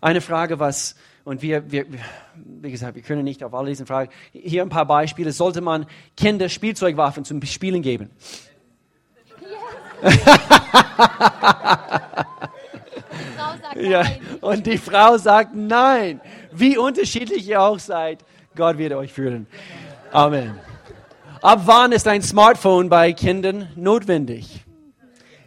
Eine 0.00 0.20
Frage, 0.20 0.58
was, 0.58 0.96
und 1.24 1.42
wir, 1.42 1.70
wir, 1.70 1.86
wie 2.34 2.70
gesagt, 2.70 2.94
wir 2.94 3.02
können 3.02 3.24
nicht 3.24 3.42
auf 3.42 3.54
alle 3.54 3.70
diese 3.70 3.86
Fragen, 3.86 4.10
hier 4.32 4.62
ein 4.62 4.68
paar 4.68 4.86
Beispiele. 4.86 5.32
Sollte 5.32 5.60
man 5.60 5.86
Kinder 6.16 6.48
Spielzeugwaffen 6.48 7.24
zum 7.24 7.42
Spielen 7.42 7.82
geben? 7.82 8.10
ja, 13.76 14.04
und 14.40 14.66
die 14.66 14.78
Frau 14.78 15.16
sagt 15.16 15.54
nein. 15.54 16.20
Wie 16.52 16.76
unterschiedlich 16.76 17.48
ihr 17.48 17.60
auch 17.60 17.78
seid, 17.78 18.24
Gott 18.54 18.78
wird 18.78 18.92
euch 18.92 19.12
führen. 19.12 19.46
Amen. 20.12 20.58
Ab 21.44 21.64
wann 21.66 21.92
ist 21.92 22.08
ein 22.08 22.22
Smartphone 22.22 22.88
bei 22.88 23.12
Kindern 23.12 23.68
notwendig? 23.76 24.64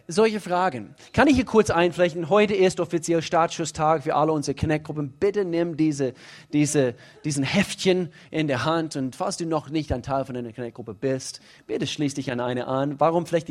Solche 0.06 0.38
Fragen. 0.38 0.94
Kann 1.12 1.26
ich 1.26 1.34
hier 1.34 1.44
kurz 1.44 1.70
einflechten? 1.70 2.28
Heute 2.30 2.54
ist 2.54 2.78
offiziell 2.78 3.20
Startschusstag 3.20 4.04
für 4.04 4.14
alle 4.14 4.30
unsere 4.30 4.54
Connect-Gruppen. 4.54 5.14
Bitte 5.18 5.44
nimm 5.44 5.76
diese, 5.76 6.14
diese, 6.52 6.94
diesen 7.24 7.42
Heftchen 7.42 8.12
in 8.30 8.46
der 8.46 8.64
Hand 8.64 8.94
und 8.94 9.16
falls 9.16 9.38
du 9.38 9.46
noch 9.46 9.70
nicht 9.70 9.90
ein 9.92 10.04
Teil 10.04 10.24
von 10.24 10.36
einer 10.36 10.52
Connect-Gruppe 10.52 10.94
bist, 10.94 11.40
bitte 11.66 11.88
schließ 11.88 12.14
dich 12.14 12.30
an 12.30 12.38
eine 12.38 12.68
an. 12.68 13.00
Warum 13.00 13.26
vielleicht 13.26 13.48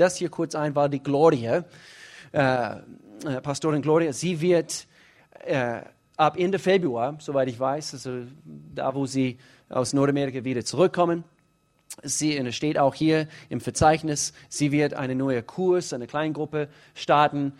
das 0.00 0.16
hier 0.18 0.28
kurz 0.28 0.54
ein 0.54 0.76
war? 0.76 0.88
Die 0.88 1.02
Gloria, 1.02 1.64
äh, 2.30 2.76
äh, 3.26 3.40
Pastorin 3.42 3.82
Gloria, 3.82 4.12
sie 4.12 4.40
wird 4.40 4.86
äh, 5.44 5.80
ab 6.16 6.38
Ende 6.38 6.60
Februar, 6.60 7.16
soweit 7.18 7.48
ich 7.48 7.58
weiß, 7.58 7.94
also 7.94 8.20
da, 8.44 8.94
wo 8.94 9.04
sie 9.04 9.38
aus 9.68 9.92
Nordamerika 9.94 10.44
wieder 10.44 10.64
zurückkommen, 10.64 11.24
Sie 12.02 12.52
steht 12.52 12.78
auch 12.78 12.94
hier 12.94 13.28
im 13.48 13.60
Verzeichnis, 13.60 14.32
sie 14.48 14.72
wird 14.72 14.94
eine 14.94 15.14
neue 15.14 15.42
Kurs, 15.42 15.92
eine 15.92 16.06
Kleingruppe 16.06 16.68
starten, 16.94 17.52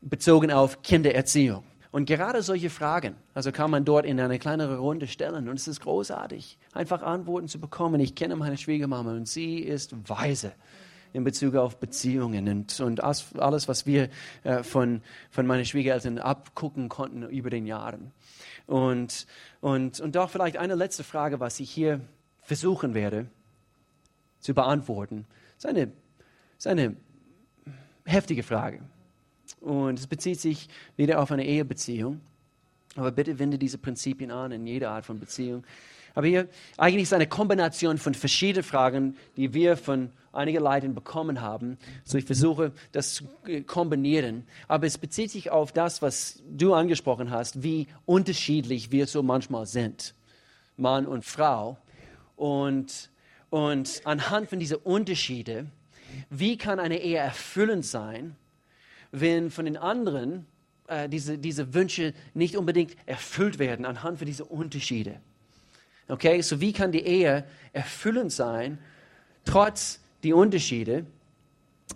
bezogen 0.00 0.52
auf 0.52 0.82
Kindererziehung. 0.82 1.64
Und 1.90 2.04
gerade 2.04 2.42
solche 2.42 2.68
Fragen, 2.68 3.16
also 3.34 3.50
kann 3.50 3.70
man 3.70 3.84
dort 3.84 4.04
in 4.04 4.20
eine 4.20 4.38
kleinere 4.38 4.78
Runde 4.78 5.06
stellen. 5.06 5.48
Und 5.48 5.58
es 5.58 5.66
ist 5.66 5.80
großartig, 5.80 6.58
einfach 6.72 7.02
Antworten 7.02 7.48
zu 7.48 7.58
bekommen. 7.58 8.00
Ich 8.00 8.14
kenne 8.14 8.36
meine 8.36 8.58
Schwiegermama 8.58 9.12
und 9.12 9.26
sie 9.26 9.58
ist 9.58 9.94
weise 10.08 10.52
in 11.14 11.24
Bezug 11.24 11.54
auf 11.54 11.78
Beziehungen 11.78 12.46
und, 12.48 12.80
und 12.80 13.02
alles, 13.02 13.68
was 13.68 13.86
wir 13.86 14.10
äh, 14.44 14.62
von, 14.62 15.00
von 15.30 15.46
meinen 15.46 15.64
Schwiegereltern 15.64 16.18
abgucken 16.18 16.90
konnten 16.90 17.22
über 17.22 17.48
den 17.48 17.64
Jahren. 17.64 18.12
Und, 18.66 19.26
und, 19.62 20.00
und 20.00 20.14
doch 20.14 20.28
vielleicht 20.28 20.58
eine 20.58 20.74
letzte 20.74 21.04
Frage, 21.04 21.40
was 21.40 21.58
ich 21.60 21.70
hier 21.70 22.02
versuchen 22.42 22.92
werde 22.92 23.30
zu 24.40 24.54
beantworten. 24.54 25.26
Das 25.56 25.64
ist 25.64 25.70
eine, 25.70 25.92
ist 26.56 26.66
eine 26.66 26.96
heftige 28.04 28.42
Frage. 28.42 28.80
Und 29.60 29.98
es 29.98 30.06
bezieht 30.06 30.40
sich 30.40 30.68
wieder 30.96 31.20
auf 31.20 31.30
eine 31.32 31.46
Ehebeziehung. 31.46 32.20
Aber 32.96 33.12
bitte 33.12 33.38
wende 33.38 33.58
diese 33.58 33.78
Prinzipien 33.78 34.30
an 34.30 34.52
in 34.52 34.66
jeder 34.66 34.90
Art 34.90 35.04
von 35.04 35.20
Beziehung. 35.20 35.64
Aber 36.14 36.26
hier 36.26 36.48
eigentlich 36.76 37.04
ist 37.04 37.12
eine 37.12 37.28
Kombination 37.28 37.98
von 37.98 38.14
verschiedenen 38.14 38.64
Fragen, 38.64 39.16
die 39.36 39.54
wir 39.54 39.76
von 39.76 40.10
einigen 40.32 40.62
Leuten 40.62 40.94
bekommen 40.94 41.40
haben. 41.40 41.78
So 42.04 42.18
ich 42.18 42.24
versuche 42.24 42.72
das 42.92 43.14
zu 43.14 43.24
kombinieren. 43.66 44.44
Aber 44.66 44.86
es 44.86 44.98
bezieht 44.98 45.30
sich 45.30 45.50
auf 45.50 45.72
das, 45.72 46.02
was 46.02 46.42
du 46.50 46.74
angesprochen 46.74 47.30
hast, 47.30 47.62
wie 47.62 47.86
unterschiedlich 48.04 48.90
wir 48.90 49.06
so 49.06 49.22
manchmal 49.22 49.66
sind, 49.66 50.14
Mann 50.76 51.06
und 51.06 51.24
Frau. 51.24 51.78
Und, 52.36 53.10
und 53.50 54.02
anhand 54.04 54.48
von 54.48 54.58
diesen 54.58 54.78
Unterschieden, 54.78 55.72
wie 56.30 56.56
kann 56.58 56.78
eine 56.80 57.00
Ehe 57.00 57.18
erfüllend 57.18 57.84
sein? 57.84 58.36
wenn 59.10 59.50
von 59.50 59.64
den 59.64 59.76
anderen 59.76 60.46
äh, 60.86 61.08
diese, 61.08 61.38
diese 61.38 61.74
Wünsche 61.74 62.14
nicht 62.34 62.56
unbedingt 62.56 62.96
erfüllt 63.06 63.58
werden 63.58 63.84
anhand 63.84 64.18
von 64.18 64.26
diesen 64.26 64.46
Unterschiede. 64.46 65.20
Okay, 66.08 66.40
so 66.40 66.60
wie 66.60 66.72
kann 66.72 66.92
die 66.92 67.04
Ehe 67.04 67.44
erfüllend 67.72 68.32
sein, 68.32 68.78
trotz 69.44 70.00
die 70.22 70.32
Unterschiede? 70.32 71.06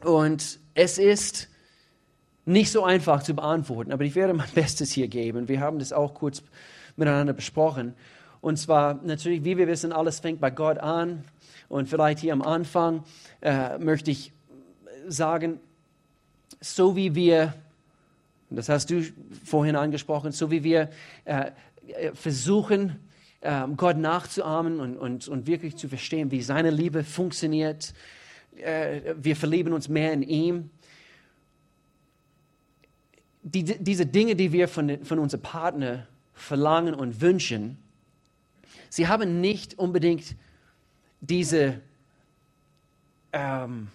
Und 0.05 0.59
es 0.75 0.99
ist 0.99 1.49
nicht 2.45 2.71
so 2.71 2.85
einfach 2.85 3.23
zu 3.23 3.35
beantworten, 3.35 3.93
aber 3.93 4.05
ich 4.05 4.15
werde 4.15 4.35
mein 4.35 4.51
Bestes 4.55 4.93
hier 4.93 5.09
geben. 5.09 5.49
Wir 5.49 5.61
haben 5.61 5.79
das 5.79 5.93
auch 5.93 6.15
kurz 6.15 6.43
miteinander 6.97 7.33
besprochen. 7.33 7.95
Und 8.41 8.59
zwar 8.59 8.95
natürlich, 9.05 9.45
wie 9.45 9.57
wir 9.57 9.69
wissen, 9.69 9.93
alles 9.93 10.21
fängt 10.21 10.41
bei 10.41 10.51
Gott 10.51 10.79
an. 10.79 11.25
Und 11.73 11.89
vielleicht 11.89 12.19
hier 12.19 12.35
am 12.35 12.43
Anfang 12.43 13.03
äh, 13.41 13.79
möchte 13.79 14.11
ich 14.11 14.31
sagen, 15.09 15.59
so 16.61 16.97
wie 16.97 17.15
wir, 17.15 17.55
das 18.51 18.69
hast 18.69 18.91
du 18.91 19.03
vorhin 19.43 19.75
angesprochen, 19.75 20.33
so 20.33 20.51
wie 20.51 20.65
wir 20.65 20.91
äh, 21.25 21.51
äh, 21.87 22.13
versuchen, 22.13 23.01
äh, 23.41 23.67
Gott 23.75 23.97
nachzuahmen 23.97 24.81
und, 24.81 24.99
und, 24.99 25.29
und 25.29 25.47
wirklich 25.47 25.77
zu 25.77 25.89
verstehen, 25.89 26.31
wie 26.31 26.43
seine 26.43 26.69
Liebe 26.69 27.05
funktioniert. 27.05 27.95
Äh, 28.59 29.15
wir 29.17 29.35
verlieben 29.35 29.73
uns 29.73 29.89
mehr 29.89 30.13
in 30.13 30.21
ihm. 30.21 30.69
Die, 33.45 33.65
diese 33.65 34.05
Dinge, 34.05 34.37
die 34.37 34.53
wir 34.53 34.69
von, 34.69 35.03
von 35.07 35.19
unserem 35.19 35.43
Partner 35.43 36.07
verlangen 36.35 36.93
und 36.93 37.23
wünschen, 37.23 37.79
sie 38.91 39.09
haben 39.09 39.41
nicht 39.41 39.79
unbedingt 39.79 40.37
diese 41.23 41.81
ähm, 43.33 43.89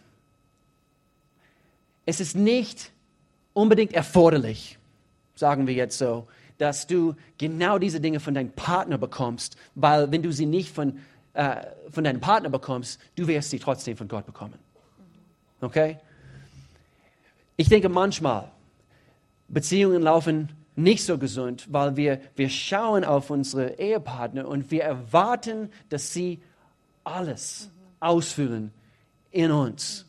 es 2.08 2.22
ist 2.22 2.36
nicht 2.36 2.92
unbedingt 3.54 3.94
erforderlich, 3.94 4.80
sagen 5.36 5.68
wir 5.68 5.74
jetzt 5.74 5.98
so, 5.98 6.28
dass 6.58 6.88
du 6.88 7.16
genau 7.38 7.78
diese 7.78 8.00
Dinge 8.00 8.20
von 8.20 8.34
deinem 8.34 8.52
Partner 8.52 8.98
bekommst, 8.98 9.58
weil 9.76 10.12
wenn 10.12 10.24
du 10.24 10.32
sie 10.32 10.46
nicht 10.46 10.74
von, 10.74 11.00
äh, 11.34 11.58
von 11.92 12.04
deinem 12.04 12.22
Partner 12.22 12.50
bekommst, 12.50 13.00
du 13.16 13.28
wirst 13.28 13.52
sie 13.52 13.60
trotzdem 13.60 13.98
von 13.98 14.08
Gott 14.08 14.26
bekommen. 14.26 14.58
Okay? 15.62 15.98
Ich 17.58 17.68
denke 17.68 17.90
manchmal, 17.90 18.52
Beziehungen 19.50 20.02
laufen 20.02 20.50
nicht 20.78 21.04
so 21.04 21.18
gesund, 21.18 21.68
weil 21.72 21.98
wir, 21.98 22.22
wir 22.36 22.50
schauen 22.50 23.04
auf 23.04 23.30
unsere 23.30 23.80
Ehepartner 23.80 24.48
und 24.48 24.72
wir 24.72 24.84
erwarten, 24.84 25.70
dass 25.90 26.14
sie 26.14 26.40
alles 27.08 27.70
ausfüllen 28.00 28.72
in 29.32 29.52
uns 29.52 30.08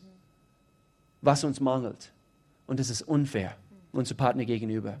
was 1.21 1.43
uns 1.43 1.59
mangelt. 1.59 2.11
Und 2.67 2.79
es 2.79 2.89
ist 2.89 3.01
unfair 3.01 3.55
unserem 3.91 4.17
Partner 4.17 4.45
gegenüber. 4.45 4.99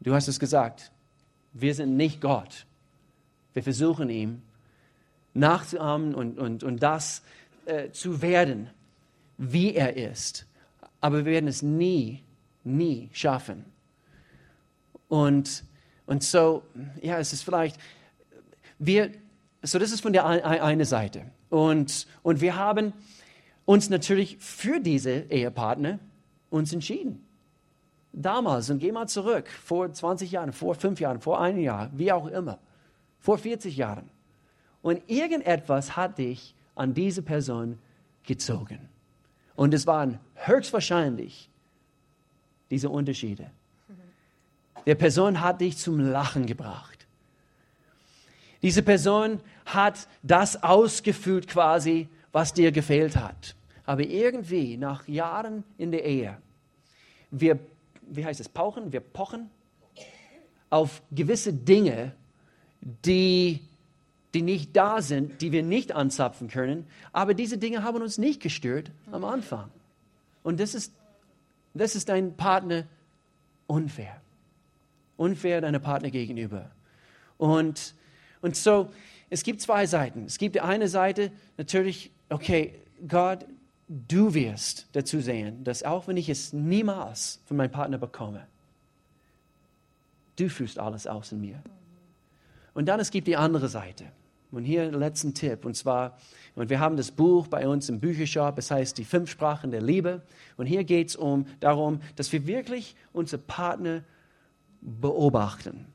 Du 0.00 0.14
hast 0.14 0.28
es 0.28 0.38
gesagt, 0.38 0.92
wir 1.52 1.74
sind 1.74 1.96
nicht 1.96 2.20
Gott. 2.20 2.66
Wir 3.54 3.62
versuchen 3.62 4.10
ihm 4.10 4.42
nachzuahmen 5.32 6.14
und, 6.14 6.38
und, 6.38 6.62
und 6.62 6.82
das 6.82 7.22
äh, 7.64 7.90
zu 7.90 8.20
werden, 8.20 8.68
wie 9.38 9.74
er 9.74 9.96
ist. 9.96 10.46
Aber 11.00 11.18
wir 11.18 11.32
werden 11.32 11.48
es 11.48 11.62
nie, 11.62 12.22
nie 12.62 13.08
schaffen. 13.12 13.64
Und, 15.08 15.64
und 16.06 16.22
so, 16.22 16.62
ja, 17.00 17.18
es 17.18 17.32
ist 17.32 17.42
vielleicht, 17.42 17.78
wir, 18.78 19.10
so 19.64 19.78
das 19.78 19.92
ist 19.92 20.00
von 20.00 20.12
der 20.12 20.26
einen 20.26 20.84
Seite. 20.84 21.22
Und, 21.50 22.06
und 22.22 22.40
wir 22.40 22.56
haben 22.56 22.92
uns 23.64 23.88
natürlich 23.88 24.36
für 24.38 24.80
diese 24.80 25.10
Ehepartner 25.30 25.98
uns 26.50 26.72
entschieden. 26.72 27.24
Damals, 28.12 28.70
und 28.70 28.78
geh 28.78 28.92
mal 28.92 29.08
zurück, 29.08 29.48
vor 29.48 29.92
20 29.92 30.30
Jahren, 30.30 30.52
vor 30.52 30.74
5 30.74 31.00
Jahren, 31.00 31.20
vor 31.20 31.40
einem 31.40 31.58
Jahr, 31.58 31.90
wie 31.94 32.12
auch 32.12 32.26
immer, 32.28 32.58
vor 33.18 33.38
40 33.38 33.76
Jahren. 33.76 34.08
Und 34.82 35.02
irgendetwas 35.08 35.96
hat 35.96 36.18
dich 36.18 36.54
an 36.74 36.94
diese 36.94 37.22
Person 37.22 37.78
gezogen. 38.22 38.88
Und 39.56 39.72
es 39.74 39.86
waren 39.86 40.18
höchstwahrscheinlich 40.34 41.48
diese 42.70 42.90
Unterschiede. 42.90 43.50
Der 44.86 44.94
Person 44.94 45.40
hat 45.40 45.60
dich 45.60 45.78
zum 45.78 45.98
Lachen 45.98 46.46
gebracht. 46.46 46.93
Diese 48.64 48.82
Person 48.82 49.40
hat 49.66 50.08
das 50.22 50.62
ausgefüllt 50.62 51.48
quasi, 51.48 52.08
was 52.32 52.54
dir 52.54 52.72
gefehlt 52.72 53.14
hat. 53.14 53.54
Aber 53.84 54.00
irgendwie, 54.00 54.78
nach 54.78 55.06
Jahren 55.06 55.64
in 55.76 55.92
der 55.92 56.06
Ehe, 56.06 56.38
wir, 57.30 57.58
wie 58.08 58.24
heißt 58.24 58.40
es, 58.40 58.48
pauchen, 58.48 58.90
wir 58.90 59.00
pochen 59.00 59.50
auf 60.70 61.02
gewisse 61.12 61.52
Dinge, 61.52 62.12
die, 62.80 63.60
die 64.32 64.40
nicht 64.40 64.74
da 64.74 65.02
sind, 65.02 65.42
die 65.42 65.52
wir 65.52 65.62
nicht 65.62 65.92
anzapfen 65.92 66.48
können. 66.48 66.86
Aber 67.12 67.34
diese 67.34 67.58
Dinge 67.58 67.82
haben 67.82 68.00
uns 68.00 68.16
nicht 68.16 68.40
gestört 68.40 68.90
am 69.12 69.26
Anfang. 69.26 69.68
Und 70.42 70.58
das 70.58 70.74
ist, 70.74 70.94
das 71.74 71.94
ist 71.96 72.08
dein 72.08 72.34
Partner 72.34 72.84
unfair. 73.66 74.22
Unfair 75.18 75.60
deinem 75.60 75.82
Partner 75.82 76.08
gegenüber. 76.08 76.70
Und, 77.36 77.94
und 78.44 78.56
so, 78.56 78.90
es 79.30 79.42
gibt 79.42 79.62
zwei 79.62 79.86
Seiten. 79.86 80.26
Es 80.26 80.36
gibt 80.36 80.54
die 80.54 80.60
eine 80.60 80.86
Seite, 80.86 81.32
natürlich 81.56 82.10
okay, 82.28 82.74
Gott, 83.08 83.46
du 83.88 84.34
wirst 84.34 84.86
dazu 84.92 85.20
sehen, 85.20 85.64
dass 85.64 85.82
auch 85.82 86.06
wenn 86.08 86.16
ich 86.16 86.28
es 86.28 86.52
niemals 86.52 87.40
von 87.46 87.56
meinem 87.56 87.70
Partner 87.70 87.96
bekomme, 87.96 88.46
du 90.36 90.48
fühlst 90.48 90.78
alles 90.78 91.06
aus 91.06 91.32
in 91.32 91.40
mir. 91.40 91.62
Und 92.74 92.86
dann 92.86 93.00
es 93.00 93.10
gibt 93.10 93.26
die 93.26 93.36
andere 93.36 93.68
Seite. 93.68 94.04
Und 94.50 94.64
hier 94.64 94.90
der 94.90 94.98
letzte 94.98 95.32
Tipp. 95.32 95.64
Und 95.64 95.74
zwar, 95.74 96.18
und 96.54 96.68
wir 96.68 96.78
haben 96.78 96.96
das 96.96 97.10
Buch 97.10 97.48
bei 97.48 97.66
uns 97.66 97.88
im 97.88 98.00
Büchershop, 98.00 98.58
es 98.58 98.70
heißt 98.70 98.98
die 98.98 99.04
fünf 99.04 99.30
Sprachen 99.30 99.70
der 99.70 99.80
Liebe. 99.80 100.22
Und 100.56 100.66
hier 100.66 100.84
geht 100.84 101.08
es 101.08 101.16
um, 101.16 101.46
darum, 101.60 102.00
dass 102.16 102.30
wir 102.30 102.46
wirklich 102.46 102.94
unsere 103.12 103.40
Partner 103.40 104.04
beobachten. 104.80 105.86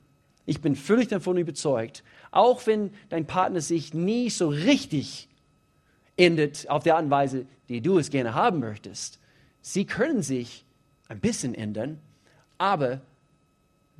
Ich 0.50 0.62
bin 0.62 0.76
völlig 0.76 1.10
davon 1.10 1.38
überzeugt, 1.38 2.04
auch 2.32 2.66
wenn 2.66 2.90
dein 3.10 3.28
Partner 3.28 3.62
sich 3.62 3.94
nie 3.94 4.32
so 4.32 4.50
richtig 4.50 5.30
endet 6.18 6.68
auf 6.72 6.82
der 6.82 6.96
Art 6.96 7.04
und 7.04 7.12
Weise, 7.12 7.46
die 7.70 7.82
du 7.82 8.00
es 8.00 8.10
gerne 8.10 8.34
haben 8.34 8.60
möchtest. 8.60 9.20
Sie 9.62 9.86
können 9.86 10.24
sich 10.24 10.66
ein 11.08 11.20
bisschen 11.20 11.54
ändern, 11.54 12.00
aber 12.58 13.00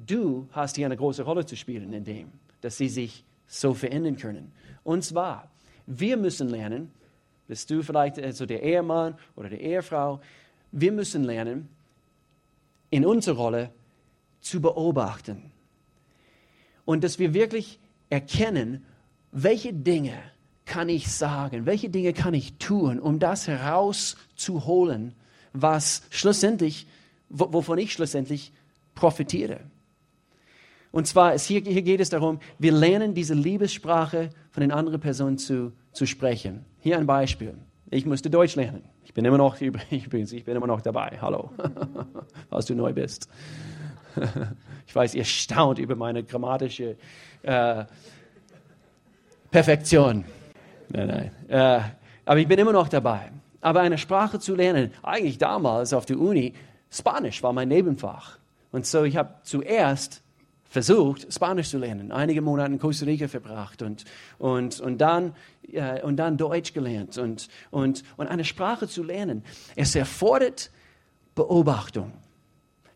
du 0.08 0.50
hast 0.52 0.76
hier 0.76 0.88
eine 0.88 0.98
große 0.98 1.22
Rolle 1.22 1.46
zu 1.46 1.56
spielen 1.56 1.94
in 1.94 2.04
dem, 2.04 2.32
dass 2.62 2.78
sie 2.78 2.90
sich 2.90 3.24
so 3.46 3.76
verändern 3.76 4.18
können. 4.18 4.52
Und 4.84 5.04
zwar, 5.04 5.52
wir 5.86 6.18
müssen 6.18 6.50
lernen, 6.50 6.90
bist 7.48 7.70
du 7.70 7.84
vielleicht 7.84 8.18
also 8.18 8.48
der 8.48 8.64
Ehemann 8.64 9.16
oder 9.36 9.50
die 9.50 9.62
Ehefrau, 9.62 10.20
wir 10.72 10.92
müssen 10.94 11.26
lernen, 11.26 11.70
in 12.90 13.06
unserer 13.06 13.36
Rolle 13.36 13.70
zu 14.42 14.60
beobachten. 14.60 15.52
Und 16.90 17.04
dass 17.04 17.20
wir 17.20 17.36
wirklich 17.36 17.78
erkennen, 18.10 18.84
welche 19.32 19.72
Dinge 19.74 20.18
kann 20.66 20.90
ich 20.90 21.08
sagen? 21.12 21.68
Welche 21.68 21.88
Dinge 21.88 22.14
kann 22.14 22.34
ich 22.34 22.58
tun, 22.58 23.00
um 23.00 23.20
das 23.20 23.48
herauszuholen, 23.48 25.14
was 25.54 26.02
schlussendlich, 26.10 26.88
wovon 27.30 27.78
ich 27.78 27.94
schlussendlich 27.94 28.52
profitiere. 28.96 29.60
Und 30.92 31.06
zwar, 31.06 31.36
ist 31.36 31.46
hier, 31.46 31.62
hier 31.62 31.84
geht 31.84 32.00
es 32.00 32.10
darum, 32.10 32.40
wir 32.58 32.72
lernen 32.72 33.14
diese 33.14 33.36
Liebessprache 33.36 34.32
von 34.50 34.62
den 34.62 34.72
anderen 34.72 35.00
Personen 35.00 35.38
zu, 35.38 35.74
zu 35.92 36.08
sprechen. 36.08 36.66
Hier 36.80 36.98
ein 36.98 37.06
Beispiel. 37.06 37.54
Ich 37.92 38.08
musste 38.08 38.32
Deutsch 38.32 38.56
lernen. 38.56 38.82
Ich 39.04 39.14
bin 39.14 39.26
immer 39.26 39.38
noch, 39.38 39.62
übrigens, 39.62 40.32
ich 40.34 40.44
bin 40.44 40.56
immer 40.56 40.66
noch 40.66 40.82
dabei. 40.82 41.20
Hallo, 41.22 41.52
falls 42.50 42.66
du 42.66 42.74
neu 42.74 42.94
bist. 42.94 43.30
Ich 44.88 44.96
weiß, 44.96 45.14
ihr 45.14 45.24
staunt 45.24 45.78
über 45.78 45.96
meine 45.96 46.24
grammatische 46.24 46.98
äh, 47.44 47.86
Perfektion. 49.52 50.26
Nein, 50.90 51.08
nein. 51.08 51.32
Äh, 51.48 51.82
aber 52.26 52.40
ich 52.40 52.48
bin 52.48 52.58
immer 52.58 52.74
noch 52.74 52.90
dabei. 52.90 53.32
Aber 53.62 53.82
eine 53.82 54.00
Sprache 54.00 54.40
zu 54.40 54.56
lernen, 54.56 54.92
eigentlich 55.04 55.38
damals 55.38 55.94
auf 55.94 56.08
der 56.08 56.20
Uni, 56.20 56.56
Spanisch 56.90 57.44
war 57.44 57.54
mein 57.54 57.68
Nebenfach. 57.68 58.40
Und 58.72 58.88
so 58.88 59.04
ich 59.04 59.16
habe 59.16 59.36
zuerst 59.44 60.24
versucht, 60.70 61.32
Spanisch 61.34 61.70
zu 61.70 61.78
lernen, 61.78 62.12
einige 62.12 62.42
Monate 62.42 62.74
in 62.74 62.80
Costa 62.80 63.06
Rica 63.06 63.28
verbracht 63.28 63.82
und, 63.82 64.06
und, 64.38 64.80
und, 64.80 65.00
dann, 65.00 65.36
äh, 65.72 66.02
und 66.02 66.18
dann 66.18 66.38
Deutsch 66.38 66.74
gelernt. 66.74 67.18
Und, 67.18 67.50
und, 67.72 68.04
und 68.18 68.28
eine 68.28 68.46
Sprache 68.46 68.88
zu 68.88 69.04
lernen, 69.04 69.44
es 69.76 69.96
erfordert 69.96 70.72
Beobachtung. 71.36 72.12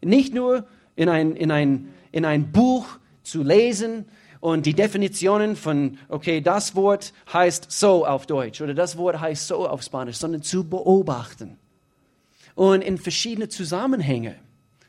Nicht 0.02 0.34
nur 0.34 0.66
in 0.96 1.10
ein, 1.10 1.36
in 1.36 1.52
ein, 1.52 1.94
in 2.12 2.26
ein 2.26 2.52
Buch 2.52 2.86
zu 3.24 3.44
lesen 3.44 4.06
und 4.44 4.66
die 4.66 4.74
Definitionen 4.74 5.56
von, 5.56 5.98
okay, 6.10 6.42
das 6.42 6.76
Wort 6.76 7.14
heißt 7.32 7.72
so 7.72 8.06
auf 8.06 8.26
Deutsch 8.26 8.60
oder 8.62 8.74
das 8.74 8.98
Wort 8.98 9.20
heißt 9.20 9.48
so 9.48 9.68
auf 9.68 9.82
Spanisch, 9.82 10.18
sondern 10.18 10.44
zu 10.44 10.68
beobachten. 10.68 11.58
Und 12.56 12.82
in 12.82 12.98
verschiedene 12.98 13.48
Zusammenhänge. 13.48 14.36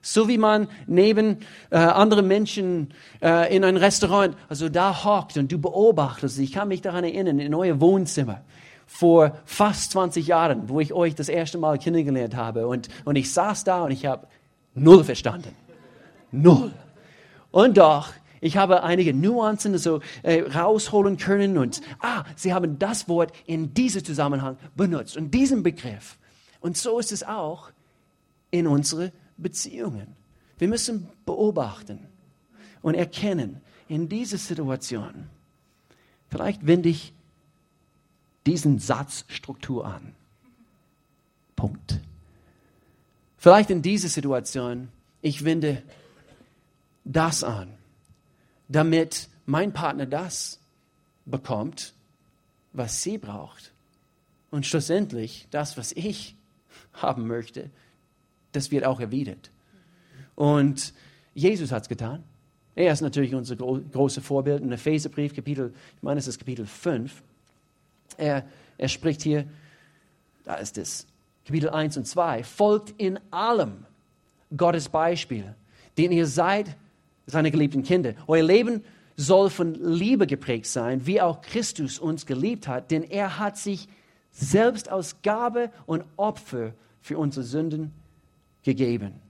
So 0.03 0.29
wie 0.29 0.39
man 0.39 0.69
neben 0.87 1.39
äh, 1.71 1.77
anderen 1.77 2.27
Menschen 2.27 2.93
äh, 3.23 3.55
in 3.55 3.65
ein 3.65 3.77
Restaurant, 3.77 4.37
also 4.49 4.69
da 4.69 5.05
hockt 5.05 5.39
und 5.39 5.51
du 5.51 5.59
beobachtest. 5.59 6.39
Ich 6.41 6.53
kann 6.53 6.69
mich 6.69 6.83
daran 6.83 7.05
erinnern, 7.05 7.39
in 7.39 7.55
euer 7.55 7.81
Wohnzimmer 7.81 8.43
vor 8.87 9.39
fast 9.45 9.93
20 9.93 10.27
Jahren, 10.27 10.69
wo 10.69 10.81
ich 10.81 10.93
euch 10.93 11.15
das 11.15 11.29
erste 11.29 11.59
Mal 11.59 11.79
kennengelernt 11.79 12.35
habe. 12.35 12.67
Und, 12.67 12.89
und 13.05 13.17
ich 13.17 13.33
saß 13.33 13.65
da 13.65 13.85
und 13.85 13.93
ich 13.93 14.05
habe 14.05 14.27
null 14.75 15.05
verstanden. 15.05 15.55
Null. 16.43 16.73
Und 17.51 17.77
doch, 17.79 18.13
ich 18.41 18.57
habe 18.57 18.83
einige 18.83 19.15
Nuancen 19.15 19.79
so 19.79 20.01
äh, 20.23 20.43
rausholen 20.43 21.17
können 21.17 21.57
und, 21.57 21.81
ah, 22.01 22.25
sie 22.37 22.53
haben 22.53 22.79
das 22.79 23.09
Wort 23.09 23.33
in 23.47 23.73
diesem 23.73 24.05
Zusammenhang 24.05 24.59
benutzt 24.77 25.17
und 25.17 25.33
diesen 25.33 25.63
Begriff. 25.63 26.19
Und 26.61 26.77
so 26.77 26.99
ist 26.99 27.13
es 27.13 27.23
auch 27.23 27.71
in 28.51 28.67
unserer 28.67 29.13
Beziehungen. 29.37 30.15
Wir 30.59 30.69
müssen 30.69 31.09
beobachten 31.25 32.01
und 32.83 32.95
erkennen, 32.95 33.61
in 33.89 34.09
dieser 34.09 34.39
Situation, 34.39 35.29
vielleicht 36.29 36.67
wende 36.67 36.89
ich 36.89 37.13
diesen 38.47 38.79
Satzstruktur 38.79 39.87
an. 39.87 40.15
Punkt. 41.57 42.01
Vielleicht 43.37 43.71
in 43.71 43.83
dieser 43.83 44.09
Situation, 44.09 44.89
ich 45.23 45.45
wende 45.45 45.83
das 47.05 47.45
an, 47.45 47.75
damit 48.69 49.29
mein 49.47 49.73
Partner 49.73 50.07
das 50.07 50.59
bekommt, 51.27 51.95
was 52.73 53.03
sie 53.03 53.19
braucht. 53.19 53.73
Und 54.51 54.67
schlussendlich 54.67 55.47
das, 55.51 55.77
was 55.77 55.93
ich 55.93 56.37
haben 56.95 57.27
möchte, 57.27 57.71
das 58.53 58.71
wird 58.71 58.85
auch 58.85 59.01
erwidert. 59.01 59.51
Und 60.35 60.95
Jesus 61.35 61.73
hat 61.73 61.83
es 61.83 61.89
getan. 61.89 62.23
Er 62.77 62.93
ist 62.93 63.01
natürlich 63.01 63.35
unser 63.35 63.57
gro 63.57 63.81
großes 63.81 64.25
Vorbild. 64.25 64.63
In 64.63 64.73
Epheserbrief, 64.73 65.35
Kapitel, 65.35 65.73
ich 65.97 66.03
meine, 66.03 66.19
es 66.19 66.27
ist 66.27 66.39
Kapitel 66.39 66.67
5. 66.67 67.23
Er, 68.17 68.45
er 68.79 68.89
spricht 68.89 69.23
hier, 69.23 69.47
da 70.45 70.57
ist 70.57 70.79
es, 70.79 71.07
Kapitel 71.45 71.71
1 71.71 71.97
und 71.97 72.07
2, 72.07 72.43
folgt 72.43 73.01
in 73.01 73.19
allem 73.31 73.87
Gottes 74.57 74.89
Beispiel, 74.89 75.55
den 75.99 76.13
ihr 76.13 76.27
seid, 76.27 76.77
seine 77.27 77.51
geliebten 77.51 77.83
Kinder. 77.83 78.15
Euer 78.27 78.43
Leben 78.43 78.83
soll 79.17 79.51
von 79.51 79.75
Liebe 79.75 80.27
geprägt 80.27 80.67
sein, 80.67 81.07
wie 81.07 81.21
auch 81.21 81.41
Christus 81.41 81.99
uns 81.99 82.27
geliebt 82.27 82.69
hat, 82.69 82.91
denn 82.91 83.03
er 83.03 83.39
hat 83.39 83.57
sich 83.57 83.89
selbst 84.31 84.91
aus 84.91 85.23
Gabe 85.23 85.71
und 85.87 86.05
Opfer 86.17 86.75
für 87.01 87.19
unsere 87.19 87.45
Sünden 87.45 87.93
gegeben. 88.63 89.21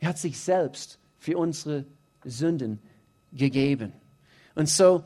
Er 0.00 0.10
hat 0.10 0.18
sich 0.18 0.38
selbst 0.38 0.98
für 1.18 1.38
unsere 1.38 1.84
Sünden 2.24 2.78
gegeben. 3.32 3.92
Und 4.54 4.68
so, 4.68 5.04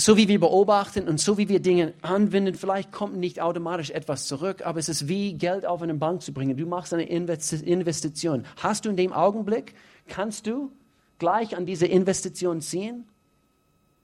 so 0.00 0.16
wie 0.16 0.28
wir 0.28 0.40
beobachten 0.40 1.08
und 1.08 1.20
so 1.20 1.36
wie 1.36 1.48
wir 1.48 1.60
Dinge 1.60 1.92
anwenden, 2.00 2.54
vielleicht 2.54 2.90
kommt 2.90 3.16
nicht 3.16 3.40
automatisch 3.40 3.90
etwas 3.90 4.26
zurück, 4.26 4.64
aber 4.64 4.78
es 4.78 4.88
ist 4.88 5.08
wie 5.08 5.34
Geld 5.34 5.66
auf 5.66 5.82
eine 5.82 5.94
Bank 5.94 6.22
zu 6.22 6.32
bringen. 6.32 6.56
Du 6.56 6.66
machst 6.66 6.94
eine 6.94 7.04
Investition. 7.04 8.46
Hast 8.56 8.84
du 8.84 8.90
in 8.90 8.96
dem 8.96 9.12
Augenblick, 9.12 9.74
kannst 10.08 10.46
du 10.46 10.72
gleich 11.18 11.56
an 11.56 11.66
diese 11.66 11.86
Investition 11.86 12.62
ziehen? 12.62 13.04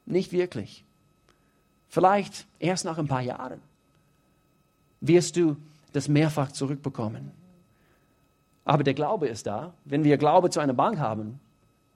Nicht 0.05 0.32
wirklich. 0.32 0.84
Vielleicht 1.88 2.47
erst 2.59 2.84
nach 2.84 2.99
ein 2.99 3.09
paar 3.09 3.22
Jahren 3.22 3.61
wirst 5.01 5.36
du 5.36 5.57
das 5.92 6.09
mehrfach 6.09 6.53
zurückbekommen. 6.53 7.30
Aber 8.64 8.82
der 8.82 8.94
Glaube 8.94 9.28
ist 9.28 9.47
da. 9.47 9.72
Wenn 9.84 10.05
wir 10.05 10.18
Glaube 10.18 10.51
zu 10.51 10.61
einer 10.61 10.74
Bank 10.74 10.99
haben, 10.99 11.40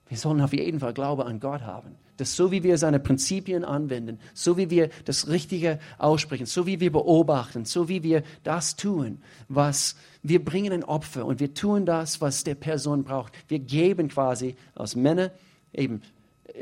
wir 0.07 0.17
sollen 0.17 0.41
auf 0.41 0.53
jeden 0.53 0.79
Fall 0.79 0.93
Glaube 0.93 1.25
an 1.25 1.39
Gott 1.39 1.61
haben. 1.61 1.95
Dass 2.21 2.35
so 2.35 2.51
wie 2.51 2.61
wir 2.61 2.77
seine 2.77 2.99
Prinzipien 2.99 3.65
anwenden, 3.65 4.19
so 4.35 4.55
wie 4.55 4.69
wir 4.69 4.89
das 5.05 5.27
Richtige 5.27 5.79
aussprechen, 5.97 6.45
so 6.45 6.67
wie 6.67 6.79
wir 6.79 6.91
beobachten, 6.91 7.65
so 7.65 7.89
wie 7.89 8.03
wir 8.03 8.21
das 8.43 8.75
tun, 8.75 9.17
was 9.47 9.95
wir 10.21 10.45
bringen 10.45 10.71
ein 10.71 10.83
Opfer 10.83 11.25
und 11.25 11.39
wir 11.39 11.55
tun 11.55 11.83
das, 11.83 12.21
was 12.21 12.43
der 12.43 12.53
Person 12.53 13.03
braucht. 13.03 13.33
Wir 13.47 13.57
geben 13.57 14.07
quasi 14.07 14.55
als 14.75 14.95
Männer 14.95 15.31
eben 15.73 16.03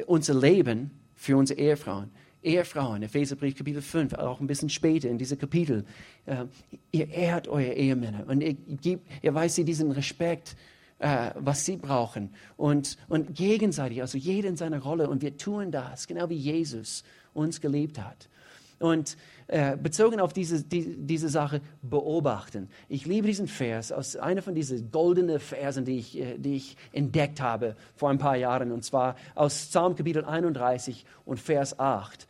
unser 0.06 0.34
Leben 0.34 0.92
für 1.18 1.36
unsere 1.36 1.60
Ehefrauen. 1.60 2.10
Ehefrauen, 2.42 3.04
Epheserbrief 3.04 3.58
Kapitel 3.58 3.82
5, 3.82 4.14
auch 4.14 4.40
ein 4.40 4.48
bisschen 4.48 4.70
später 4.70 5.10
in 5.10 5.18
diesem 5.18 5.40
Kapitel, 5.40 5.84
äh, 6.26 6.46
ihr 6.94 7.10
ehrt 7.10 7.50
eure 7.50 7.74
Ehemänner 7.74 8.24
und 8.30 8.40
ihr, 8.40 8.54
gebt, 8.54 9.06
ihr 9.22 9.34
weist 9.34 9.56
sie 9.56 9.66
diesen 9.66 9.92
Respekt, 9.92 10.56
äh, 11.00 11.32
was 11.36 11.66
sie 11.66 11.78
brauchen 11.78 12.30
und, 12.58 12.98
und 13.08 13.36
gegenseitig, 13.36 14.02
also 14.02 14.18
jeder 14.18 14.50
in 14.50 14.58
seiner 14.58 14.80
Rolle 14.80 15.10
und 15.10 15.22
wir 15.22 15.38
tun 15.38 15.72
das, 15.72 16.08
genau 16.08 16.30
wie 16.30 16.36
Jesus 16.36 17.04
uns 17.34 17.62
geliebt 17.62 18.00
hat. 18.00 18.30
Und 18.80 19.18
äh, 19.48 19.76
bezogen 19.76 20.22
auf 20.22 20.32
diese, 20.32 20.64
die, 20.64 20.96
diese 20.98 21.28
Sache 21.28 21.60
beobachten. 21.82 22.70
Ich 22.88 23.06
liebe 23.06 23.28
diesen 23.28 23.48
Vers, 23.48 23.92
aus 23.92 24.16
einer 24.16 24.42
von 24.42 24.56
diesen 24.56 24.90
goldenen 24.90 25.40
Versen, 25.40 25.84
die 25.84 25.98
ich, 26.00 26.18
äh, 26.18 26.38
die 26.38 26.56
ich 26.56 26.78
entdeckt 26.94 27.42
habe 27.42 27.76
vor 27.96 28.10
ein 28.10 28.20
paar 28.20 28.38
Jahren, 28.38 28.72
und 28.72 28.86
zwar 28.86 29.16
aus 29.36 29.66
Psalm 29.68 29.96
Kapitel 29.96 30.24
31 30.24 31.06
und 31.26 31.42
Vers 31.42 31.78
8. 31.78 32.26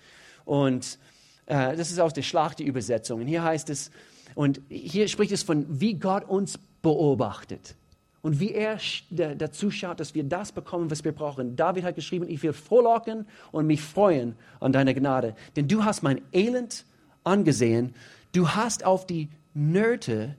Und 0.45 0.97
äh, 1.45 1.75
das 1.75 1.91
ist 1.91 1.99
aus 1.99 2.13
der 2.13 2.23
Schlachte-Übersetzung. 2.23 3.21
Und 3.21 3.27
hier 3.27 3.43
heißt 3.43 3.69
es, 3.69 3.91
und 4.33 4.61
hier 4.69 5.07
spricht 5.07 5.31
es 5.31 5.43
von, 5.43 5.65
wie 5.79 5.95
Gott 5.95 6.27
uns 6.27 6.57
beobachtet 6.81 7.75
und 8.21 8.39
wie 8.39 8.51
er 8.51 8.77
dazu 9.09 9.71
schaut, 9.71 9.99
dass 9.99 10.13
wir 10.13 10.23
das 10.23 10.51
bekommen, 10.51 10.91
was 10.91 11.03
wir 11.03 11.13
brauchen. 11.13 11.55
David 11.55 11.85
hat 11.85 11.95
geschrieben, 11.95 12.27
ich 12.27 12.43
will 12.43 12.53
frohlocken 12.53 13.25
und 13.51 13.65
mich 13.65 13.81
freuen 13.81 14.35
an 14.59 14.73
deiner 14.73 14.93
Gnade, 14.93 15.35
denn 15.55 15.67
du 15.67 15.85
hast 15.85 16.03
mein 16.03 16.21
Elend 16.33 16.85
angesehen, 17.23 17.95
du 18.33 18.49
hast 18.49 18.85
auf 18.85 19.07
die 19.07 19.29
Nöte 19.53 20.35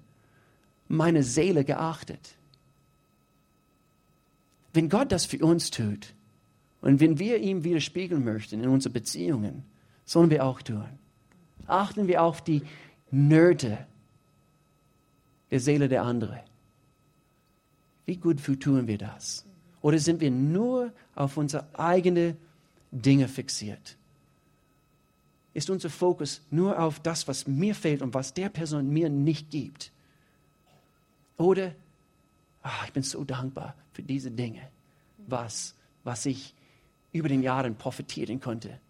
meiner 0.89 1.23
Seele 1.23 1.65
geachtet. 1.65 2.37
Wenn 4.73 4.89
Gott 4.89 5.11
das 5.11 5.25
für 5.25 5.45
uns 5.45 5.71
tut 5.71 6.15
und 6.83 7.01
wenn 7.01 7.19
wir 7.19 7.39
ihm 7.39 7.65
widerspiegeln 7.65 8.23
möchten 8.23 8.63
in 8.63 8.69
unseren 8.69 8.93
Beziehungen, 8.93 9.65
sollen 10.05 10.31
wir 10.31 10.45
auch 10.45 10.61
tun. 10.63 10.85
Achten 11.67 12.09
wir 12.09 12.23
auf 12.23 12.43
die 12.43 12.63
Nöte 13.11 13.79
der 15.51 15.61
Seele 15.61 15.89
der 15.89 16.03
anderen. 16.03 16.41
Wie 18.11 18.17
gut 18.17 18.43
tun 18.59 18.89
wir 18.89 18.99
das? 18.99 19.45
Oder 19.83 20.01
sind 20.01 20.21
wir 20.21 20.33
nur 20.33 20.93
auf 21.15 21.37
unsere 21.37 21.65
eigenen 21.79 22.37
Dinge 22.91 23.29
fixiert? 23.29 23.97
Ist 25.55 25.71
unser 25.71 25.91
Fokus 25.91 26.43
nur 26.51 26.77
auf 26.77 26.99
das, 26.99 27.29
was 27.29 27.47
mir 27.47 27.73
fehlt 27.73 28.03
und 28.03 28.13
was 28.13 28.35
der 28.35 28.49
Person 28.49 28.91
mir 28.91 29.09
nicht 29.09 29.51
gibt? 29.51 29.93
Oder, 31.37 31.73
ach, 32.65 32.87
ich 32.87 32.93
bin 32.93 33.05
so 33.05 33.23
dankbar 33.23 33.77
für 33.93 34.03
diese 34.03 34.33
Dinge, 34.33 34.63
was, 35.29 35.77
was 36.03 36.27
ich 36.27 36.53
über 37.13 37.29
den 37.29 37.45
Jahren 37.45 37.77
profitieren 37.77 38.41
konnte 38.41 38.81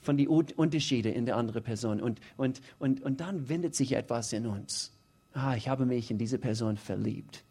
von 0.00 0.16
den 0.16 0.28
Unterschieden 0.28 1.12
in 1.12 1.26
der 1.26 1.36
anderen 1.36 1.62
Person. 1.62 2.00
Und, 2.00 2.20
und, 2.38 2.62
und, 2.78 3.02
und 3.02 3.20
dann 3.20 3.50
wendet 3.50 3.74
sich 3.74 3.92
etwas 3.92 4.32
in 4.32 4.46
uns. 4.46 4.92
Ah, 5.34 5.56
ich 5.56 5.68
habe 5.68 5.84
mich 5.84 6.10
in 6.10 6.16
diese 6.16 6.38
Person 6.38 6.78
verliebt. 6.78 7.44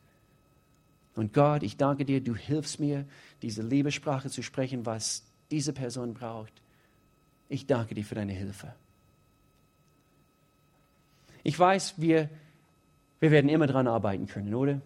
Und 1.17 1.33
Gott, 1.33 1.63
ich 1.63 1.77
danke 1.77 2.05
dir, 2.05 2.21
du 2.21 2.35
hilfst 2.35 2.79
mir, 2.79 3.05
diese 3.41 3.63
Liebessprache 3.63 4.29
zu 4.29 4.43
sprechen, 4.43 4.85
was 4.85 5.23
diese 5.49 5.73
Person 5.73 6.13
braucht. 6.13 6.53
Ich 7.49 7.65
danke 7.65 7.95
dir 7.95 8.05
für 8.05 8.15
deine 8.15 8.33
Hilfe. 8.33 8.73
Ich 11.43 11.57
weiß, 11.57 11.95
wir, 11.97 12.29
wir 13.19 13.31
werden 13.31 13.49
immer 13.49 13.67
daran 13.67 13.87
arbeiten 13.87 14.27
können, 14.27 14.53
oder? 14.53 14.75
Mhm. 14.75 14.81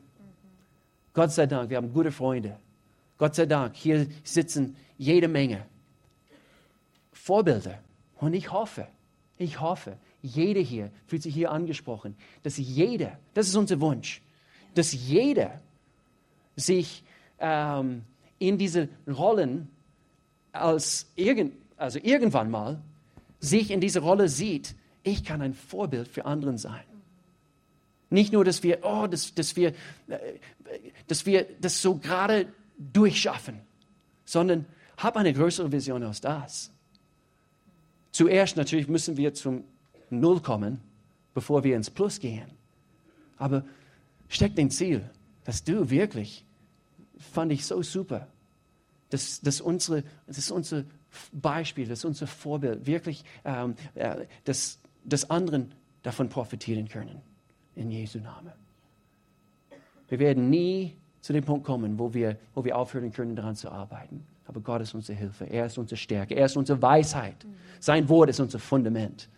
Gott 1.13 1.31
sei 1.31 1.47
Dank, 1.47 1.69
wir 1.69 1.77
haben 1.77 1.91
gute 1.91 2.11
Freunde. 2.11 2.57
Gott 3.17 3.35
sei 3.35 3.45
Dank, 3.45 3.75
hier 3.75 4.07
sitzen 4.23 4.75
jede 4.97 5.27
Menge 5.27 5.65
Vorbilder. 7.11 7.79
Und 8.15 8.33
ich 8.33 8.51
hoffe, 8.51 8.87
ich 9.37 9.59
hoffe, 9.59 9.97
jeder 10.21 10.61
hier 10.61 10.91
fühlt 11.07 11.23
sich 11.23 11.33
hier 11.33 11.51
angesprochen, 11.51 12.15
dass 12.43 12.57
jeder, 12.57 13.19
das 13.33 13.47
ist 13.47 13.55
unser 13.55 13.81
Wunsch, 13.81 14.21
dass 14.75 14.93
jeder 14.93 15.59
sich 16.55 17.03
ähm, 17.39 18.03
in 18.39 18.57
diese 18.57 18.89
Rollen 19.07 19.69
als 20.51 21.11
irgend, 21.15 21.53
also 21.77 21.99
irgendwann 22.01 22.51
mal 22.51 22.81
sich 23.39 23.71
in 23.71 23.81
diese 23.81 23.99
Rolle 23.99 24.29
sieht, 24.29 24.75
ich 25.03 25.23
kann 25.23 25.41
ein 25.41 25.53
Vorbild 25.53 26.07
für 26.07 26.25
anderen 26.25 26.57
sein. 26.57 26.83
Nicht 28.09 28.33
nur, 28.33 28.43
dass 28.43 28.61
wir, 28.61 28.79
oh, 28.83 29.07
dass, 29.07 29.33
dass 29.33 29.55
wir, 29.55 29.69
äh, 30.07 30.17
dass 31.07 31.25
wir 31.25 31.47
das 31.59 31.81
so 31.81 31.95
gerade 31.95 32.47
durchschaffen, 32.77 33.59
sondern 34.25 34.65
hab 34.97 35.17
eine 35.17 35.33
größere 35.33 35.71
Vision 35.71 36.03
aus 36.03 36.21
das. 36.21 36.71
Zuerst 38.11 38.57
natürlich 38.57 38.87
müssen 38.87 39.17
wir 39.17 39.33
zum 39.33 39.63
Null 40.09 40.41
kommen, 40.41 40.81
bevor 41.33 41.63
wir 41.63 41.75
ins 41.75 41.89
Plus 41.89 42.19
gehen. 42.19 42.47
Aber 43.37 43.63
steck 44.27 44.55
den 44.55 44.69
Ziel, 44.69 45.09
dass 45.43 45.63
du 45.63 45.89
wirklich, 45.89 46.45
fand 47.17 47.51
ich 47.51 47.65
so 47.65 47.81
super, 47.81 48.27
dass, 49.09 49.41
dass, 49.41 49.61
unsere, 49.61 50.03
dass 50.27 50.51
unser 50.51 50.83
Beispiel, 51.31 51.87
dass 51.87 52.05
unser 52.05 52.27
Vorbild 52.27 52.85
wirklich, 52.85 53.23
ähm, 53.43 53.75
äh, 53.95 54.25
dass, 54.45 54.79
dass 55.03 55.29
anderen 55.29 55.73
davon 56.03 56.29
profitieren 56.29 56.87
können. 56.87 57.21
In 57.75 57.89
Jesu 57.91 58.19
Namen. 58.19 58.51
Wir 60.09 60.19
werden 60.19 60.49
nie 60.49 60.95
zu 61.21 61.31
dem 61.31 61.43
Punkt 61.43 61.65
kommen, 61.65 61.97
wo 61.97 62.13
wir, 62.13 62.37
wo 62.53 62.65
wir 62.65 62.77
aufhören 62.77 63.11
können, 63.11 63.35
daran 63.35 63.55
zu 63.55 63.69
arbeiten. 63.71 64.25
Aber 64.45 64.59
Gott 64.59 64.81
ist 64.81 64.93
unsere 64.93 65.17
Hilfe. 65.17 65.45
Er 65.45 65.67
ist 65.67 65.77
unsere 65.77 65.97
Stärke. 65.97 66.35
Er 66.35 66.45
ist 66.45 66.57
unsere 66.57 66.81
Weisheit. 66.81 67.45
Sein 67.79 68.09
Wort 68.09 68.29
ist 68.29 68.39
unser 68.39 68.59
Fundament. 68.59 69.29